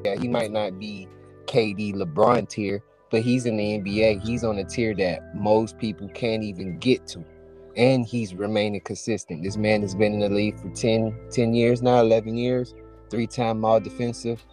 Yeah, 0.04 0.16
he 0.20 0.28
might 0.28 0.52
not 0.52 0.80
be 0.80 1.08
KD, 1.46 1.96
LeBron 1.96 2.50
tier, 2.50 2.82
but 3.10 3.22
he's 3.22 3.46
in 3.46 3.58
the 3.58 3.80
NBA. 3.80 4.22
He's 4.22 4.44
on 4.44 4.58
a 4.58 4.64
tier 4.64 4.96
that 4.96 5.36
most 5.36 5.78
people 5.78 6.08
can't 6.10 6.44
even 6.44 6.80
get 6.80 7.06
to. 7.08 7.26
And 7.76 8.06
he's 8.06 8.34
remaining 8.34 8.82
consistent. 8.82 9.44
This 9.44 9.58
man 9.58 9.82
has 9.82 9.96
been 9.96 10.14
in 10.14 10.20
the 10.20 10.30
league 10.30 10.60
for 10.60 10.70
10, 10.70 11.16
10 11.32 11.54
years 11.54 11.82
now, 11.82 12.02
11 12.02 12.36
years, 12.36 12.74
three 13.10 13.28
time 13.28 13.64
all 13.64 13.80
defensive 13.80 14.44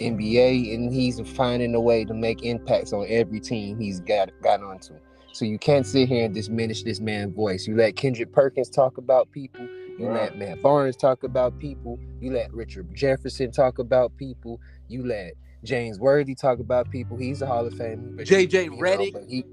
NBA, 0.00 0.74
and 0.74 0.92
he's 0.92 1.20
finding 1.30 1.74
a 1.74 1.80
way 1.80 2.04
to 2.04 2.14
make 2.14 2.42
impacts 2.42 2.92
on 2.92 3.06
every 3.08 3.40
team 3.40 3.78
he's 3.78 4.00
got 4.00 4.30
got 4.42 4.62
onto. 4.62 4.94
So 5.32 5.44
you 5.44 5.58
can't 5.58 5.86
sit 5.86 6.08
here 6.08 6.24
and 6.26 6.34
diminish 6.34 6.82
this 6.82 7.00
man's 7.00 7.34
voice. 7.34 7.66
You 7.66 7.76
let 7.76 7.96
Kendrick 7.96 8.32
Perkins 8.32 8.70
talk 8.70 8.98
about 8.98 9.30
people. 9.32 9.66
You 9.98 10.08
Right. 10.08 10.22
let 10.22 10.38
Matt 10.38 10.62
Barnes 10.62 10.96
talk 10.96 11.22
about 11.22 11.58
people. 11.58 11.98
You 12.20 12.32
let 12.32 12.52
Richard 12.52 12.92
Jefferson 12.94 13.52
talk 13.52 13.78
about 13.78 14.16
people. 14.16 14.60
You 14.88 15.04
let 15.06 15.34
James 15.62 15.98
Worthy 15.98 16.34
talk 16.34 16.58
about 16.58 16.90
people. 16.90 17.16
He's 17.16 17.42
a 17.42 17.46
Hall 17.46 17.66
of 17.66 17.74
Fame. 17.74 18.16
JJ 18.18 18.64
you 18.64 18.70
know, 18.70 18.76
Redick. 18.76 19.28
he, 19.28 19.44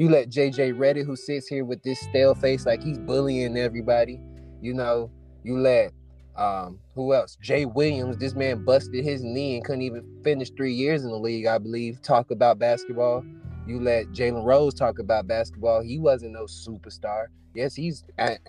you 0.00 0.08
let 0.08 0.30
JJ 0.30 0.78
Redick, 0.78 1.04
who 1.04 1.14
sits 1.14 1.46
here 1.46 1.66
with 1.66 1.82
this 1.82 2.00
stale 2.00 2.34
face, 2.34 2.64
like 2.64 2.82
he's 2.82 2.98
bullying 2.98 3.58
everybody. 3.58 4.18
You 4.62 4.72
know, 4.72 5.10
you 5.44 5.58
let 5.58 5.92
um 6.36 6.78
who 6.94 7.12
else? 7.12 7.36
Jay 7.42 7.66
Williams. 7.66 8.16
This 8.16 8.34
man 8.34 8.64
busted 8.64 9.04
his 9.04 9.22
knee 9.22 9.56
and 9.56 9.64
couldn't 9.64 9.82
even 9.82 10.02
finish 10.24 10.50
three 10.56 10.72
years 10.72 11.04
in 11.04 11.10
the 11.10 11.18
league, 11.18 11.44
I 11.44 11.58
believe. 11.58 12.00
Talk 12.00 12.30
about 12.30 12.58
basketball. 12.58 13.22
You 13.66 13.78
let 13.78 14.06
Jalen 14.06 14.42
Rose 14.42 14.72
talk 14.72 14.98
about 15.00 15.26
basketball. 15.26 15.82
He 15.82 15.98
wasn't 15.98 16.32
no 16.32 16.44
superstar. 16.44 17.26
Yes, 17.54 17.74
he's, 17.74 18.02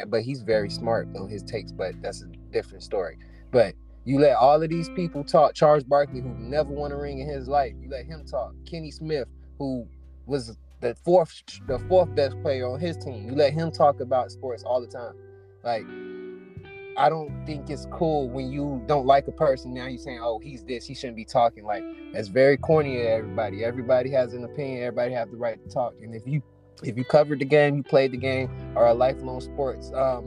but 0.08 0.22
he's 0.22 0.44
very 0.44 0.70
smart 0.70 1.10
on 1.20 1.28
his 1.28 1.44
takes. 1.44 1.74
But 1.74 2.02
that's 2.02 2.22
a 2.22 2.28
different 2.54 2.82
story. 2.82 3.18
But 3.52 3.76
you 4.06 4.20
let 4.20 4.38
all 4.38 4.64
of 4.64 4.70
these 4.70 4.88
people 4.96 5.26
talk. 5.26 5.54
Charles 5.54 5.84
Barkley, 5.84 6.22
who 6.22 6.30
never 6.30 6.72
won 6.72 6.94
a 6.94 6.98
ring 6.98 7.20
in 7.20 7.28
his 7.28 7.50
life, 7.50 7.74
you 7.82 7.90
let 7.90 8.06
him 8.06 8.24
talk. 8.26 8.54
Kenny 8.66 8.90
Smith, 8.90 9.28
who 9.60 9.86
was 10.26 10.58
the 10.82 10.96
fourth, 11.06 11.42
the 11.68 11.80
fourth 11.88 12.14
best 12.16 12.42
player 12.42 12.68
on 12.68 12.80
his 12.80 12.98
team, 12.98 13.26
you 13.26 13.36
let 13.36 13.54
him 13.54 13.72
talk 13.72 14.02
about 14.02 14.32
sports 14.32 14.64
all 14.64 14.82
the 14.82 14.88
time. 14.88 15.14
Like, 15.64 15.86
I 16.98 17.10
don't 17.10 17.46
think 17.46 17.70
it's 17.70 17.88
cool 17.92 18.30
when 18.30 18.52
you 18.52 18.84
don't 18.88 19.06
like 19.06 19.28
a 19.28 19.32
person. 19.32 19.74
Now 19.74 19.86
you're 19.86 19.98
saying, 19.98 20.20
"Oh, 20.22 20.40
he's 20.40 20.64
this. 20.64 20.86
He 20.86 20.94
shouldn't 20.94 21.16
be 21.16 21.26
talking." 21.26 21.64
Like, 21.64 21.84
that's 22.14 22.28
very 22.28 22.58
corny 22.58 22.98
to 22.98 23.04
everybody. 23.04 23.64
Everybody 23.64 24.10
has 24.12 24.34
an 24.34 24.44
opinion. 24.44 24.84
Everybody 24.84 25.14
have 25.14 25.32
the 25.32 25.38
right 25.38 25.62
to 25.64 25.70
talk. 25.70 25.94
And 26.02 26.14
if 26.14 26.28
you 26.28 26.42
if 26.84 26.98
you 26.98 27.06
covered 27.06 27.40
the 27.40 27.46
game, 27.46 27.78
you 27.78 27.84
played 27.84 28.12
the 28.12 28.18
game, 28.18 28.50
or 28.76 28.88
a 28.88 28.94
lifelong 28.94 29.40
sports 29.40 29.92
um, 29.94 30.26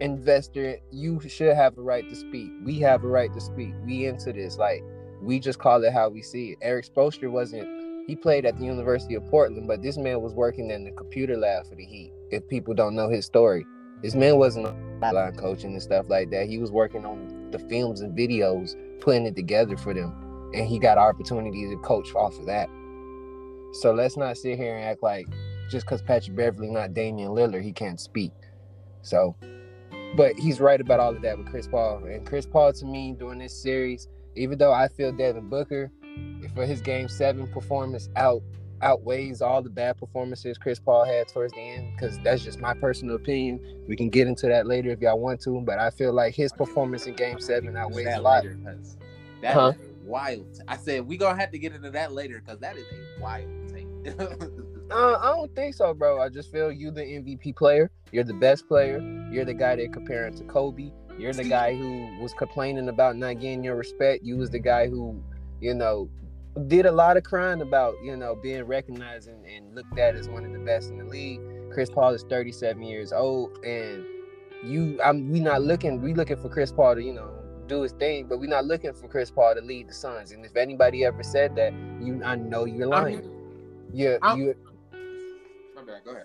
investor, 0.00 0.78
you 0.90 1.20
should 1.28 1.54
have 1.54 1.76
a 1.76 1.82
right 1.82 2.08
to 2.08 2.16
speak. 2.16 2.50
We 2.64 2.78
have 2.80 3.04
a 3.04 3.08
right 3.08 3.32
to 3.34 3.40
speak. 3.40 3.74
We 3.84 4.06
into 4.06 4.32
this. 4.32 4.56
Like 4.56 4.82
we 5.20 5.38
just 5.38 5.58
call 5.58 5.82
it 5.84 5.92
how 5.92 6.08
we 6.08 6.22
see 6.22 6.52
it. 6.52 6.58
Erik 6.62 6.86
Spoelstra 6.86 7.30
wasn't. 7.30 7.83
He 8.06 8.14
played 8.14 8.44
at 8.44 8.58
the 8.58 8.64
University 8.64 9.14
of 9.14 9.24
Portland, 9.26 9.66
but 9.66 9.82
this 9.82 9.96
man 9.96 10.20
was 10.20 10.34
working 10.34 10.70
in 10.70 10.84
the 10.84 10.90
computer 10.90 11.36
lab 11.36 11.66
for 11.66 11.74
the 11.74 11.84
Heat. 11.84 12.12
If 12.30 12.46
people 12.48 12.74
don't 12.74 12.94
know 12.94 13.08
his 13.08 13.24
story, 13.24 13.66
this 14.02 14.14
man 14.14 14.36
wasn't 14.36 14.66
line 15.00 15.34
coaching 15.36 15.72
and 15.72 15.82
stuff 15.82 16.08
like 16.08 16.30
that. 16.30 16.46
He 16.46 16.58
was 16.58 16.70
working 16.70 17.04
on 17.04 17.50
the 17.50 17.58
films 17.58 18.00
and 18.00 18.16
videos, 18.16 18.74
putting 19.00 19.26
it 19.26 19.36
together 19.36 19.76
for 19.76 19.94
them, 19.94 20.50
and 20.54 20.66
he 20.66 20.78
got 20.78 20.98
opportunity 20.98 21.68
to 21.68 21.76
coach 21.78 22.14
off 22.14 22.38
of 22.38 22.46
that. 22.46 22.68
So 23.72 23.92
let's 23.92 24.16
not 24.16 24.36
sit 24.36 24.58
here 24.58 24.76
and 24.76 24.84
act 24.84 25.02
like 25.02 25.26
just 25.70 25.86
because 25.86 26.02
Patrick 26.02 26.36
Beverley 26.36 26.68
not 26.68 26.94
Damian 26.94 27.30
Lillard, 27.30 27.62
he 27.62 27.72
can't 27.72 27.98
speak. 27.98 28.32
So, 29.02 29.34
but 30.16 30.38
he's 30.38 30.60
right 30.60 30.80
about 30.80 31.00
all 31.00 31.14
of 31.14 31.22
that 31.22 31.36
with 31.38 31.48
Chris 31.48 31.66
Paul. 31.66 32.04
And 32.04 32.26
Chris 32.26 32.46
Paul, 32.46 32.72
to 32.74 32.84
me, 32.84 33.14
during 33.18 33.38
this 33.38 33.54
series, 33.54 34.08
even 34.36 34.58
though 34.58 34.72
I 34.72 34.88
feel 34.88 35.12
Devin 35.12 35.48
Booker 35.48 35.90
for 36.54 36.66
his 36.66 36.80
Game 36.80 37.08
Seven 37.08 37.46
performance 37.48 38.08
out 38.16 38.42
outweighs 38.82 39.40
all 39.40 39.62
the 39.62 39.70
bad 39.70 39.96
performances 39.96 40.58
Chris 40.58 40.78
Paul 40.78 41.04
had 41.04 41.26
towards 41.28 41.54
the 41.54 41.60
end, 41.60 41.92
because 41.94 42.18
that's 42.20 42.44
just 42.44 42.60
my 42.60 42.74
personal 42.74 43.16
opinion. 43.16 43.60
We 43.88 43.96
can 43.96 44.10
get 44.10 44.26
into 44.26 44.46
that 44.48 44.66
later 44.66 44.90
if 44.90 45.00
y'all 45.00 45.18
want 45.18 45.40
to, 45.42 45.60
but 45.62 45.78
I 45.78 45.90
feel 45.90 46.12
like 46.12 46.34
his 46.34 46.52
performance 46.52 47.06
in 47.06 47.14
Game 47.14 47.40
Seven 47.40 47.76
outweighs 47.76 48.06
a 48.06 48.10
that 48.10 48.22
lot. 48.22 48.44
later, 48.44 48.58
that 49.40 49.54
Huh? 49.54 49.72
wild. 50.04 50.60
I 50.68 50.76
said 50.76 51.06
we 51.06 51.16
gonna 51.16 51.38
have 51.40 51.50
to 51.52 51.58
get 51.58 51.72
into 51.74 51.90
that 51.92 52.12
later 52.12 52.40
because 52.44 52.58
that 52.60 52.76
is 52.76 52.84
a 52.84 53.22
wild 53.22 53.48
take. 53.68 53.86
Uh, 54.90 55.16
I 55.18 55.34
don't 55.34 55.52
think 55.56 55.74
so, 55.74 55.94
bro. 55.94 56.20
I 56.20 56.28
just 56.28 56.52
feel 56.52 56.70
you 56.70 56.90
the 56.90 57.00
MVP 57.00 57.56
player. 57.56 57.90
You're 58.12 58.22
the 58.22 58.34
best 58.34 58.68
player. 58.68 59.00
You're 59.32 59.46
the 59.46 59.54
guy 59.54 59.76
they're 59.76 59.88
comparing 59.88 60.34
to 60.36 60.44
Kobe. 60.44 60.92
You're 61.18 61.32
the 61.32 61.42
guy 61.44 61.74
who 61.74 62.10
was 62.20 62.34
complaining 62.34 62.90
about 62.90 63.16
not 63.16 63.40
getting 63.40 63.64
your 63.64 63.76
respect. 63.76 64.22
You 64.24 64.36
was 64.36 64.50
the 64.50 64.58
guy 64.58 64.88
who, 64.88 65.20
you 65.64 65.72
know, 65.72 66.10
did 66.66 66.84
a 66.84 66.92
lot 66.92 67.16
of 67.16 67.24
crying 67.24 67.62
about, 67.62 67.94
you 68.04 68.14
know, 68.16 68.34
being 68.34 68.64
recognized 68.64 69.28
and, 69.28 69.44
and 69.46 69.74
looked 69.74 69.98
at 69.98 70.14
as 70.14 70.28
one 70.28 70.44
of 70.44 70.52
the 70.52 70.58
best 70.58 70.90
in 70.90 70.98
the 70.98 71.04
league. 71.04 71.40
Chris 71.72 71.88
Paul 71.88 72.12
is 72.12 72.22
37 72.28 72.82
years 72.82 73.12
old, 73.14 73.64
and 73.64 74.04
you, 74.62 75.00
I'm, 75.02 75.30
we 75.30 75.40
not 75.40 75.62
looking. 75.62 76.02
We 76.02 76.12
looking 76.12 76.36
for 76.36 76.50
Chris 76.50 76.70
Paul 76.70 76.96
to, 76.96 77.02
you 77.02 77.14
know, 77.14 77.30
do 77.66 77.80
his 77.80 77.92
thing, 77.92 78.26
but 78.28 78.38
we're 78.38 78.50
not 78.50 78.66
looking 78.66 78.92
for 78.92 79.08
Chris 79.08 79.30
Paul 79.30 79.54
to 79.54 79.62
lead 79.62 79.88
the 79.88 79.94
Suns. 79.94 80.32
And 80.32 80.44
if 80.44 80.54
anybody 80.54 81.02
ever 81.06 81.22
said 81.22 81.56
that, 81.56 81.72
you, 81.98 82.20
I 82.22 82.36
know 82.36 82.66
you're 82.66 82.86
lying. 82.86 83.30
Yeah, 83.92 84.18
you. 84.36 84.54
Go 86.04 86.12
ahead. 86.12 86.24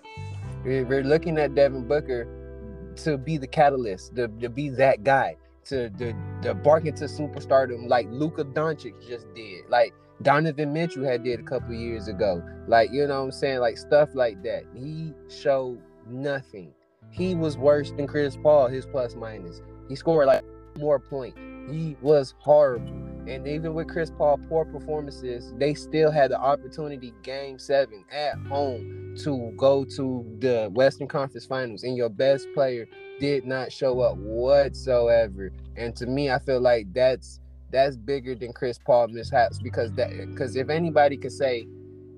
we're 0.64 0.84
we're 0.84 1.02
looking 1.02 1.38
at 1.38 1.54
Devin 1.54 1.88
Booker 1.88 2.92
to 2.96 3.16
be 3.16 3.38
the 3.38 3.46
catalyst, 3.46 4.16
to, 4.16 4.28
to 4.28 4.50
be 4.50 4.68
that 4.68 5.02
guy, 5.02 5.36
to 5.70 5.90
to, 5.90 6.14
to 6.42 6.54
bark 6.54 6.86
into 6.86 7.04
superstardom 7.04 7.88
like 7.88 8.06
Luka 8.10 8.44
Doncic 8.44 8.94
just 9.08 9.26
did, 9.34 9.64
like 9.68 9.92
Donovan 10.22 10.72
Mitchell 10.72 11.04
had 11.04 11.24
did 11.24 11.40
a 11.40 11.42
couple 11.42 11.74
years 11.74 12.08
ago. 12.08 12.42
Like, 12.66 12.90
you 12.92 13.06
know 13.06 13.20
what 13.20 13.24
I'm 13.26 13.32
saying? 13.32 13.60
Like 13.60 13.78
stuff 13.78 14.10
like 14.14 14.42
that. 14.42 14.64
He 14.74 15.14
showed 15.28 15.80
nothing. 16.06 16.72
He 17.10 17.34
was 17.34 17.56
worse 17.56 17.90
than 17.92 18.06
Chris 18.06 18.36
Paul, 18.36 18.68
his 18.68 18.86
plus 18.86 19.14
minus. 19.14 19.62
He 19.88 19.96
scored 19.96 20.26
like 20.26 20.44
more 20.78 20.98
points. 20.98 21.38
He 21.70 21.96
was 22.02 22.34
horrible. 22.38 23.09
And 23.26 23.46
even 23.46 23.74
with 23.74 23.88
Chris 23.88 24.10
Paul 24.10 24.40
poor 24.48 24.64
performances, 24.64 25.52
they 25.58 25.74
still 25.74 26.10
had 26.10 26.30
the 26.30 26.40
opportunity 26.40 27.12
game 27.22 27.58
seven 27.58 28.04
at 28.10 28.36
home 28.48 29.14
to 29.24 29.52
go 29.56 29.84
to 29.84 30.36
the 30.38 30.70
Western 30.72 31.08
Conference 31.08 31.46
Finals, 31.46 31.82
and 31.82 31.96
your 31.96 32.08
best 32.08 32.48
player 32.54 32.88
did 33.18 33.44
not 33.44 33.70
show 33.72 34.00
up 34.00 34.16
whatsoever. 34.16 35.52
And 35.76 35.94
to 35.96 36.06
me, 36.06 36.30
I 36.30 36.38
feel 36.38 36.60
like 36.60 36.92
that's 36.92 37.40
that's 37.70 37.96
bigger 37.96 38.34
than 38.34 38.52
Chris 38.52 38.78
Paul 38.78 39.08
mishaps 39.08 39.60
because 39.60 39.92
that 39.92 40.10
because 40.30 40.56
if 40.56 40.68
anybody 40.68 41.16
could 41.16 41.32
say, 41.32 41.66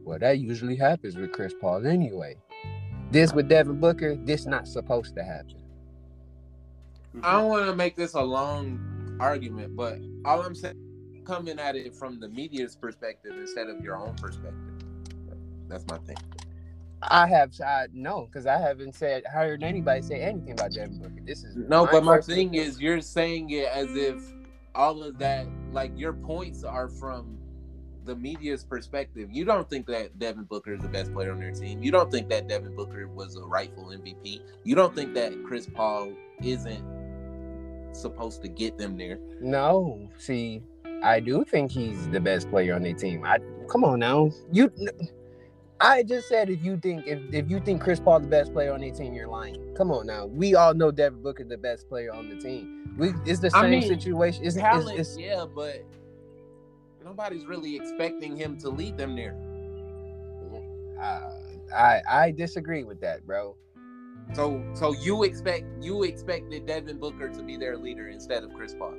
well, 0.04 0.18
that 0.18 0.38
usually 0.38 0.76
happens 0.76 1.16
with 1.16 1.32
Chris 1.32 1.54
Paul 1.60 1.86
anyway. 1.86 2.36
This 3.10 3.34
with 3.34 3.48
Devin 3.48 3.78
Booker, 3.78 4.16
this 4.16 4.46
not 4.46 4.66
supposed 4.66 5.14
to 5.16 5.22
happen. 5.22 5.56
I 7.22 7.32
don't 7.32 7.48
want 7.48 7.66
to 7.66 7.76
make 7.76 7.94
this 7.94 8.14
a 8.14 8.22
long 8.22 9.18
argument, 9.20 9.76
but 9.76 9.98
all 10.24 10.40
I'm 10.40 10.54
saying, 10.54 10.76
coming 11.24 11.58
at 11.58 11.76
it 11.76 11.94
from 11.94 12.20
the 12.20 12.28
media's 12.28 12.76
perspective 12.76 13.32
instead 13.38 13.68
of 13.68 13.82
your 13.82 13.96
own 13.96 14.14
perspective. 14.14 14.56
That's 15.68 15.86
my 15.88 15.98
thing. 15.98 16.16
I 17.02 17.26
have 17.26 17.52
I 17.60 17.86
no, 17.92 18.26
because 18.26 18.46
I 18.46 18.58
haven't 18.58 18.94
said 18.94 19.24
heard 19.26 19.62
anybody 19.62 20.02
say 20.02 20.20
anything 20.20 20.52
about 20.52 20.72
Devin 20.72 20.98
Booker. 20.98 21.20
This 21.24 21.42
is 21.42 21.56
No, 21.56 21.86
but 21.86 22.04
my 22.04 22.20
thing 22.20 22.54
is, 22.54 22.80
you're 22.80 23.00
saying 23.00 23.50
it 23.50 23.66
as 23.66 23.88
if 23.96 24.22
all 24.74 25.02
of 25.02 25.18
that, 25.18 25.46
like 25.72 25.92
your 25.96 26.12
points 26.12 26.62
are 26.62 26.88
from 26.88 27.38
the 28.04 28.14
media's 28.14 28.64
perspective. 28.64 29.30
You 29.32 29.44
don't 29.44 29.68
think 29.68 29.86
that 29.86 30.18
Devin 30.18 30.44
Booker 30.44 30.74
is 30.74 30.80
the 30.80 30.88
best 30.88 31.12
player 31.12 31.32
on 31.32 31.40
their 31.40 31.52
team. 31.52 31.82
You 31.82 31.90
don't 31.90 32.10
think 32.10 32.28
that 32.30 32.48
Devin 32.48 32.74
Booker 32.74 33.08
was 33.08 33.36
a 33.36 33.42
rightful 33.42 33.86
MVP. 33.86 34.40
You 34.64 34.74
don't 34.74 34.94
think 34.94 35.14
that 35.14 35.32
Chris 35.44 35.68
Paul 35.72 36.12
isn't 36.42 36.84
supposed 37.92 38.42
to 38.42 38.48
get 38.48 38.78
them 38.78 38.96
there. 38.96 39.18
No, 39.40 40.08
see, 40.18 40.62
I 41.02 41.20
do 41.20 41.44
think 41.44 41.70
he's 41.70 42.08
the 42.08 42.20
best 42.20 42.48
player 42.50 42.74
on 42.74 42.82
their 42.82 42.94
team. 42.94 43.24
I 43.24 43.38
come 43.68 43.84
on 43.84 44.00
now, 44.00 44.30
you. 44.52 44.72
I 45.80 46.04
just 46.04 46.28
said 46.28 46.48
if 46.48 46.62
you 46.62 46.76
think 46.76 47.06
if, 47.06 47.18
if 47.34 47.50
you 47.50 47.58
think 47.58 47.82
Chris 47.82 47.98
Paul 47.98 48.20
the 48.20 48.28
best 48.28 48.52
player 48.52 48.72
on 48.72 48.80
their 48.80 48.92
team, 48.92 49.12
you're 49.12 49.26
lying. 49.26 49.74
Come 49.76 49.90
on 49.90 50.06
now, 50.06 50.26
we 50.26 50.54
all 50.54 50.74
know 50.74 50.90
Devin 50.92 51.22
Booker 51.22 51.44
the 51.44 51.58
best 51.58 51.88
player 51.88 52.12
on 52.12 52.28
the 52.28 52.36
team. 52.36 52.94
We 52.96 53.12
it's 53.26 53.40
the 53.40 53.50
I 53.54 53.62
same 53.62 53.70
mean, 53.70 53.82
situation. 53.82 54.44
It's, 54.44 54.56
it's, 54.56 54.90
it's 54.90 55.18
yeah, 55.18 55.44
but 55.52 55.84
nobody's 57.04 57.46
really 57.46 57.74
expecting 57.74 58.36
him 58.36 58.56
to 58.58 58.68
lead 58.68 58.96
them 58.96 59.16
there. 59.16 59.36
uh, 61.00 61.30
I 61.74 62.02
I 62.08 62.30
disagree 62.30 62.84
with 62.84 63.00
that, 63.00 63.26
bro. 63.26 63.56
So, 64.34 64.64
so 64.74 64.94
you 64.94 65.24
expect 65.24 65.64
you 65.82 66.04
expected 66.04 66.64
Devin 66.66 66.98
Booker 66.98 67.28
to 67.28 67.42
be 67.42 67.56
their 67.56 67.76
leader 67.76 68.08
instead 68.08 68.44
of 68.44 68.54
Chris 68.54 68.74
Paul. 68.78 68.94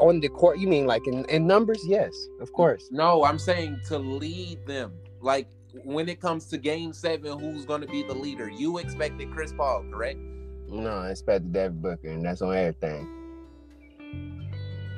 On 0.00 0.18
the 0.18 0.28
court, 0.28 0.58
you 0.58 0.66
mean 0.66 0.86
like 0.86 1.06
in, 1.06 1.24
in 1.26 1.46
numbers? 1.46 1.82
Yes, 1.86 2.14
of 2.40 2.52
course. 2.52 2.88
No, 2.90 3.24
I'm 3.24 3.38
saying 3.38 3.80
to 3.88 3.98
lead 3.98 4.66
them. 4.66 4.92
Like 5.20 5.48
when 5.84 6.08
it 6.08 6.20
comes 6.20 6.46
to 6.46 6.58
game 6.58 6.92
seven, 6.92 7.38
who's 7.38 7.64
going 7.64 7.82
to 7.82 7.86
be 7.86 8.02
the 8.02 8.14
leader? 8.14 8.48
You 8.48 8.78
expected 8.78 9.30
Chris 9.30 9.52
Paul, 9.52 9.84
correct? 9.90 10.18
No, 10.68 10.90
I 10.90 11.10
expected 11.10 11.52
Devin 11.52 11.80
Booker, 11.80 12.08
and 12.08 12.24
that's 12.24 12.42
on 12.42 12.56
everything. 12.56 13.19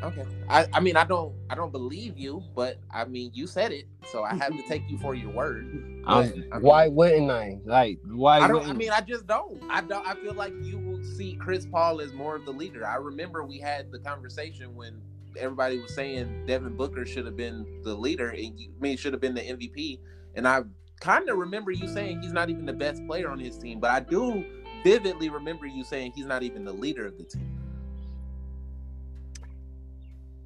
Okay. 0.02 0.24
I, 0.48 0.66
I 0.72 0.80
mean, 0.80 0.96
I 0.96 1.04
don't, 1.04 1.34
I 1.48 1.54
don't 1.54 1.70
believe 1.70 2.18
you, 2.18 2.42
but 2.54 2.78
I 2.90 3.04
mean, 3.04 3.30
you 3.34 3.46
said 3.46 3.72
it, 3.72 3.86
so 4.10 4.22
I 4.24 4.34
have 4.34 4.56
to 4.56 4.62
take 4.68 4.82
you 4.88 4.98
for 4.98 5.14
your 5.14 5.30
word. 5.30 5.64
Um, 5.64 6.04
But, 6.04 6.14
I 6.16 6.32
mean, 6.32 6.44
why 6.60 6.88
wouldn't 6.88 7.30
I? 7.30 7.58
Like, 7.64 7.98
why 8.04 8.38
I 8.38 8.48
don't. 8.48 8.54
wouldn't 8.54 8.70
I 8.70 8.74
mean, 8.74 8.90
I 8.90 9.00
just 9.00 9.26
don't. 9.26 9.62
I 9.70 9.80
don't. 9.80 10.06
I 10.06 10.14
feel 10.16 10.34
like 10.34 10.52
you 10.62 10.78
will 10.78 11.02
see 11.04 11.36
Chris 11.36 11.66
Paul 11.66 12.00
as 12.00 12.12
more 12.12 12.34
of 12.34 12.44
the 12.44 12.52
leader. 12.52 12.86
I 12.86 12.96
remember 12.96 13.44
we 13.44 13.58
had 13.58 13.92
the 13.92 13.98
conversation 13.98 14.74
when 14.74 15.00
everybody 15.38 15.78
was 15.78 15.94
saying 15.94 16.46
Devin 16.46 16.76
Booker 16.76 17.06
should 17.06 17.26
have 17.26 17.36
been 17.36 17.82
the 17.84 17.94
leader, 17.94 18.28
and 18.30 18.58
you 18.58 18.70
I 18.76 18.82
mean 18.82 18.96
should 18.96 19.12
have 19.12 19.22
been 19.22 19.34
the 19.34 19.42
MVP. 19.42 20.00
And 20.34 20.48
I 20.48 20.62
kind 21.00 21.28
of 21.28 21.38
remember 21.38 21.70
you 21.70 21.86
saying 21.88 22.22
he's 22.22 22.32
not 22.32 22.50
even 22.50 22.66
the 22.66 22.72
best 22.72 23.06
player 23.06 23.30
on 23.30 23.38
his 23.38 23.58
team, 23.58 23.80
but 23.80 23.90
I 23.90 24.00
do 24.00 24.44
vividly 24.82 25.28
remember 25.28 25.66
you 25.66 25.84
saying 25.84 26.12
he's 26.14 26.26
not 26.26 26.42
even 26.42 26.64
the 26.64 26.72
leader 26.72 27.06
of 27.06 27.18
the 27.18 27.24
team. 27.24 27.61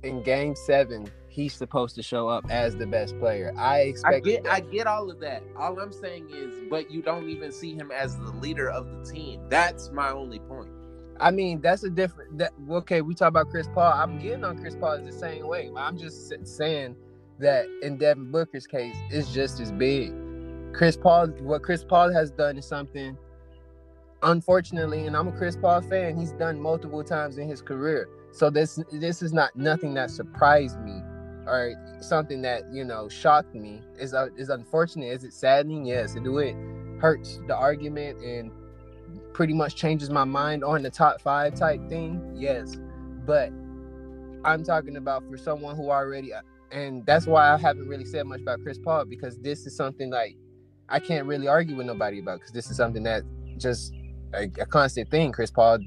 In 0.07 0.23
game 0.23 0.55
seven, 0.55 1.11
he's 1.29 1.55
supposed 1.55 1.95
to 1.97 2.03
show 2.03 2.29
up 2.29 2.47
as 2.51 2.77
the 2.77 2.87
best 2.87 3.19
player. 3.19 3.53
I 3.59 3.77
I 3.77 3.81
expect 3.81 4.25
get, 4.25 4.47
I 4.49 4.61
get 4.61 4.87
all 4.87 5.11
of 5.11 5.21
that. 5.21 5.43
All 5.57 5.79
I'm 5.79 5.93
saying 5.93 6.29
is, 6.31 6.55
but 6.71 6.91
you 6.91 7.03
don't 7.03 7.29
even 7.29 7.53
see 7.53 7.75
him 7.75 7.91
as 7.91 8.17
the 8.17 8.31
leader 8.31 8.71
of 8.71 8.87
the 8.91 9.13
team. 9.13 9.43
That's 9.49 9.91
my 9.91 10.11
only 10.11 10.39
point. 10.39 10.71
I 11.21 11.31
mean, 11.31 11.61
that's 11.61 11.83
a 11.85 11.91
different. 11.91 12.39
That, 12.39 12.53
okay, 12.71 13.01
we 13.03 13.15
talk 13.15 13.29
about 13.29 13.51
Chris 13.51 13.69
Paul. 13.75 13.93
I'm 13.93 14.19
getting 14.19 14.45
on 14.45 14.59
Chris 14.59 14.77
Paul 14.77 15.03
the 15.03 15.13
same 15.13 15.47
way. 15.47 15.71
I'm 15.77 15.99
just 15.99 16.33
saying 16.47 16.97
that 17.39 17.67
in 17.83 17.97
Devin 17.97 18.31
Booker's 18.31 18.67
case, 18.67 18.97
it's 19.11 19.33
just 19.33 19.61
as 19.61 19.73
big. 19.73 20.15
Chris 20.73 20.97
Paul, 20.97 21.29
what 21.41 21.63
Chris 21.63 21.85
Paul 21.85 22.13
has 22.13 22.31
done 22.31 22.59
is 22.59 22.67
something. 22.67 23.17
Unfortunately, 24.23 25.07
and 25.07 25.17
I'm 25.17 25.29
a 25.29 25.33
Chris 25.33 25.57
Paul 25.57 25.83
fan, 25.83 26.17
he's 26.17 26.33
done 26.33 26.61
multiple 26.61 27.05
times 27.05 27.39
in 27.39 27.49
his 27.49 27.61
career. 27.61 28.09
So 28.37 28.51
this 28.51 28.79
this 28.93 29.23
is 29.23 29.33
not 29.33 29.57
nothing 29.57 29.95
that 29.95 30.11
surprised 30.11 30.79
me 30.81 31.01
or 31.47 31.75
something 32.01 32.43
that 32.43 32.65
you 32.73 32.85
know 32.85 33.09
shocked 33.09 33.55
me. 33.55 33.81
Is 33.99 34.13
uh, 34.13 34.29
is 34.37 34.51
unfortunate. 34.51 35.07
Is 35.07 35.25
it 35.25 35.33
saddening? 35.33 35.87
Yes. 35.87 36.15
Do 36.15 36.39
it 36.39 36.55
hurts 37.01 37.41
the 37.47 37.57
argument 37.57 38.19
and 38.23 38.51
pretty 39.33 39.53
much 39.53 39.75
changes 39.75 40.11
my 40.11 40.25
mind 40.25 40.65
on 40.65 40.83
the 40.83 40.91
top 40.91 41.21
five 41.21 41.55
type 41.55 41.81
thing. 41.89 42.35
Yes, 42.35 42.77
but 43.25 43.51
I'm 44.45 44.65
talking 44.65 44.97
about 44.97 45.29
for 45.31 45.37
someone 45.37 45.77
who 45.77 45.91
already, 45.91 46.33
uh, 46.33 46.41
and 46.73 47.05
that's 47.07 47.27
why 47.27 47.53
I 47.53 47.57
haven't 47.57 47.89
really 47.89 48.05
said 48.05 48.27
much 48.27 48.41
about 48.41 48.63
Chris 48.63 48.79
Paul 48.79 49.05
because 49.05 49.39
this 49.39 49.67
is 49.67 49.77
something 49.77 50.11
like 50.11 50.37
I 50.89 51.01
can't 51.01 51.27
really 51.27 51.49
argue 51.49 51.77
with 51.77 51.87
nobody 51.87 52.21
about 52.21 52.41
because 52.41 52.53
this 52.53 52.71
is 52.71 52.77
something 52.77 53.03
that 53.05 53.23
just 53.59 53.93
a, 54.35 54.45
a 54.61 54.67
constant 54.67 55.11
thing. 55.11 55.33
Chris 55.33 55.51
Paul 55.51 55.79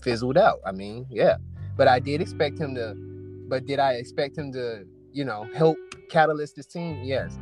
fizzled 0.00 0.36
out. 0.36 0.60
I 0.66 0.72
mean, 0.72 1.06
yeah, 1.10 1.36
but 1.78 1.88
I 1.88 1.98
did 1.98 2.20
expect 2.20 2.58
him 2.58 2.74
to. 2.74 2.94
But 3.48 3.64
did 3.64 3.78
I 3.78 3.94
expect 3.94 4.36
him 4.36 4.52
to, 4.52 4.84
you 5.12 5.24
know, 5.24 5.48
help 5.54 5.78
catalyst 6.10 6.56
this 6.56 6.66
team? 6.66 7.00
Yes 7.02 7.38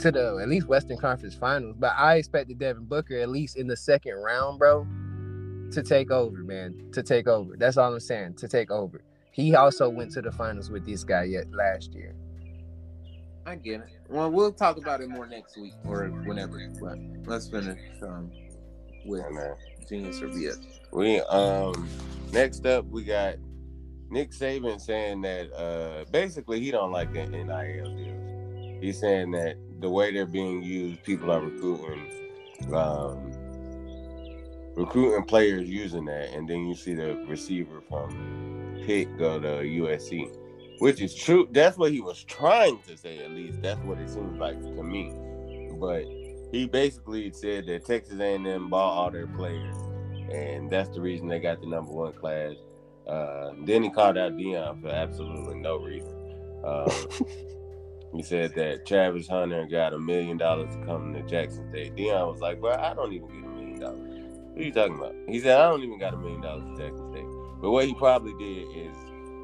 to 0.00 0.10
the 0.10 0.38
at 0.42 0.48
least 0.48 0.66
Western 0.66 0.96
Conference 0.96 1.34
Finals. 1.34 1.76
But 1.78 1.92
I 1.96 2.16
expected 2.16 2.58
Devin 2.58 2.84
Booker 2.84 3.18
at 3.18 3.28
least 3.28 3.56
in 3.56 3.66
the 3.66 3.76
second 3.76 4.14
round, 4.14 4.58
bro, 4.58 4.86
to 5.70 5.82
take 5.82 6.10
over, 6.10 6.38
man. 6.38 6.90
To 6.92 7.02
take 7.02 7.26
over. 7.26 7.56
That's 7.56 7.76
all 7.76 7.92
I'm 7.92 8.00
saying. 8.00 8.34
To 8.34 8.48
take 8.48 8.70
over. 8.70 9.02
He 9.30 9.54
also 9.54 9.88
went 9.88 10.10
to 10.12 10.22
the 10.22 10.32
finals 10.32 10.70
with 10.70 10.84
this 10.84 11.04
guy 11.04 11.24
yet 11.24 11.50
last 11.52 11.94
year. 11.94 12.14
I 13.46 13.56
get 13.56 13.80
it. 13.80 13.88
Well, 14.08 14.30
we'll 14.30 14.52
talk 14.52 14.76
about 14.76 15.00
it 15.00 15.08
more 15.08 15.26
next 15.26 15.56
week 15.56 15.72
or 15.84 16.06
whenever. 16.08 16.60
But 16.80 16.98
let's 17.26 17.48
finish 17.48 17.80
um, 18.02 18.30
with 19.06 19.22
Yeah, 19.22 19.30
man. 19.30 19.54
Genius 19.88 20.20
or 20.20 20.28
BS. 20.28 20.58
We 20.92 21.20
um 21.22 21.88
next 22.32 22.66
up 22.66 22.84
we 22.86 23.04
got 23.04 23.36
Nick 24.12 24.30
Saban 24.32 24.78
saying 24.78 25.22
that 25.22 25.50
uh 25.58 26.04
basically 26.10 26.60
he 26.60 26.70
don't 26.70 26.92
like 26.92 27.14
the 27.14 27.26
NIL 27.26 27.96
deals. 27.96 28.82
He's 28.82 29.00
saying 29.00 29.30
that 29.30 29.56
the 29.80 29.88
way 29.88 30.12
they're 30.12 30.26
being 30.26 30.62
used, 30.62 31.02
people 31.02 31.30
are 31.30 31.40
recruiting 31.40 32.06
um 32.74 33.32
recruiting 34.74 35.24
players 35.24 35.66
using 35.66 36.04
that, 36.04 36.28
and 36.34 36.46
then 36.46 36.66
you 36.66 36.74
see 36.74 36.94
the 36.94 37.24
receiver 37.26 37.80
from 37.88 38.80
Pitt 38.84 39.16
go 39.16 39.40
to 39.40 39.48
USC. 39.48 40.36
Which 40.78 41.00
is 41.00 41.14
true. 41.14 41.48
That's 41.50 41.78
what 41.78 41.92
he 41.92 42.00
was 42.00 42.22
trying 42.24 42.80
to 42.88 42.96
say, 42.96 43.24
at 43.24 43.30
least. 43.30 43.62
That's 43.62 43.80
what 43.80 43.98
it 43.98 44.10
seems 44.10 44.38
like 44.38 44.60
to 44.60 44.82
me. 44.82 45.12
But 45.78 46.04
he 46.50 46.66
basically 46.66 47.30
said 47.30 47.66
that 47.66 47.86
Texas 47.86 48.18
A&M 48.18 48.68
bought 48.68 48.98
all 48.98 49.10
their 49.10 49.28
players, 49.28 49.76
and 50.30 50.68
that's 50.68 50.90
the 50.90 51.00
reason 51.00 51.28
they 51.28 51.38
got 51.38 51.60
the 51.60 51.66
number 51.66 51.92
one 51.92 52.12
class. 52.12 52.56
Uh, 53.06 53.52
then 53.64 53.82
he 53.82 53.90
called 53.90 54.16
out 54.16 54.32
Deion 54.32 54.80
for 54.80 54.88
absolutely 54.88 55.56
no 55.56 55.76
reason. 55.76 56.14
Um, 56.64 56.90
he 58.14 58.22
said 58.22 58.54
that 58.54 58.86
Travis 58.86 59.28
Hunter 59.28 59.66
got 59.66 59.92
a 59.92 59.98
million 59.98 60.36
dollars 60.36 60.74
to 60.74 60.84
come 60.84 61.12
to 61.14 61.22
Jackson 61.22 61.68
State. 61.70 61.96
Deion 61.96 62.30
was 62.30 62.40
like, 62.40 62.60
"Bro, 62.60 62.74
I 62.74 62.94
don't 62.94 63.12
even 63.12 63.28
get 63.28 63.44
a 63.44 63.48
million 63.48 63.80
dollars. 63.80 63.98
What 64.52 64.60
are 64.60 64.64
you 64.64 64.72
talking 64.72 64.96
about?" 64.96 65.14
He 65.28 65.40
said, 65.40 65.58
"I 65.58 65.68
don't 65.68 65.82
even 65.82 65.98
got 65.98 66.14
a 66.14 66.16
million 66.16 66.40
dollars 66.40 66.64
to 66.64 66.82
Jackson 66.82 67.10
State." 67.12 67.26
But 67.60 67.70
what 67.70 67.86
he 67.86 67.94
probably 67.94 68.34
did 68.34 68.68
is 68.76 68.96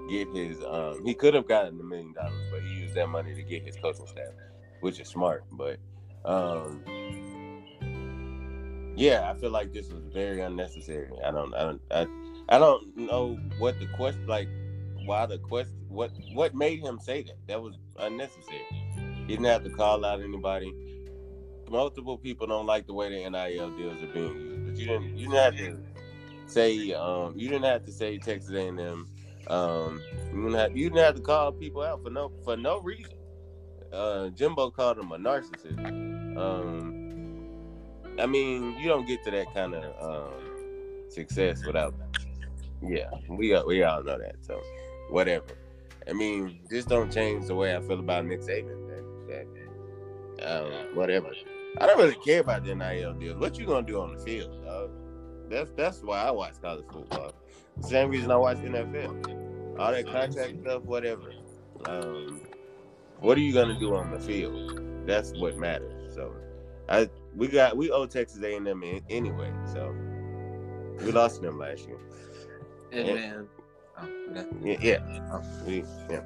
get 0.09 0.28
his. 0.34 0.62
Um, 0.64 1.04
he 1.04 1.14
could 1.14 1.34
have 1.34 1.48
gotten 1.48 1.80
a 1.80 1.84
million 1.84 2.12
dollars, 2.12 2.48
but 2.50 2.62
he 2.62 2.80
used 2.80 2.94
that 2.94 3.09
money 3.09 3.34
to 3.34 3.42
get 3.42 3.64
his 3.64 3.76
coaching 3.76 4.06
staff, 4.06 4.32
which 4.80 5.00
is 5.00 5.09
smart. 5.09 5.44
But 5.52 5.78
um, 6.24 6.82
yeah, 8.96 9.30
I 9.30 9.38
feel 9.38 9.50
like 9.50 9.72
this 9.72 9.90
was 9.90 10.02
very 10.12 10.40
unnecessary. 10.40 11.09
I 11.24 11.30
don't, 11.30 11.54
I 11.54 11.62
don't, 11.62 11.80
I, 11.90 12.06
I 12.49 12.59
don't 12.59 12.96
know 12.96 13.38
what 13.59 13.78
the 13.78 13.86
question, 13.88 14.26
like, 14.26 14.49
why 15.05 15.26
the 15.26 15.38
question, 15.38 15.74
what, 15.88 16.11
what 16.32 16.55
made 16.55 16.80
him 16.80 16.99
say 16.99 17.22
that? 17.22 17.36
That 17.46 17.62
was 17.62 17.78
unnecessary. 17.99 18.64
He 19.26 19.26
didn't 19.26 19.44
have 19.46 19.64
to 19.64 19.70
call 19.70 20.05
out 20.05 20.22
anybody. 20.22 20.72
Multiple 21.70 22.16
people 22.16 22.46
don't 22.46 22.66
like 22.66 22.86
the 22.86 22.94
way 22.94 23.11
the 23.11 23.28
NIL 23.28 23.70
deals 23.76 24.03
are 24.03 24.07
being 24.07 24.34
used, 24.34 24.66
but 24.66 24.76
you 24.76 24.86
didn't, 24.86 25.18
you 25.18 25.28
didn't 25.28 25.34
have 25.34 25.57
to 25.57 25.78
say 26.46 26.92
um, 26.94 27.34
you 27.36 27.49
didn't 27.49 27.64
have 27.64 27.84
to 27.84 27.92
say 27.92 28.16
Texas 28.16 28.51
A&M. 28.51 29.07
Um, 29.49 30.03
you 30.32 30.42
didn't 30.42 30.55
have 30.55 30.76
you 30.76 30.88
didn't 30.88 31.05
have 31.05 31.14
to 31.16 31.20
call 31.20 31.53
people 31.53 31.82
out 31.82 32.03
for 32.03 32.11
no 32.11 32.32
for 32.42 32.57
no 32.57 32.80
reason. 32.80 33.12
Uh, 33.92 34.28
Jimbo 34.30 34.70
called 34.70 34.99
him 34.99 35.12
a 35.12 35.18
narcissist. 35.18 35.78
Um, 36.38 37.49
I 38.18 38.26
mean, 38.26 38.76
you 38.78 38.88
don't 38.88 39.07
get 39.07 39.22
to 39.24 39.30
that 39.30 39.53
kind 39.55 39.74
of 39.74 39.84
um, 40.03 41.11
success 41.11 41.64
without. 41.64 41.94
Yeah, 42.83 43.11
we 43.29 43.55
all, 43.55 43.66
we 43.66 43.83
all 43.83 44.03
know 44.03 44.18
that. 44.18 44.37
So, 44.41 44.61
whatever. 45.11 45.47
I 46.09 46.12
mean, 46.12 46.61
just 46.70 46.89
don't 46.89 47.12
change 47.12 47.47
the 47.47 47.55
way 47.55 47.76
I 47.76 47.81
feel 47.81 47.99
about 47.99 48.24
Nick 48.24 48.41
Saban. 48.41 48.87
That, 48.89 49.05
that 49.29 49.59
um, 50.41 50.95
whatever. 50.95 51.31
I 51.79 51.87
don't 51.87 51.99
really 51.99 52.14
care 52.14 52.41
about 52.41 52.64
the 52.64 52.74
NIL 52.74 53.14
deal. 53.14 53.39
What 53.39 53.59
you 53.59 53.66
gonna 53.66 53.87
do 53.87 54.01
on 54.01 54.16
the 54.16 54.22
field, 54.22 54.64
dog? 54.64 54.91
That's 55.51 55.70
that's 55.72 56.03
why 56.03 56.22
I 56.22 56.31
watch 56.31 56.55
college 56.62 56.85
football. 56.91 57.33
Same 57.81 58.11
reason 58.11 58.31
I 58.31 58.37
watch 58.37 58.59
NFL. 58.59 59.79
All 59.79 59.93
that 59.93 60.07
contract 60.07 60.61
stuff, 60.62 60.83
whatever. 60.83 61.33
Um, 61.87 62.41
what 63.20 63.37
are 63.37 63.41
you 63.41 63.53
gonna 63.53 63.79
do 63.79 63.95
on 63.95 64.11
the 64.11 64.18
field? 64.18 65.07
That's 65.07 65.33
what 65.33 65.57
matters. 65.57 66.14
So, 66.14 66.35
I 66.89 67.09
we 67.37 67.49
got 67.49 67.76
we 67.76 67.91
owe 67.91 68.07
Texas 68.07 68.43
A 68.43 68.57
and 68.57 68.66
M 68.66 68.83
anyway. 69.11 69.53
So 69.72 69.95
we 71.01 71.12
lost 71.12 71.43
them 71.43 71.59
last 71.59 71.87
year. 71.87 71.99
And 72.93 73.07
Yeah. 73.07 73.14
man, 73.14 73.49
oh, 73.99 74.09
yeah. 74.34 74.45
Yeah, 74.62 74.78
yeah. 74.80 75.30
Oh. 75.32 75.43
We, 75.66 75.84
yeah. 76.11 76.22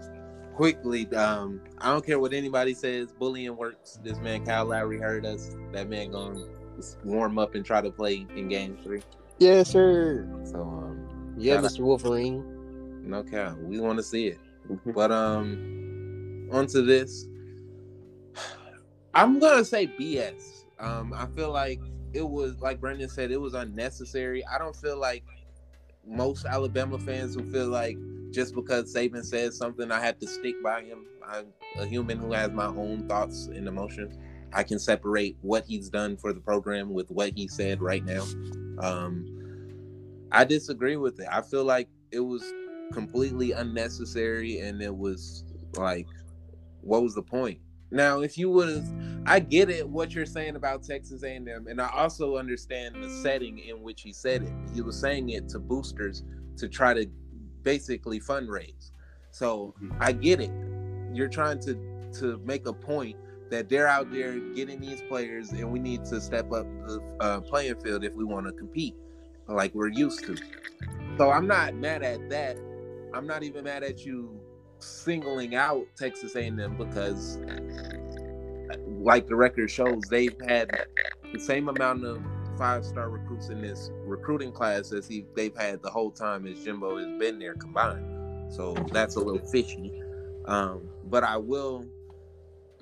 quickly, 0.55 1.07
um, 1.15 1.61
I 1.79 1.91
don't 1.91 2.05
care 2.05 2.19
what 2.21 2.33
anybody 2.33 2.75
says, 2.75 3.13
bullying 3.13 3.57
works. 3.57 3.99
This 4.03 4.19
man 4.19 4.45
Kyle 4.45 4.67
Lowry 4.67 4.99
heard 4.99 5.25
us. 5.27 5.55
That 5.73 5.89
man 5.89 6.11
gonna 6.13 6.45
warm 7.05 7.39
up 7.39 7.55
and 7.55 7.65
try 7.65 7.81
to 7.81 7.91
play 7.91 8.27
in 8.37 8.49
game 8.49 8.77
three. 8.83 9.03
Yes, 9.39 9.71
sir. 9.71 10.27
So 10.45 10.61
um, 10.63 11.35
Yeah, 11.39 11.57
Shout 11.57 11.65
out. 11.65 11.71
Mr. 11.73 11.81
Wolverine. 11.81 12.45
no 13.09 13.23
cow. 13.25 13.57
We 13.61 13.81
want 13.81 13.99
to 13.99 14.03
see 14.03 14.29
it. 14.29 14.39
But 14.87 15.11
um, 15.11 16.49
onto 16.53 16.85
this. 16.85 17.27
I'm 19.15 19.39
gonna 19.39 19.65
say 19.65 19.87
BS. 19.89 20.65
Um, 20.79 21.13
I 21.13 21.27
feel 21.37 21.51
like 21.53 21.81
it 22.15 22.27
was 22.27 22.59
like 22.61 22.81
Brendan 22.81 23.09
said, 23.09 23.31
it 23.31 23.41
was 23.41 23.55
unnecessary. 23.55 24.45
I 24.47 24.59
don't 24.59 24.75
feel 24.77 24.99
like 24.99 25.25
most 26.07 26.45
Alabama 26.45 26.99
fans 26.99 27.35
who 27.35 27.45
feel 27.53 27.69
like 27.69 27.97
just 28.31 28.55
because 28.55 28.95
Saban 28.95 29.25
says 29.25 29.57
something, 29.57 29.93
I 29.93 30.01
have 30.01 30.19
to 30.21 30.27
stick 30.27 30.55
by 30.63 30.83
him. 30.83 31.07
I'm 31.27 31.47
a 31.79 31.87
human 31.87 32.19
who 32.19 32.33
has 32.33 32.51
my 32.51 32.67
own 32.67 33.07
thoughts 33.09 33.47
and 33.47 33.69
emotions. 33.69 34.19
I 34.53 34.63
can 34.63 34.79
separate 34.79 35.37
what 35.43 35.65
he's 35.65 35.89
done 35.89 36.17
for 36.17 36.33
the 36.33 36.41
program 36.41 36.93
with 36.93 37.11
what 37.11 37.33
he 37.35 37.49
said 37.49 37.81
right 37.81 38.05
now. 38.05 38.23
Um, 38.79 40.29
I 40.31 40.45
disagree 40.45 40.97
with 40.97 41.21
it. 41.21 41.27
I 41.31 41.43
feel 41.43 41.65
like 41.65 41.89
it 42.11 42.21
was 42.21 42.43
completely 42.93 43.53
unnecessary 43.53 44.59
and 44.59 44.83
it 44.83 44.95
was 44.95 45.45
like 45.77 46.07
what 46.83 47.03
was 47.03 47.15
the 47.15 47.23
point 47.23 47.59
now 47.93 48.21
if 48.21 48.37
you 48.39 48.51
would 48.51 48.69
have 48.69 48.89
i 49.27 49.39
get 49.39 49.71
it 49.71 49.89
what 49.89 50.15
you're 50.15 50.27
saying 50.27 50.57
about 50.57 50.83
texas 50.83 51.23
a&m 51.23 51.67
and 51.69 51.81
i 51.81 51.89
also 51.93 52.37
understand 52.37 52.95
the 53.03 53.09
setting 53.23 53.59
in 53.59 53.83
which 53.83 54.03
he 54.03 54.13
said 54.13 54.43
it. 54.43 54.53
He 54.75 54.81
was 54.81 54.99
saying 54.99 55.31
it 55.31 55.49
to 55.51 55.59
boosters 55.59 56.25
to 56.57 56.69
try 56.69 56.95
to 56.95 57.07
basically 57.63 58.21
fundraise. 58.21 58.91
So 59.31 59.75
i 60.01 60.13
get 60.13 60.41
it. 60.41 60.53
You're 61.13 61.29
trying 61.29 61.61
to 61.61 61.75
to 62.21 62.41
make 62.45 62.67
a 62.67 62.73
point 62.73 63.17
that 63.51 63.69
they're 63.69 63.89
out 63.89 64.11
there 64.11 64.39
getting 64.55 64.81
these 64.81 65.03
players 65.03 65.53
and 65.53 65.71
we 65.71 65.79
need 65.79 66.05
to 66.07 66.21
step 66.21 66.53
up 66.53 66.67
the 66.87 67.01
uh, 67.21 67.41
playing 67.41 67.79
field 67.81 68.05
if 68.05 68.15
we 68.15 68.25
want 68.25 68.47
to 68.47 68.53
compete 68.53 68.95
like 69.49 69.75
we're 69.75 69.89
used 69.89 70.25
to. 70.27 70.37
So 71.19 71.31
i'm 71.31 71.47
not 71.47 71.75
mad 71.75 72.03
at 72.03 72.29
that. 72.31 72.59
I'm 73.15 73.27
not 73.27 73.43
even 73.43 73.65
mad 73.65 73.83
at 73.83 74.05
you 74.07 74.41
singling 74.83 75.55
out 75.55 75.87
Texas 75.97 76.35
A&M 76.35 76.77
because, 76.77 77.39
like 78.87 79.27
the 79.27 79.37
record 79.37 79.71
shows, 79.71 80.03
they've 80.11 80.37
had 80.49 80.87
the 81.33 81.39
same 81.39 81.69
amount 81.69 82.05
of 82.05 82.23
five-star 82.59 83.09
recruits 83.09 83.49
in 83.49 83.61
this 83.61 83.91
recruiting 84.05 84.53
class 84.53 84.93
as 84.93 85.09
he 85.09 85.25
they've 85.35 85.57
had 85.57 85.83
the 85.83 85.91
whole 85.91 86.11
time 86.11 86.47
as 86.47 86.63
Jimbo 86.63 86.99
has 86.99 87.19
been 87.19 87.39
there 87.39 87.55
combined. 87.55 88.53
So 88.53 88.75
that's 88.93 89.17
a 89.17 89.21
little 89.21 89.47
fishy. 89.47 89.93
Um, 90.45 90.89
but 91.05 91.25
I 91.25 91.37
will 91.37 91.87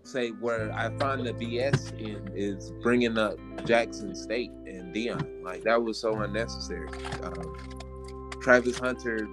say 0.03 0.31
where 0.31 0.73
I 0.73 0.91
find 0.99 1.27
the 1.27 1.33
BS 1.33 1.99
in 1.99 2.31
is 2.35 2.73
bringing 2.83 3.19
up 3.19 3.39
Jackson 3.65 4.15
State 4.15 4.51
and 4.67 4.95
Deion. 4.95 5.43
Like 5.43 5.63
that 5.65 5.83
was 5.83 5.99
so 5.99 6.21
unnecessary. 6.21 6.89
Um, 7.23 8.31
Travis 8.41 8.79
Hunter 8.79 9.29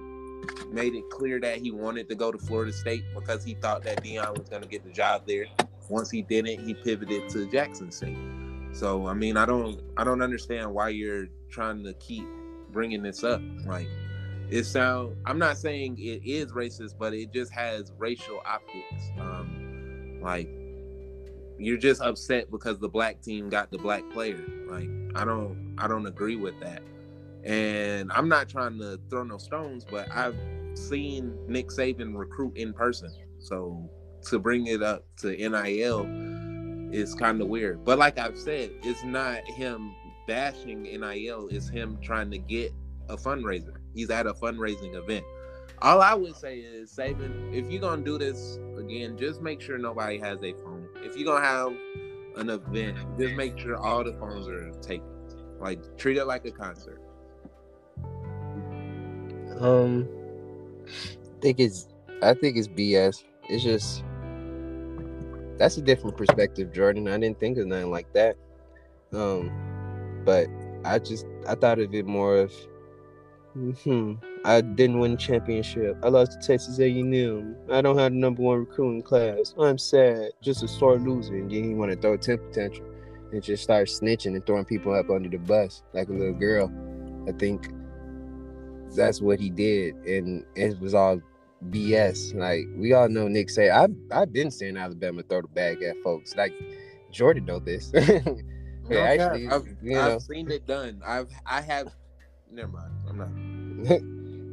made 0.70 0.94
it 0.94 1.08
clear 1.10 1.40
that 1.40 1.58
he 1.58 1.70
wanted 1.70 2.08
to 2.08 2.14
go 2.14 2.32
to 2.32 2.38
Florida 2.38 2.72
State 2.72 3.04
because 3.14 3.44
he 3.44 3.54
thought 3.54 3.82
that 3.84 4.02
Deion 4.02 4.38
was 4.38 4.48
going 4.48 4.62
to 4.62 4.68
get 4.68 4.84
the 4.84 4.90
job 4.90 5.22
there. 5.26 5.46
Once 5.88 6.10
he 6.10 6.22
didn't, 6.22 6.64
he 6.66 6.74
pivoted 6.74 7.28
to 7.30 7.46
Jackson 7.50 7.90
State. 7.90 8.16
So 8.72 9.06
I 9.06 9.14
mean, 9.14 9.36
I 9.36 9.46
don't, 9.46 9.80
I 9.96 10.04
don't 10.04 10.22
understand 10.22 10.72
why 10.72 10.90
you're 10.90 11.28
trying 11.50 11.82
to 11.84 11.94
keep 11.94 12.24
bringing 12.70 13.02
this 13.02 13.24
up. 13.24 13.40
Like, 13.66 13.88
it 14.50 14.64
sound. 14.64 15.16
I'm 15.26 15.38
not 15.38 15.58
saying 15.58 15.98
it 15.98 16.22
is 16.24 16.52
racist, 16.52 16.94
but 16.98 17.12
it 17.14 17.32
just 17.32 17.52
has 17.52 17.92
racial 17.98 18.40
optics. 18.46 19.10
Um, 19.18 20.18
like, 20.22 20.48
you're 21.58 21.76
just 21.76 22.00
upset 22.00 22.50
because 22.50 22.78
the 22.78 22.88
black 22.88 23.20
team 23.20 23.48
got 23.48 23.70
the 23.70 23.78
black 23.78 24.08
player. 24.10 24.44
Like, 24.68 24.88
I 25.14 25.24
don't, 25.24 25.74
I 25.78 25.88
don't 25.88 26.06
agree 26.06 26.36
with 26.36 26.58
that. 26.60 26.82
And 27.44 28.10
I'm 28.12 28.28
not 28.28 28.48
trying 28.48 28.78
to 28.78 29.00
throw 29.08 29.22
no 29.24 29.38
stones, 29.38 29.84
but 29.88 30.08
I've 30.14 30.36
seen 30.74 31.36
Nick 31.46 31.68
Saban 31.68 32.16
recruit 32.16 32.56
in 32.56 32.72
person. 32.72 33.12
So 33.38 33.88
to 34.22 34.38
bring 34.38 34.66
it 34.66 34.82
up 34.82 35.04
to 35.18 35.28
NIL 35.28 36.06
is 36.92 37.14
kind 37.14 37.40
of 37.40 37.48
weird. 37.48 37.84
But 37.84 37.98
like 37.98 38.18
I've 38.18 38.38
said, 38.38 38.70
it's 38.82 39.04
not 39.04 39.44
him 39.44 39.94
bashing 40.26 40.82
NIL, 40.82 41.48
it's 41.50 41.68
him 41.68 41.98
trying 42.02 42.30
to 42.30 42.38
get 42.38 42.72
a 43.08 43.16
fundraiser. 43.16 43.76
He's 43.94 44.10
at 44.10 44.26
a 44.26 44.34
fundraising 44.34 44.94
event. 44.94 45.24
All 45.80 46.02
I 46.02 46.12
would 46.12 46.36
say 46.36 46.58
is, 46.58 46.92
Saban, 46.92 47.54
if 47.54 47.70
you're 47.70 47.80
gonna 47.80 48.02
do 48.02 48.18
this 48.18 48.58
again, 48.76 49.16
just 49.16 49.40
make 49.40 49.60
sure 49.60 49.78
nobody 49.78 50.18
has 50.18 50.38
a 50.42 50.52
phone. 50.54 50.88
If 51.02 51.16
you're 51.16 51.26
gonna 51.26 51.46
have 51.46 51.72
an 52.36 52.50
event, 52.50 52.98
just 53.18 53.34
make 53.34 53.56
sure 53.58 53.76
all 53.76 54.02
the 54.02 54.12
phones 54.14 54.48
are 54.48 54.70
taken. 54.80 55.06
Like 55.60 55.96
treat 55.96 56.16
it 56.16 56.24
like 56.24 56.44
a 56.44 56.50
concert. 56.50 57.00
Um, 59.60 60.08
I 60.86 61.40
think 61.40 61.60
it's 61.60 61.88
I 62.22 62.34
think 62.34 62.56
it's 62.56 62.68
BS. 62.68 63.24
It's 63.48 63.64
just 63.64 64.04
that's 65.58 65.76
a 65.76 65.82
different 65.82 66.16
perspective, 66.16 66.72
Jordan. 66.72 67.08
I 67.08 67.18
didn't 67.18 67.40
think 67.40 67.58
of 67.58 67.66
nothing 67.66 67.90
like 67.90 68.12
that. 68.12 68.36
Um, 69.12 69.50
but 70.24 70.48
I 70.84 70.98
just 70.98 71.26
I 71.46 71.54
thought 71.54 71.78
of 71.78 71.94
it 71.94 72.06
more 72.06 72.38
of, 72.38 72.52
hmm, 73.82 74.14
I 74.44 74.60
didn't 74.60 75.00
win 75.00 75.16
championship. 75.16 75.96
I 76.02 76.08
lost 76.08 76.32
to 76.32 76.46
Texas 76.46 76.78
A&M. 76.78 77.56
I 77.70 77.80
don't 77.80 77.98
have 77.98 78.12
the 78.12 78.18
number 78.18 78.42
one 78.42 78.58
recruiting 78.60 79.02
class. 79.02 79.54
I'm 79.58 79.78
sad. 79.78 80.30
Just 80.40 80.62
a 80.62 80.68
sore 80.68 80.98
loser. 80.98 81.34
And 81.34 81.50
then 81.50 81.64
he 81.64 81.74
want 81.74 81.90
to 81.90 81.98
throw 81.98 82.12
a 82.12 82.18
temper 82.18 82.48
tantrum 82.52 82.86
and 83.32 83.42
just 83.42 83.62
start 83.62 83.88
snitching 83.88 84.34
and 84.34 84.46
throwing 84.46 84.64
people 84.64 84.94
up 84.94 85.10
under 85.10 85.28
the 85.28 85.38
bus 85.38 85.82
like 85.92 86.08
a 86.08 86.12
little 86.12 86.34
girl. 86.34 86.72
I 87.28 87.32
think 87.32 87.70
that's 88.96 89.20
what 89.20 89.38
he 89.40 89.50
did, 89.50 89.94
and 90.06 90.44
it 90.54 90.78
was 90.80 90.94
all 90.94 91.20
BS. 91.70 92.34
Like 92.34 92.66
we 92.76 92.92
all 92.92 93.08
know, 93.08 93.28
Nick 93.28 93.50
say 93.50 93.70
I 93.70 93.86
I've 94.12 94.32
been 94.32 94.50
saying 94.50 94.76
Alabama 94.76 95.22
throw 95.28 95.42
the 95.42 95.48
bag 95.48 95.82
at 95.82 95.96
folks. 96.02 96.36
Like 96.36 96.52
Jordan 97.10 97.44
know 97.46 97.58
this. 97.58 97.92
No 98.90 98.96
Yeah, 98.96 99.16
cap. 99.16 99.32
actually, 99.32 99.48
I've, 99.48 99.76
you 99.82 99.98
I've 99.98 100.22
seen 100.22 100.50
it 100.50 100.66
done. 100.66 101.02
I've 101.06 101.28
I 101.44 101.60
have. 101.60 101.88
Never 102.50 102.68
mind. 102.68 102.92
I'm 103.08 103.18
not. 103.18 104.00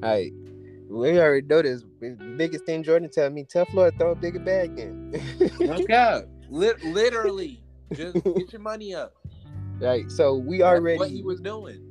Like 0.05 0.33
we 0.89 1.17
already 1.19 1.47
know 1.47 1.61
this. 1.61 1.83
The 2.01 2.11
biggest 2.37 2.65
thing 2.65 2.83
Jordan 2.83 3.09
tell 3.09 3.29
me, 3.29 3.45
tell 3.45 3.65
Floyd 3.65 3.93
throw 3.97 4.11
a 4.11 4.15
bigger 4.15 4.39
bag 4.39 4.77
in. 4.77 5.11
No 5.59 5.83
cap. 5.87 6.25
Lit- 6.49 6.83
literally, 6.83 7.63
just 7.93 8.21
get 8.23 8.51
your 8.51 8.61
money 8.61 8.93
up. 8.93 9.13
Right. 9.79 10.11
so, 10.11 10.35
we 10.35 10.59
That's 10.59 10.67
already 10.79 10.99
what 10.99 11.09
he 11.09 11.21
was 11.23 11.39
doing. 11.41 11.81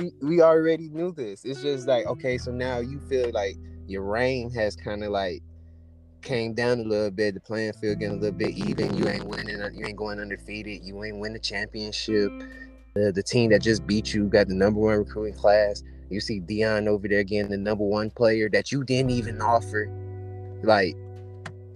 We 0.00 0.12
we 0.20 0.40
already 0.42 0.88
knew 0.88 1.12
this. 1.12 1.44
It's 1.44 1.62
just 1.62 1.86
like 1.86 2.06
okay, 2.06 2.38
so 2.38 2.50
now 2.50 2.78
you 2.78 3.00
feel 3.08 3.30
like 3.32 3.56
your 3.86 4.02
reign 4.02 4.50
has 4.50 4.76
kind 4.76 5.04
of 5.04 5.10
like 5.10 5.42
came 6.22 6.54
down 6.54 6.80
a 6.80 6.82
little 6.82 7.10
bit. 7.10 7.34
The 7.34 7.40
playing 7.40 7.72
field 7.74 8.00
getting 8.00 8.18
a 8.18 8.20
little 8.20 8.36
bit 8.36 8.50
even. 8.50 8.96
You 8.96 9.08
ain't 9.08 9.24
winning. 9.24 9.58
You 9.74 9.86
ain't 9.86 9.96
going 9.96 10.20
undefeated. 10.20 10.84
You 10.84 11.02
ain't 11.04 11.18
win 11.18 11.32
the 11.32 11.38
championship. 11.38 12.30
The, 12.94 13.12
the 13.12 13.22
team 13.22 13.50
that 13.50 13.62
just 13.62 13.86
beat 13.86 14.12
you 14.12 14.24
got 14.24 14.48
the 14.48 14.54
number 14.54 14.80
one 14.80 14.98
recruiting 14.98 15.34
class. 15.34 15.82
You 16.10 16.20
see 16.20 16.40
Deion 16.40 16.86
over 16.86 17.08
there 17.08 17.24
getting 17.24 17.50
the 17.50 17.56
number 17.56 17.84
one 17.84 18.10
player 18.10 18.48
that 18.50 18.72
you 18.72 18.84
didn't 18.84 19.10
even 19.10 19.40
offer. 19.40 19.90
Like 20.62 20.96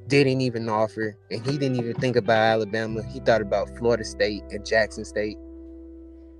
didn't 0.08 0.40
even 0.40 0.68
offer, 0.68 1.16
and 1.30 1.46
he 1.46 1.56
didn't 1.56 1.76
even 1.76 1.94
think 1.94 2.16
about 2.16 2.38
Alabama. 2.38 3.02
He 3.04 3.20
thought 3.20 3.40
about 3.40 3.70
Florida 3.78 4.04
State 4.04 4.42
and 4.50 4.66
Jackson 4.66 5.04
State. 5.04 5.38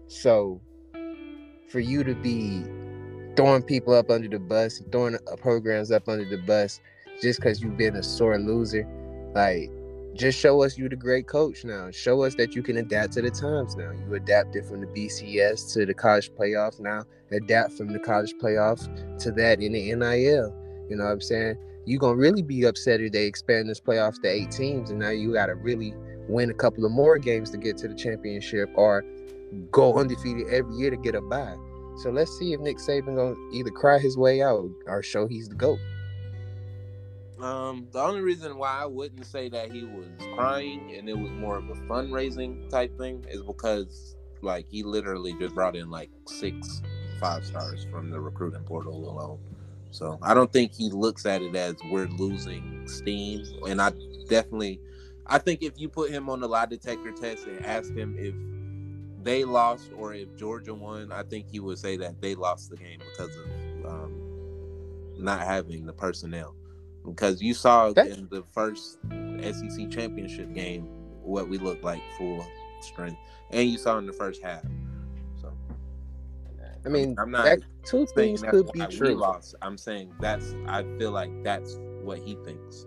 So 0.08 0.60
for 1.70 1.80
you 1.80 2.04
to 2.04 2.14
be 2.14 2.64
throwing 3.36 3.62
people 3.62 3.94
up 3.94 4.10
under 4.10 4.28
the 4.28 4.38
bus, 4.38 4.82
throwing 4.90 5.16
programs 5.38 5.90
up 5.90 6.08
under 6.08 6.28
the 6.28 6.42
bus, 6.42 6.80
just 7.22 7.40
because 7.40 7.62
you've 7.62 7.76
been 7.76 7.96
a 7.96 8.02
sore 8.02 8.38
loser. 8.38 8.86
Like, 9.34 9.70
just 10.14 10.38
show 10.38 10.62
us 10.62 10.76
you're 10.76 10.88
the 10.88 10.96
great 10.96 11.26
coach 11.28 11.64
now. 11.64 11.90
Show 11.90 12.22
us 12.22 12.34
that 12.34 12.54
you 12.54 12.62
can 12.62 12.76
adapt 12.78 13.12
to 13.14 13.22
the 13.22 13.30
times 13.30 13.76
now. 13.76 13.92
You 13.92 14.14
adapted 14.14 14.66
from 14.66 14.80
the 14.80 14.86
BCS 14.88 15.72
to 15.74 15.86
the 15.86 15.94
college 15.94 16.32
playoff 16.32 16.80
now. 16.80 17.04
Adapt 17.30 17.72
from 17.72 17.92
the 17.92 18.00
college 18.00 18.34
playoff 18.42 18.84
to 19.20 19.30
that 19.32 19.60
in 19.60 19.72
the 19.72 19.94
NIL. 19.94 20.54
You 20.88 20.96
know 20.96 21.04
what 21.04 21.12
I'm 21.12 21.20
saying? 21.20 21.56
You're 21.86 22.00
gonna 22.00 22.16
really 22.16 22.42
be 22.42 22.64
upset 22.64 23.00
if 23.00 23.12
they 23.12 23.24
expand 23.26 23.68
this 23.68 23.80
playoff 23.80 24.20
to 24.22 24.28
eight 24.28 24.50
teams, 24.50 24.90
and 24.90 24.98
now 24.98 25.10
you 25.10 25.32
gotta 25.32 25.54
really 25.54 25.94
win 26.28 26.50
a 26.50 26.54
couple 26.54 26.84
of 26.84 26.92
more 26.92 27.18
games 27.18 27.50
to 27.50 27.56
get 27.56 27.76
to 27.78 27.88
the 27.88 27.94
championship 27.94 28.68
or 28.74 29.04
go 29.70 29.98
undefeated 29.98 30.48
every 30.48 30.74
year 30.76 30.90
to 30.90 30.96
get 30.96 31.14
a 31.14 31.20
bye. 31.20 31.57
So 31.96 32.11
let's 32.11 32.36
see 32.38 32.53
if 32.53 32.61
Nick 32.61 32.78
Saban 32.78 33.16
gonna 33.16 33.34
either 33.53 33.70
cry 33.70 33.98
his 33.98 34.16
way 34.16 34.42
out 34.42 34.70
or 34.86 35.03
show 35.03 35.26
he's 35.26 35.48
the 35.48 35.55
GOAT. 35.55 35.78
Um, 37.42 37.88
the 37.90 38.01
only 38.01 38.20
reason 38.20 38.57
why 38.59 38.82
I 38.82 38.86
wouldn't 38.86 39.24
say 39.24 39.48
that 39.48 39.72
he 39.72 39.84
was 39.84 40.09
crying 40.34 40.94
and 40.96 41.09
it 41.09 41.18
was 41.18 41.30
more 41.32 41.57
of 41.57 41.68
a 41.70 41.74
fundraising 41.74 42.68
type 42.68 42.96
thing 42.98 43.24
is 43.30 43.42
because 43.42 44.16
like 44.42 44.66
he 44.70 44.82
literally 44.82 45.34
just 45.34 45.55
brought 45.55 45.76
in 45.76 45.90
like 45.90 46.11
six 46.26 46.82
five 47.18 47.44
stars 47.44 47.86
from 47.90 48.11
the 48.11 48.20
recruiting 48.20 48.62
portal 48.62 49.09
alone. 49.11 49.38
So 49.90 50.18
I 50.22 50.34
don't 50.34 50.53
think 50.53 50.72
he 50.72 50.90
looks 50.90 51.26
at 51.26 51.42
it 51.42 51.55
as 51.57 51.76
we're 51.90 52.07
losing 52.07 52.86
steam. 52.86 53.44
And 53.66 53.80
I 53.80 53.92
definitely 54.28 54.80
I 55.26 55.38
think 55.38 55.62
if 55.62 55.78
you 55.78 55.88
put 55.88 56.11
him 56.11 56.28
on 56.28 56.40
the 56.40 56.48
lie 56.48 56.66
detector 56.66 57.12
test 57.12 57.46
and 57.46 57.64
ask 57.64 57.92
him 57.94 58.16
if 58.18 58.34
they 59.22 59.44
lost 59.44 59.90
or 59.96 60.14
if 60.14 60.34
Georgia 60.36 60.74
won, 60.74 61.12
I 61.12 61.22
think 61.22 61.46
he 61.50 61.60
would 61.60 61.78
say 61.78 61.96
that 61.98 62.20
they 62.20 62.34
lost 62.34 62.70
the 62.70 62.76
game 62.76 62.98
because 63.10 63.36
of 63.36 63.86
um, 63.90 64.12
not 65.18 65.40
having 65.40 65.86
the 65.86 65.92
personnel 65.92 66.54
because 67.04 67.40
you 67.42 67.54
saw 67.54 67.92
That- 67.92 68.08
in 68.08 68.28
the 68.30 68.42
first 68.52 68.98
SEC 69.40 69.90
championship 69.90 70.52
game 70.54 70.84
what 71.22 71.48
we 71.48 71.58
looked 71.58 71.84
like 71.84 72.02
full 72.18 72.44
strength, 72.80 73.18
and 73.50 73.68
you 73.68 73.78
saw 73.78 73.98
in 73.98 74.06
the 74.06 74.12
first 74.12 74.42
half. 74.42 74.62
So 75.40 75.52
I 76.84 76.88
mean, 76.88 77.14
I'm 77.18 77.30
not 77.30 77.44
that 77.44 77.58
two 77.84 78.06
things 78.06 78.42
could 78.42 78.70
be 78.72 78.86
true. 78.86 79.14
lost. 79.14 79.54
I'm 79.62 79.76
saying 79.76 80.12
that's 80.20 80.54
I 80.66 80.82
feel 80.98 81.10
like 81.10 81.30
that's 81.44 81.78
what 82.02 82.18
he 82.18 82.36
thinks 82.44 82.86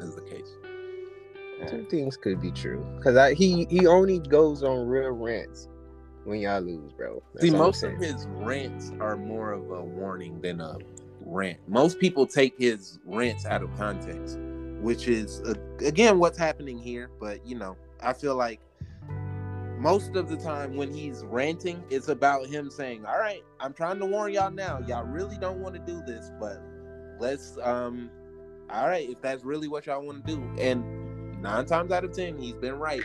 is 0.00 0.14
the 0.14 0.22
case. 0.22 0.45
Two 1.68 1.86
things 1.90 2.16
could 2.16 2.40
be 2.40 2.50
true 2.50 2.86
because 2.96 3.16
I 3.16 3.34
he 3.34 3.66
he 3.70 3.86
only 3.86 4.18
goes 4.18 4.62
on 4.62 4.86
real 4.86 5.10
rants 5.10 5.68
when 6.24 6.40
y'all 6.40 6.60
lose, 6.60 6.92
bro. 6.92 7.22
That's 7.34 7.46
See, 7.46 7.50
most 7.50 7.82
of 7.82 7.96
his 7.98 8.26
rants 8.28 8.92
are 9.00 9.16
more 9.16 9.52
of 9.52 9.70
a 9.70 9.82
warning 9.82 10.40
than 10.40 10.60
a 10.60 10.76
rant. 11.24 11.58
Most 11.68 11.98
people 11.98 12.26
take 12.26 12.58
his 12.58 12.98
rants 13.04 13.46
out 13.46 13.62
of 13.62 13.74
context, 13.76 14.38
which 14.80 15.08
is 15.08 15.40
uh, 15.42 15.54
again 15.80 16.18
what's 16.18 16.38
happening 16.38 16.78
here. 16.78 17.10
But 17.20 17.46
you 17.46 17.56
know, 17.56 17.76
I 18.02 18.12
feel 18.12 18.34
like 18.34 18.60
most 19.78 20.16
of 20.16 20.28
the 20.28 20.36
time 20.36 20.76
when 20.76 20.92
he's 20.92 21.22
ranting, 21.24 21.82
it's 21.90 22.08
about 22.08 22.46
him 22.46 22.70
saying, 22.70 23.06
"All 23.06 23.18
right, 23.18 23.42
I'm 23.60 23.72
trying 23.72 23.98
to 24.00 24.06
warn 24.06 24.32
y'all 24.32 24.50
now. 24.50 24.80
Y'all 24.86 25.04
really 25.04 25.38
don't 25.38 25.60
want 25.60 25.74
to 25.74 25.80
do 25.80 26.02
this, 26.06 26.32
but 26.40 26.60
let's 27.18 27.56
um, 27.62 28.10
all 28.68 28.88
right, 28.88 29.08
if 29.08 29.20
that's 29.22 29.44
really 29.44 29.68
what 29.68 29.86
y'all 29.86 30.04
want 30.04 30.26
to 30.26 30.34
do." 30.34 30.42
And 30.58 31.05
nine 31.40 31.66
times 31.66 31.92
out 31.92 32.04
of 32.04 32.12
ten, 32.12 32.38
he's 32.38 32.54
been 32.54 32.78
right. 32.78 33.02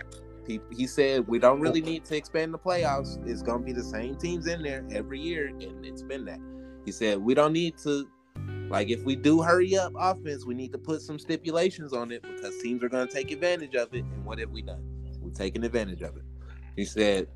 He, 0.47 0.59
he 0.71 0.87
said 0.87 1.27
we 1.27 1.39
don't 1.39 1.59
really 1.59 1.81
need 1.81 2.03
to 2.05 2.17
expand 2.17 2.53
the 2.53 2.59
playoffs. 2.59 3.25
It's 3.27 3.41
gonna 3.41 3.63
be 3.63 3.73
the 3.73 3.83
same 3.83 4.15
teams 4.15 4.47
in 4.47 4.63
there 4.63 4.85
every 4.91 5.19
year, 5.19 5.47
and 5.47 5.85
it's 5.85 6.01
been 6.01 6.25
that. 6.25 6.39
He 6.85 6.91
said 6.91 7.19
we 7.19 7.33
don't 7.33 7.53
need 7.53 7.77
to, 7.79 8.07
like, 8.69 8.89
if 8.89 9.03
we 9.03 9.15
do 9.15 9.41
hurry 9.41 9.77
up 9.77 9.93
offense, 9.95 10.45
we 10.45 10.55
need 10.55 10.71
to 10.71 10.79
put 10.79 11.01
some 11.01 11.19
stipulations 11.19 11.93
on 11.93 12.11
it 12.11 12.23
because 12.23 12.57
teams 12.61 12.83
are 12.83 12.89
gonna 12.89 13.09
take 13.09 13.31
advantage 13.31 13.75
of 13.75 13.93
it. 13.93 14.03
And 14.03 14.25
what 14.25 14.39
have 14.39 14.49
we 14.49 14.61
done? 14.61 14.83
We're 15.21 15.31
taking 15.31 15.63
advantage 15.63 16.01
of 16.01 16.17
it. 16.17 16.23
He 16.75 16.85
said 16.85 17.27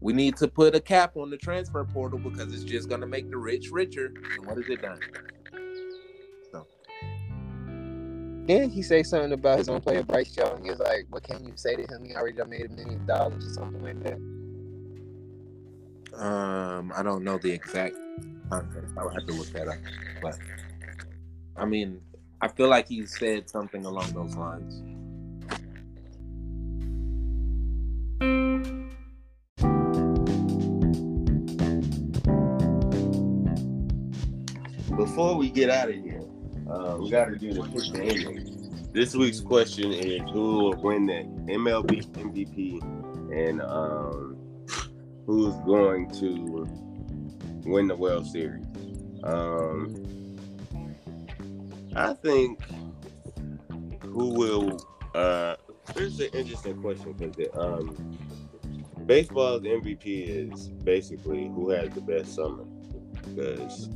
we 0.00 0.12
need 0.12 0.36
to 0.36 0.46
put 0.46 0.74
a 0.74 0.80
cap 0.80 1.16
on 1.16 1.30
the 1.30 1.36
transfer 1.36 1.84
portal 1.84 2.18
because 2.18 2.52
it's 2.52 2.64
just 2.64 2.88
gonna 2.88 3.06
make 3.06 3.30
the 3.30 3.36
rich 3.36 3.70
richer. 3.70 4.12
And 4.36 4.46
what 4.46 4.56
has 4.56 4.68
it 4.68 4.82
done? 4.82 5.00
Then 8.48 8.70
he 8.70 8.80
say 8.80 9.02
something 9.02 9.32
about 9.32 9.58
his 9.58 9.68
own 9.68 9.82
player 9.82 10.02
Bryce 10.02 10.34
Young. 10.34 10.64
He 10.64 10.70
was 10.70 10.78
like, 10.78 11.04
"What 11.10 11.22
can 11.22 11.44
you 11.44 11.52
say 11.54 11.76
to 11.76 11.82
him? 11.82 12.02
He 12.06 12.16
already 12.16 12.42
made 12.44 12.64
a 12.64 12.68
million 12.70 13.04
dollars 13.04 13.44
or 13.44 13.50
something 13.50 13.82
like 13.82 14.02
that." 14.04 14.18
Um, 16.18 16.90
I 16.96 17.02
don't 17.02 17.22
know 17.24 17.36
the 17.36 17.52
exact 17.52 17.94
context. 18.48 18.94
I 18.96 19.04
would 19.04 19.12
have 19.12 19.26
to 19.26 19.34
look 19.34 19.48
that 19.48 19.68
up. 19.68 19.76
But 20.22 20.38
I 21.58 21.66
mean, 21.66 22.00
I 22.40 22.48
feel 22.48 22.68
like 22.68 22.88
he 22.88 23.04
said 23.04 23.50
something 23.50 23.84
along 23.84 24.12
those 24.12 24.34
lines. 24.34 24.82
Before 34.96 35.36
we 35.36 35.50
get 35.50 35.68
out 35.68 35.90
of 35.90 35.96
here, 35.96 36.17
uh, 36.70 36.96
we 36.98 37.10
got 37.10 37.26
to 37.26 37.36
do 37.36 37.52
the 37.52 37.62
pick 37.62 37.92
the. 37.92 38.90
This 38.92 39.14
week's 39.14 39.40
question 39.40 39.92
is 39.92 40.20
who 40.32 40.64
will 40.64 40.74
win 40.74 41.06
the 41.06 41.22
MLB 41.52 42.06
MVP 42.06 42.82
and 43.32 43.60
um, 43.62 44.36
who's 45.26 45.54
going 45.66 46.10
to 46.12 46.66
win 47.68 47.88
the 47.88 47.96
World 47.96 48.26
Series. 48.26 48.64
Um, 49.22 50.36
I 51.94 52.14
think 52.14 52.60
who 54.02 54.28
will. 54.28 54.80
Uh, 55.14 55.56
is 55.96 56.20
an 56.20 56.28
interesting 56.34 56.80
question 56.80 57.12
because 57.12 57.48
um, 57.56 58.18
baseball's 59.06 59.62
MVP 59.62 60.52
is 60.52 60.68
basically 60.68 61.48
who 61.48 61.70
has 61.70 61.88
the 61.90 62.00
best 62.00 62.34
summer 62.34 62.64
because 63.24 63.88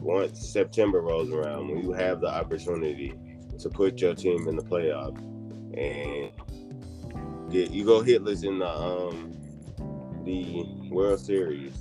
once 0.00 0.48
September 0.52 1.00
rolls 1.00 1.30
around, 1.30 1.68
when 1.68 1.82
you 1.82 1.92
have 1.92 2.20
the 2.20 2.28
opportunity 2.28 3.14
to 3.58 3.68
put 3.68 4.00
your 4.00 4.14
team 4.14 4.48
in 4.48 4.56
the 4.56 4.62
playoff 4.62 5.16
and 5.76 6.30
get 7.50 7.70
you 7.70 7.84
go 7.84 8.02
hitless 8.02 8.44
in 8.44 8.58
the 8.58 8.68
um 8.68 9.36
the 10.24 10.64
World 10.90 11.20
Series. 11.20 11.72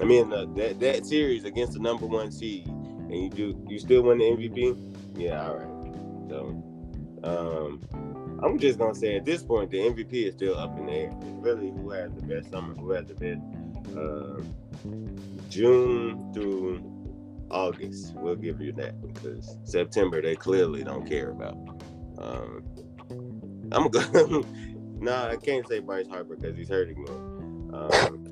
I 0.00 0.04
mean 0.04 0.30
the, 0.30 0.46
that 0.56 0.80
that 0.80 1.06
series 1.06 1.44
against 1.44 1.74
the 1.74 1.80
number 1.80 2.06
one 2.06 2.30
seed, 2.30 2.66
and 2.66 3.12
you 3.12 3.28
do 3.30 3.66
you 3.68 3.78
still 3.78 4.02
win 4.02 4.18
the 4.18 4.24
MVP? 4.24 4.96
Yeah, 5.16 5.46
all 5.46 5.56
right. 5.56 5.66
So, 6.30 6.64
um, 7.24 8.40
I'm 8.42 8.58
just 8.58 8.78
gonna 8.78 8.94
say 8.94 9.16
at 9.16 9.24
this 9.24 9.42
point 9.42 9.70
the 9.70 9.78
MVP 9.78 10.12
is 10.12 10.34
still 10.34 10.56
up 10.56 10.78
in 10.78 10.86
the 10.86 10.92
air. 10.92 11.12
Really 11.40 11.70
who 11.70 11.90
has 11.90 12.12
the 12.12 12.22
best 12.22 12.50
summer, 12.50 12.74
who 12.74 12.90
has 12.92 13.06
the 13.06 13.14
best 13.14 13.40
uh, 13.96 14.40
June 15.48 16.32
through 16.32 16.99
August. 17.50 18.14
We'll 18.14 18.36
give 18.36 18.60
you 18.60 18.72
that 18.72 19.00
because 19.00 19.56
September 19.64 20.22
they 20.22 20.36
clearly 20.36 20.84
don't 20.84 21.06
care 21.08 21.30
about. 21.30 21.56
Um, 22.18 22.62
I'm 23.72 23.88
gonna. 23.88 24.42
nah, 25.00 25.28
I 25.28 25.36
can't 25.36 25.66
say 25.68 25.80
Bryce 25.80 26.08
Harper 26.08 26.36
because 26.36 26.56
he's 26.56 26.68
hurting 26.68 27.02
me. 27.02 27.10
Um, 27.72 28.26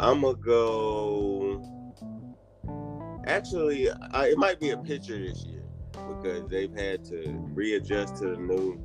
I'm 0.00 0.20
gonna 0.20 0.34
go. 0.34 1.62
Actually, 3.26 3.88
I, 3.90 4.28
it 4.28 4.38
might 4.38 4.58
be 4.58 4.70
a 4.70 4.76
pitcher 4.76 5.16
this 5.18 5.44
year 5.44 5.62
because 5.92 6.48
they've 6.48 6.74
had 6.74 7.04
to 7.04 7.34
readjust 7.54 8.16
to 8.16 8.30
the 8.30 8.36
new 8.36 8.80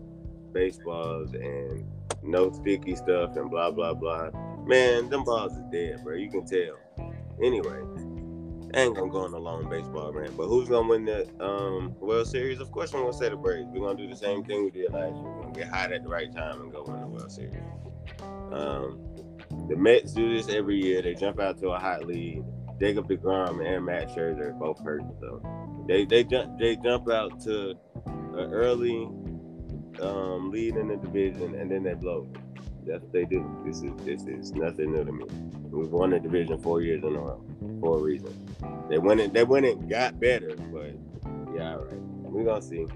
baseballs 0.53 1.33
and 1.33 1.85
no 2.21 2.51
sticky 2.51 2.95
stuff 2.95 3.35
and 3.35 3.49
blah 3.49 3.71
blah 3.71 3.93
blah. 3.93 4.29
Man, 4.65 5.09
them 5.09 5.23
balls 5.23 5.53
is 5.53 5.63
dead, 5.71 6.03
bro. 6.03 6.15
You 6.15 6.29
can 6.29 6.45
tell. 6.45 6.77
Anyway, 7.41 7.79
ain't 8.73 8.95
gonna 8.95 9.11
go 9.11 9.23
on 9.23 9.33
a 9.33 9.37
long 9.37 9.69
baseball 9.69 10.11
rant, 10.11 10.35
but 10.35 10.47
who's 10.47 10.67
gonna 10.67 10.87
win 10.87 11.05
the 11.05 11.27
um, 11.43 11.95
World 11.99 12.27
Series? 12.27 12.59
Of 12.59 12.71
course, 12.71 12.93
I'm 12.93 13.09
gonna 13.09 13.35
Braves. 13.37 13.67
We're 13.71 13.79
gonna 13.79 13.97
do 13.97 14.07
the 14.07 14.15
same 14.15 14.43
thing 14.43 14.65
we 14.65 14.71
did 14.71 14.91
last 14.91 15.15
year. 15.15 15.23
We're 15.23 15.41
gonna 15.43 15.53
get 15.53 15.67
hot 15.67 15.91
at 15.91 16.03
the 16.03 16.09
right 16.09 16.33
time 16.33 16.61
and 16.61 16.71
go 16.71 16.83
win 16.83 16.99
the 16.99 17.07
World 17.07 17.31
Series. 17.31 17.61
Um, 18.51 18.99
the 19.69 19.75
Mets 19.75 20.13
do 20.13 20.35
this 20.35 20.49
every 20.49 20.83
year. 20.83 21.01
They 21.01 21.13
jump 21.13 21.39
out 21.39 21.59
to 21.61 21.69
a 21.69 21.79
hot 21.79 22.05
lead. 22.05 22.43
Jacob 22.79 23.07
Degrom 23.07 23.65
and 23.65 23.85
Max 23.85 24.11
Scherzer 24.11 24.57
both 24.57 24.79
hurt, 24.83 25.01
so 25.19 25.41
they 25.87 26.05
they 26.05 26.23
jump 26.23 26.59
they 26.59 26.75
jump 26.75 27.09
out 27.09 27.39
to 27.41 27.75
an 28.05 28.53
early 28.53 29.09
um, 30.01 30.51
lead 30.51 30.75
in 30.75 30.87
the 30.87 30.95
division, 30.97 31.55
and 31.55 31.71
then 31.71 31.83
they 31.83 31.93
blow. 31.93 32.27
That's 32.87 33.03
what 33.03 33.11
they 33.11 33.25
do. 33.25 33.45
This 33.65 33.83
is 33.83 33.91
this 34.05 34.23
is 34.23 34.53
nothing 34.53 34.93
new 34.93 35.03
to 35.03 35.11
me. 35.11 35.25
We've 35.69 35.91
won 35.91 36.11
the 36.11 36.19
division 36.19 36.57
four 36.59 36.81
years 36.81 37.03
in 37.03 37.15
a 37.15 37.19
row 37.19 37.43
for 37.81 37.97
a 37.97 38.01
reason. 38.01 38.33
They 38.89 38.97
went 38.97 39.19
it. 39.19 39.33
They 39.33 39.43
went 39.43 39.65
it. 39.65 39.89
Got 39.89 40.19
better, 40.19 40.55
but 40.55 40.93
yeah, 41.53 41.73
all 41.73 41.83
right. 41.83 41.99
We're 42.23 42.45
gonna 42.45 42.61
see. 42.61 42.87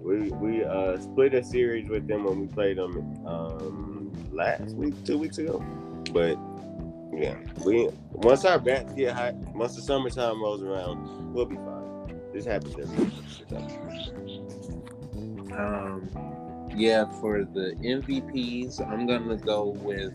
We 0.00 0.30
we 0.30 0.64
uh 0.64 0.98
split 0.98 1.34
a 1.34 1.44
series 1.44 1.88
with 1.88 2.08
them 2.08 2.24
when 2.24 2.40
we 2.40 2.46
played 2.48 2.78
them 2.78 3.24
um 3.26 4.12
last 4.32 4.74
week, 4.74 4.94
two 5.04 5.18
weeks 5.18 5.38
ago. 5.38 5.64
But 6.12 6.36
yeah, 7.12 7.36
we 7.64 7.88
once 8.12 8.44
our 8.44 8.58
bats 8.58 8.92
get 8.94 9.14
hot, 9.14 9.34
once 9.54 9.76
the 9.76 9.82
summertime 9.82 10.42
rolls 10.42 10.62
around, 10.62 11.32
we'll 11.32 11.46
be 11.46 11.56
fine. 11.56 12.20
This 12.32 12.46
happens 12.46 12.74
every 12.78 13.04
year. 13.04 13.12
Um, 15.56 16.08
yeah, 16.76 17.04
for 17.20 17.44
the 17.44 17.74
MVPs, 17.82 18.80
I'm 18.80 19.06
gonna 19.06 19.36
go 19.36 19.76
with. 19.80 20.12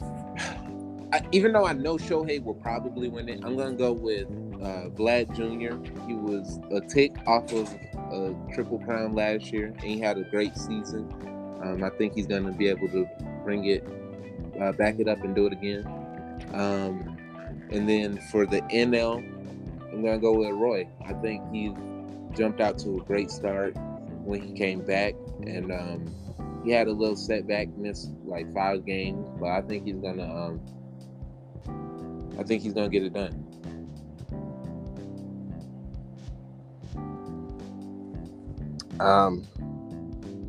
I, 1.12 1.26
even 1.32 1.52
though 1.52 1.66
I 1.66 1.72
know 1.72 1.96
Shohei 1.96 2.42
will 2.42 2.54
probably 2.54 3.08
win 3.08 3.28
it, 3.28 3.40
I'm 3.44 3.56
gonna 3.56 3.74
go 3.74 3.92
with 3.92 4.26
uh, 4.62 4.90
Vlad 4.90 5.34
Jr. 5.34 5.76
He 6.06 6.14
was 6.14 6.60
a 6.70 6.80
tick 6.80 7.16
off 7.26 7.52
of 7.52 7.72
a 8.12 8.34
triple 8.52 8.78
crown 8.80 9.14
last 9.14 9.52
year, 9.52 9.66
and 9.66 9.80
he 9.80 9.98
had 9.98 10.18
a 10.18 10.24
great 10.24 10.56
season. 10.56 11.08
Um, 11.62 11.82
I 11.82 11.90
think 11.90 12.14
he's 12.14 12.26
gonna 12.26 12.52
be 12.52 12.68
able 12.68 12.88
to 12.88 13.08
bring 13.44 13.66
it, 13.66 13.86
uh, 14.60 14.72
back 14.72 14.98
it 14.98 15.08
up, 15.08 15.22
and 15.24 15.34
do 15.34 15.46
it 15.46 15.52
again. 15.52 15.86
Um, 16.52 17.16
and 17.70 17.88
then 17.88 18.18
for 18.30 18.46
the 18.46 18.60
NL, 18.62 19.18
I'm 19.92 20.02
gonna 20.02 20.18
go 20.18 20.32
with 20.32 20.50
Roy. 20.50 20.88
I 21.06 21.12
think 21.14 21.42
he 21.52 21.74
jumped 22.34 22.60
out 22.60 22.78
to 22.78 22.98
a 22.98 23.00
great 23.04 23.30
start 23.30 23.76
when 24.24 24.40
he 24.40 24.52
came 24.52 24.84
back, 24.84 25.14
and 25.46 25.72
um, 25.72 26.14
he 26.64 26.70
had 26.70 26.88
a 26.88 26.92
little 26.92 27.16
setback, 27.16 27.68
missed 27.76 28.10
like 28.24 28.52
five 28.52 28.84
games, 28.84 29.28
but 29.38 29.48
I 29.48 29.62
think 29.62 29.86
he's 29.86 29.96
gonna. 29.96 30.24
Um, 30.24 30.60
I 32.38 32.42
think 32.42 32.62
he's 32.62 32.72
gonna 32.72 32.88
get 32.88 33.02
it 33.02 33.12
done. 33.12 33.46
Um, 39.00 39.46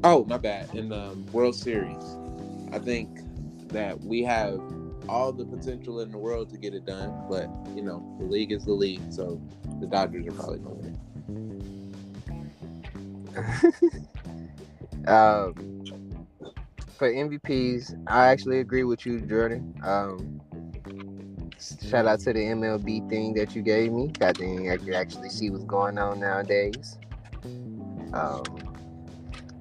Oh, 0.03 0.25
my 0.25 0.37
bad. 0.37 0.73
In 0.73 0.89
the 0.89 1.15
World 1.31 1.53
Series, 1.53 2.17
I 2.71 2.79
think 2.79 3.19
that 3.67 3.99
we 4.01 4.23
have 4.23 4.59
all 5.07 5.31
the 5.31 5.45
potential 5.45 5.99
in 5.99 6.11
the 6.11 6.17
world 6.17 6.49
to 6.49 6.57
get 6.57 6.73
it 6.73 6.85
done, 6.85 7.13
but 7.29 7.47
you 7.75 7.83
know, 7.83 8.15
the 8.19 8.25
league 8.25 8.51
is 8.51 8.65
the 8.65 8.73
league, 8.73 9.01
so 9.11 9.39
the 9.79 9.85
Dodgers 9.85 10.25
are 10.25 10.31
probably 10.31 10.57
going 10.57 10.77
to 10.77 10.83
win. 10.83 10.90
um, 15.07 15.55
for 16.97 17.11
MVPs, 17.11 17.95
I 18.07 18.27
actually 18.27 18.59
agree 18.59 18.83
with 18.83 19.05
you, 19.05 19.21
Jordan. 19.21 19.73
Um, 19.83 20.41
shout 21.89 22.05
out 22.05 22.19
to 22.21 22.33
the 22.33 22.39
MLB 22.39 23.09
thing 23.09 23.33
that 23.35 23.55
you 23.55 23.61
gave 23.61 23.91
me. 23.91 24.11
I 24.21 24.33
think 24.33 24.69
I 24.69 24.77
can 24.77 24.93
actually 24.93 25.29
see 25.29 25.49
what's 25.49 25.63
going 25.65 25.97
on 25.97 26.19
nowadays. 26.19 26.97
Um, 28.13 28.43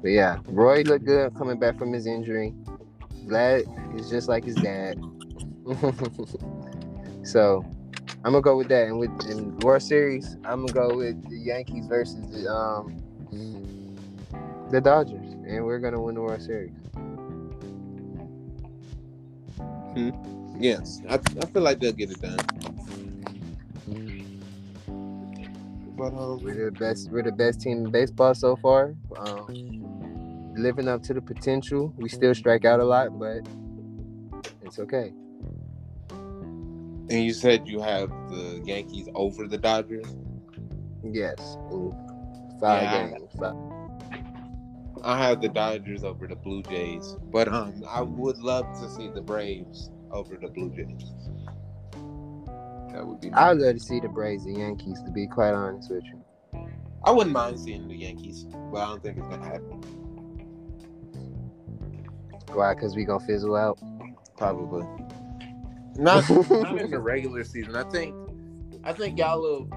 but 0.03 0.09
yeah, 0.09 0.39
Roy 0.47 0.83
looked 0.83 1.05
good 1.05 1.35
coming 1.35 1.59
back 1.59 1.79
from 1.79 1.93
his 1.93 2.07
injury. 2.07 2.55
Vlad 3.27 3.99
is 3.99 4.11
just 4.11 4.29
like 4.29 4.45
his 4.45 4.57
dad. 4.57 4.99
so 7.23 7.65
I'm 8.25 8.33
gonna 8.33 8.41
go 8.41 8.57
with 8.57 8.69
that. 8.69 8.87
And 8.87 8.99
with 8.99 9.11
in 9.31 9.57
World 9.59 9.83
Series, 9.83 10.37
I'm 10.45 10.67
gonna 10.67 10.89
go 10.89 10.97
with 10.97 11.23
the 11.29 11.39
Yankees 11.39 11.87
versus 11.87 12.27
the 12.31 12.51
um 12.51 13.00
the 13.31 14.81
Dodgers, 14.81 15.33
and 15.47 15.65
we're 15.65 15.79
gonna 15.79 16.01
win 16.01 16.15
the 16.15 16.21
World 16.21 16.43
Series. 16.43 16.73
Yes, 20.59 21.01
I, 21.09 21.15
I 21.15 21.47
feel 21.47 21.63
like 21.63 21.81
they'll 21.81 21.93
get 21.93 22.11
it 22.11 22.21
done. 22.21 22.39
But 25.97 26.15
um, 26.15 26.43
We're 26.43 26.71
the 26.71 26.79
best. 26.79 27.11
We're 27.11 27.23
the 27.23 27.33
best 27.33 27.61
team 27.61 27.85
in 27.85 27.91
baseball 27.91 28.35
so 28.35 28.57
far. 28.57 28.95
Um, 29.19 30.55
living 30.57 30.89
up 30.89 31.03
to 31.05 31.15
the 31.15 31.21
potential. 31.21 31.93
We 31.97 32.09
still 32.09 32.35
strike 32.35 32.65
out 32.65 32.81
a 32.81 32.85
lot, 32.85 33.19
but 33.19 33.41
it's 34.63 34.79
okay. 34.79 35.13
and 36.11 37.25
you 37.25 37.33
said 37.33 37.67
you 37.67 37.81
have 37.81 38.09
the 38.31 38.63
Yankees 38.65 39.09
over 39.15 39.47
the 39.47 39.59
Dodgers. 39.59 40.07
Yes, 41.03 41.57
Ooh. 41.73 41.95
Five 42.61 42.83
Yeah. 42.83 43.09
games. 43.09 43.31
Five. 43.39 43.55
I 45.03 45.17
have 45.27 45.41
the 45.41 45.49
Dodgers 45.49 46.05
over 46.05 46.27
the 46.27 46.37
Blue 46.37 46.63
Jays, 46.65 47.17
but 47.33 47.49
um, 47.49 47.83
I 47.89 48.03
would 48.03 48.39
love 48.39 48.67
to 48.81 48.89
see 48.91 49.09
the 49.09 49.23
Braves 49.23 49.91
over 50.11 50.37
the 50.37 50.49
Blue 50.49 50.69
Jays. 50.71 51.15
That 52.93 53.07
would 53.07 53.21
be. 53.21 53.31
I'd 53.33 53.57
love 53.59 53.75
to 53.75 53.81
see 53.81 54.01
the 54.01 54.09
Braves 54.09 54.45
and 54.45 54.59
Yankees. 54.59 55.01
To 55.03 55.11
be 55.11 55.27
quite 55.27 55.53
honest 55.55 55.91
with 55.91 56.05
you, 56.05 56.23
I 57.05 57.13
wouldn't 57.13 57.33
mind 57.33 57.59
seeing 57.59 57.89
the 57.89 57.97
Yankees, 57.97 58.45
but 58.73 58.79
I 58.79 58.87
don't 58.89 59.03
think 59.03 59.17
it's 59.19 59.27
gonna 59.29 59.45
happen. 59.47 59.81
why? 62.53 62.75
Because 62.75 62.95
we 62.97 63.05
gonna 63.05 63.25
fizzle 63.25 63.57
out. 63.57 63.79
Probably. 64.37 64.87
Not, 65.97 66.29
not 66.51 66.79
in 66.79 66.91
the 66.91 66.99
regular 67.03 67.45
season. 67.45 67.77
I 67.77 67.85
think 67.85 68.15
I 68.85 68.93
think 68.93 69.19
y'all 69.19 69.41
will 69.41 69.69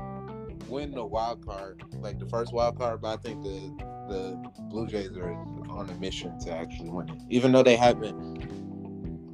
win 0.74 0.92
the 0.92 1.06
wild 1.06 1.46
card, 1.46 1.84
like 2.00 2.18
the 2.18 2.26
first 2.26 2.52
wild 2.52 2.78
card, 2.80 3.00
but 3.02 3.20
I 3.20 3.22
think 3.22 3.44
the 3.44 3.72
the 4.10 4.52
Blue 4.64 4.88
Jays 4.88 5.16
are 5.16 5.32
on 5.70 5.88
a 5.90 5.94
mission 6.00 6.38
to 6.40 6.52
actually 6.52 6.90
win 6.90 7.10
it. 7.10 7.22
Even 7.30 7.52
though 7.52 7.64
they 7.64 7.76
haven't 7.76 8.42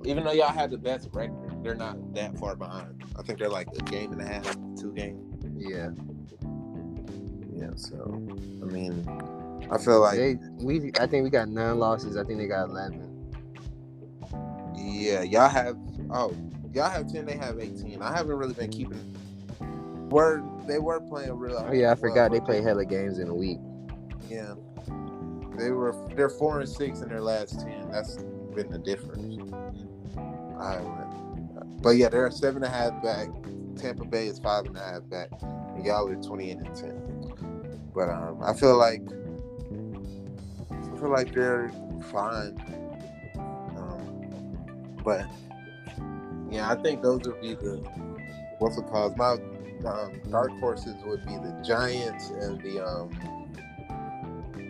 even 0.06 0.24
though 0.24 0.32
y'all 0.32 0.52
have 0.52 0.70
the 0.70 0.78
best 0.78 1.10
record, 1.14 1.64
they're 1.64 1.76
not 1.76 2.14
that 2.14 2.38
far 2.38 2.56
behind. 2.56 3.04
I 3.18 3.22
think 3.22 3.40
they're 3.40 3.50
like 3.50 3.68
a 3.78 3.82
game 3.84 4.12
and 4.12 4.22
a 4.22 4.28
half, 4.28 4.56
two 4.78 4.94
games. 4.94 5.26
Yeah, 5.58 5.90
Yeah, 7.54 7.72
so 7.76 8.22
I 8.62 8.66
mean 8.66 9.08
I 9.72 9.78
feel 9.78 10.02
like 10.02 10.18
they 10.18 10.38
we. 10.58 10.92
I 11.00 11.08
think 11.08 11.24
we 11.24 11.30
got 11.30 11.48
nine 11.48 11.80
losses. 11.80 12.18
I 12.18 12.26
think 12.26 12.40
they 12.40 12.48
got 12.48 12.70
eleven. 12.70 13.06
Yeah, 14.76 15.22
y'all 15.22 15.48
have 15.48 15.78
oh, 16.12 16.36
y'all 16.74 16.90
have 16.90 17.12
ten, 17.12 17.26
they 17.26 17.38
have 17.38 17.60
eighteen. 17.60 18.02
I 18.02 18.16
haven't 18.16 18.36
really 18.36 18.54
been 18.54 18.72
keeping 18.72 19.16
were 20.10 20.44
they 20.70 20.80
were 20.80 21.00
playing 21.02 21.34
real 21.34 21.58
Oh 21.68 21.72
yeah, 21.72 21.86
I 21.86 21.88
well, 21.90 21.96
forgot 21.98 22.32
they 22.32 22.40
play 22.40 22.62
hella 22.62 22.86
games 22.86 23.20
in 23.20 23.30
a 23.30 23.36
week. 23.36 23.60
Yeah. 24.30 24.54
They 25.58 25.72
were 25.72 25.96
they're 26.16 26.30
four 26.30 26.60
and 26.62 26.70
six 26.70 27.02
in 27.02 27.10
their 27.10 27.22
last 27.22 27.60
ten. 27.60 27.90
That's 27.92 28.18
been 28.56 28.70
the 28.72 28.80
difference. 28.80 29.38
I 30.60 30.74
haven't- 30.74 31.82
but 31.82 31.92
yeah, 31.92 32.10
they're 32.10 32.30
seven 32.32 32.64
and 32.64 32.74
a 32.74 32.76
half 32.78 33.02
back. 33.02 33.30
Tampa 33.78 34.04
Bay 34.06 34.28
is 34.28 34.40
five 34.40 34.66
and 34.66 34.76
a 34.76 34.82
half 34.82 35.08
back. 35.10 35.30
And 35.42 35.86
y'all 35.86 36.08
are 36.10 36.16
twenty 36.16 36.52
eight 36.52 36.58
and 36.58 36.76
ten. 36.76 37.02
But 37.94 38.10
um 38.10 38.42
I 38.44 38.54
feel 38.54 38.78
like 38.78 39.02
I 40.72 40.98
feel 41.00 41.10
like 41.10 41.34
they're 41.34 41.72
fine. 42.12 42.58
Um, 43.78 44.98
but 45.04 45.26
yeah, 46.52 46.70
I 46.70 46.76
think 46.76 47.02
those 47.02 47.22
would 47.24 47.40
be 47.42 47.54
the 47.56 47.78
what's 48.60 48.78
it 48.78 48.86
called? 48.88 49.18
My 49.18 49.38
um, 49.86 50.20
dark 50.30 50.52
horses 50.60 50.96
would 51.06 51.26
be 51.26 51.34
the 51.34 51.64
Giants 51.66 52.30
and 52.30 52.62
the 52.62 52.86
um 52.86 53.10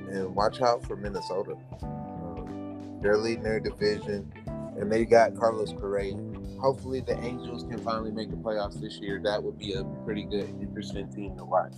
and 0.09 0.35
watch 0.35 0.61
out 0.61 0.83
for 0.85 0.95
Minnesota. 0.95 1.55
Um, 1.83 2.99
they're 3.01 3.17
leading 3.17 3.43
their 3.43 3.59
division, 3.59 4.31
and 4.77 4.91
they 4.91 5.05
got 5.05 5.35
Carlos 5.35 5.73
Correa. 5.73 6.15
Hopefully, 6.59 6.99
the 7.01 7.17
Angels 7.23 7.63
can 7.63 7.77
finally 7.77 8.11
make 8.11 8.29
the 8.29 8.35
playoffs 8.35 8.81
this 8.81 8.97
year. 8.97 9.21
That 9.23 9.41
would 9.41 9.57
be 9.57 9.73
a 9.73 9.83
pretty 10.03 10.23
good, 10.23 10.49
interesting 10.59 11.07
team 11.13 11.37
to 11.37 11.45
watch 11.45 11.73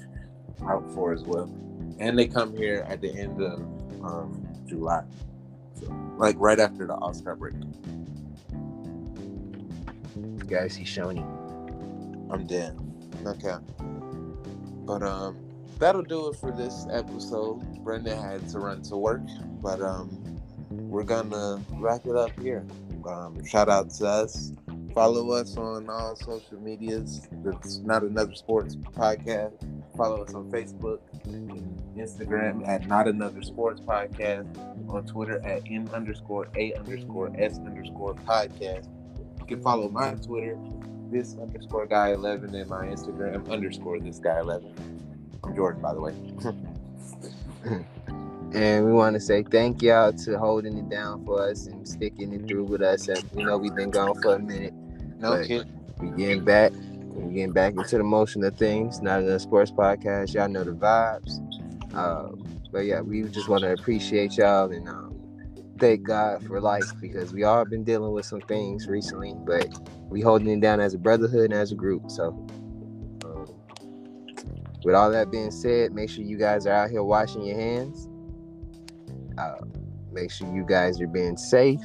out 0.66 0.90
for 0.94 1.14
as 1.14 1.24
well. 1.24 1.52
And 2.00 2.18
they 2.18 2.28
come 2.28 2.56
here 2.56 2.86
at 2.88 3.02
the 3.02 3.14
end 3.14 3.42
of 3.42 3.60
um, 4.04 4.48
July, 4.66 5.04
so 5.80 5.88
like 6.18 6.36
right 6.40 6.60
after 6.60 6.88
the 6.88 6.96
All 6.96 7.14
Star 7.14 7.36
break. 7.36 7.56
Guys, 10.48 10.76
he's 10.76 10.88
showing 10.88 11.18
Shoney. 11.18 12.34
I'm 12.34 12.46
Okay. 13.26 13.55
But 14.86 15.03
um 15.03 15.38
that'll 15.78 16.03
do 16.03 16.30
it 16.30 16.36
for 16.36 16.51
this 16.51 16.86
episode. 16.91 17.59
Brenda 17.84 18.15
had 18.15 18.47
to 18.49 18.59
run 18.59 18.82
to 18.84 18.97
work, 18.97 19.22
but 19.61 19.82
um 19.82 20.39
we're 20.69 21.03
gonna 21.03 21.61
wrap 21.74 22.05
it 22.05 22.15
up 22.15 22.38
here. 22.39 22.65
Um 23.07 23.43
shout 23.45 23.69
out 23.69 23.89
to 23.91 24.07
us. 24.07 24.53
Follow 24.93 25.32
us 25.32 25.55
on 25.55 25.89
all 25.89 26.15
social 26.17 26.59
medias. 26.59 27.28
It's 27.45 27.78
not 27.78 28.03
another 28.03 28.36
sports 28.36 28.76
podcast. 28.76 29.53
Follow 29.95 30.24
us 30.24 30.34
on 30.34 30.51
Facebook, 30.51 30.99
Instagram 31.95 32.67
at 32.67 32.88
not 32.88 33.07
another 33.07 33.41
sports 33.41 33.80
podcast, 33.80 34.47
on 34.89 35.05
Twitter 35.05 35.39
at 35.45 35.63
n 35.69 35.89
underscore 35.93 36.47
a 36.55 36.74
underscore 36.74 37.32
s 37.38 37.57
underscore 37.59 38.15
podcast. 38.15 38.88
You 39.39 39.45
can 39.45 39.61
follow 39.61 39.89
my 39.89 40.15
Twitter 40.15 40.57
this 41.12 41.36
underscore 41.41 41.86
guy 41.86 42.14
11 42.14 42.55
and 42.55 42.70
my 42.70 42.86
Instagram 42.88 43.49
underscore 43.51 43.99
this 43.99 44.20
guy 44.20 44.39
11. 44.39 44.74
I'm 45.43 45.55
Jordan, 45.55 45.82
by 45.82 45.93
the 45.93 46.01
way. 46.01 46.16
And 48.53 48.86
we 48.86 48.91
want 48.91 49.14
to 49.14 49.20
say 49.22 49.43
thank 49.43 49.82
y'all 49.82 50.12
to 50.12 50.38
holding 50.38 50.78
it 50.78 50.89
down 50.89 51.24
for 51.26 51.41
us 51.41 51.68
and 51.68 51.88
sticking 51.88 52.34
it 52.34 52.49
through 52.49 52.66
with 52.66 52.82
us. 52.82 53.07
And 53.07 53.24
we 53.32 53.45
know 53.45 53.57
we've 53.57 53.74
been 53.74 53.91
gone 53.91 54.22
for 54.22 54.36
a 54.36 54.39
minute. 54.39 54.74
No 55.20 55.38
Right. 55.38 55.47
kid. 55.47 55.70
We 56.01 56.09
getting 56.12 56.43
back. 56.43 56.74
We 57.16 57.34
getting 57.36 57.53
back 57.53 57.76
into 57.78 57.97
the 57.97 58.03
motion 58.03 58.43
of 58.43 58.57
things. 58.57 59.01
Not 59.01 59.20
another 59.22 59.39
sports 59.39 59.72
podcast. 59.72 60.34
Y'all 60.34 60.49
know 60.49 60.66
the 60.66 60.72
vibes. 60.74 61.39
Uh, 61.95 62.36
but 62.74 62.80
yeah, 62.80 62.99
we 62.99 63.24
just 63.24 63.47
want 63.47 63.62
to 63.62 63.72
appreciate 63.72 64.36
y'all 64.36 64.70
and 64.70 64.89
um, 64.89 65.11
thank 65.82 66.04
God 66.04 66.46
for 66.46 66.62
life 66.62 66.86
because 67.02 67.34
we 67.34 67.44
all 67.44 67.66
been 67.66 67.84
dealing 67.84 68.14
with 68.14 68.26
some 68.26 68.42
things 68.42 68.88
recently, 68.88 69.34
but 69.46 69.68
we 70.10 70.22
holding 70.22 70.48
it 70.48 70.62
down 70.62 70.80
as 70.80 70.94
a 70.94 71.00
brotherhood 71.00 71.46
and 71.52 71.54
as 71.60 71.72
a 71.72 71.76
group. 71.76 72.10
So, 72.10 72.28
um, 73.26 73.48
with 74.86 74.96
all 74.96 75.12
that 75.12 75.32
being 75.32 75.52
said, 75.52 75.92
make 75.94 76.10
sure 76.10 76.24
you 76.24 76.38
guys 76.38 76.66
are 76.68 76.74
out 76.74 76.92
here 76.92 77.04
washing 77.04 77.44
your 77.44 77.58
hands. 77.58 78.08
Uh, 79.38 79.56
make 80.12 80.32
sure 80.32 80.48
you 80.56 80.64
guys 80.66 81.02
are 81.02 81.08
being 81.08 81.36
safe. 81.36 81.82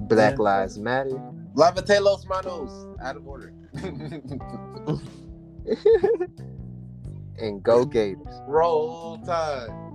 Black 0.00 0.34
Yeah. 0.34 0.42
Lives 0.42 0.78
Matter. 0.78 1.20
Lavate 1.54 2.00
los 2.00 2.26
manos. 2.26 2.86
Out 3.02 3.16
of 3.16 3.26
order. 3.26 3.52
and 7.38 7.62
go 7.62 7.84
Gators. 7.84 8.40
Roll 8.46 9.18
Tide. 9.18 9.85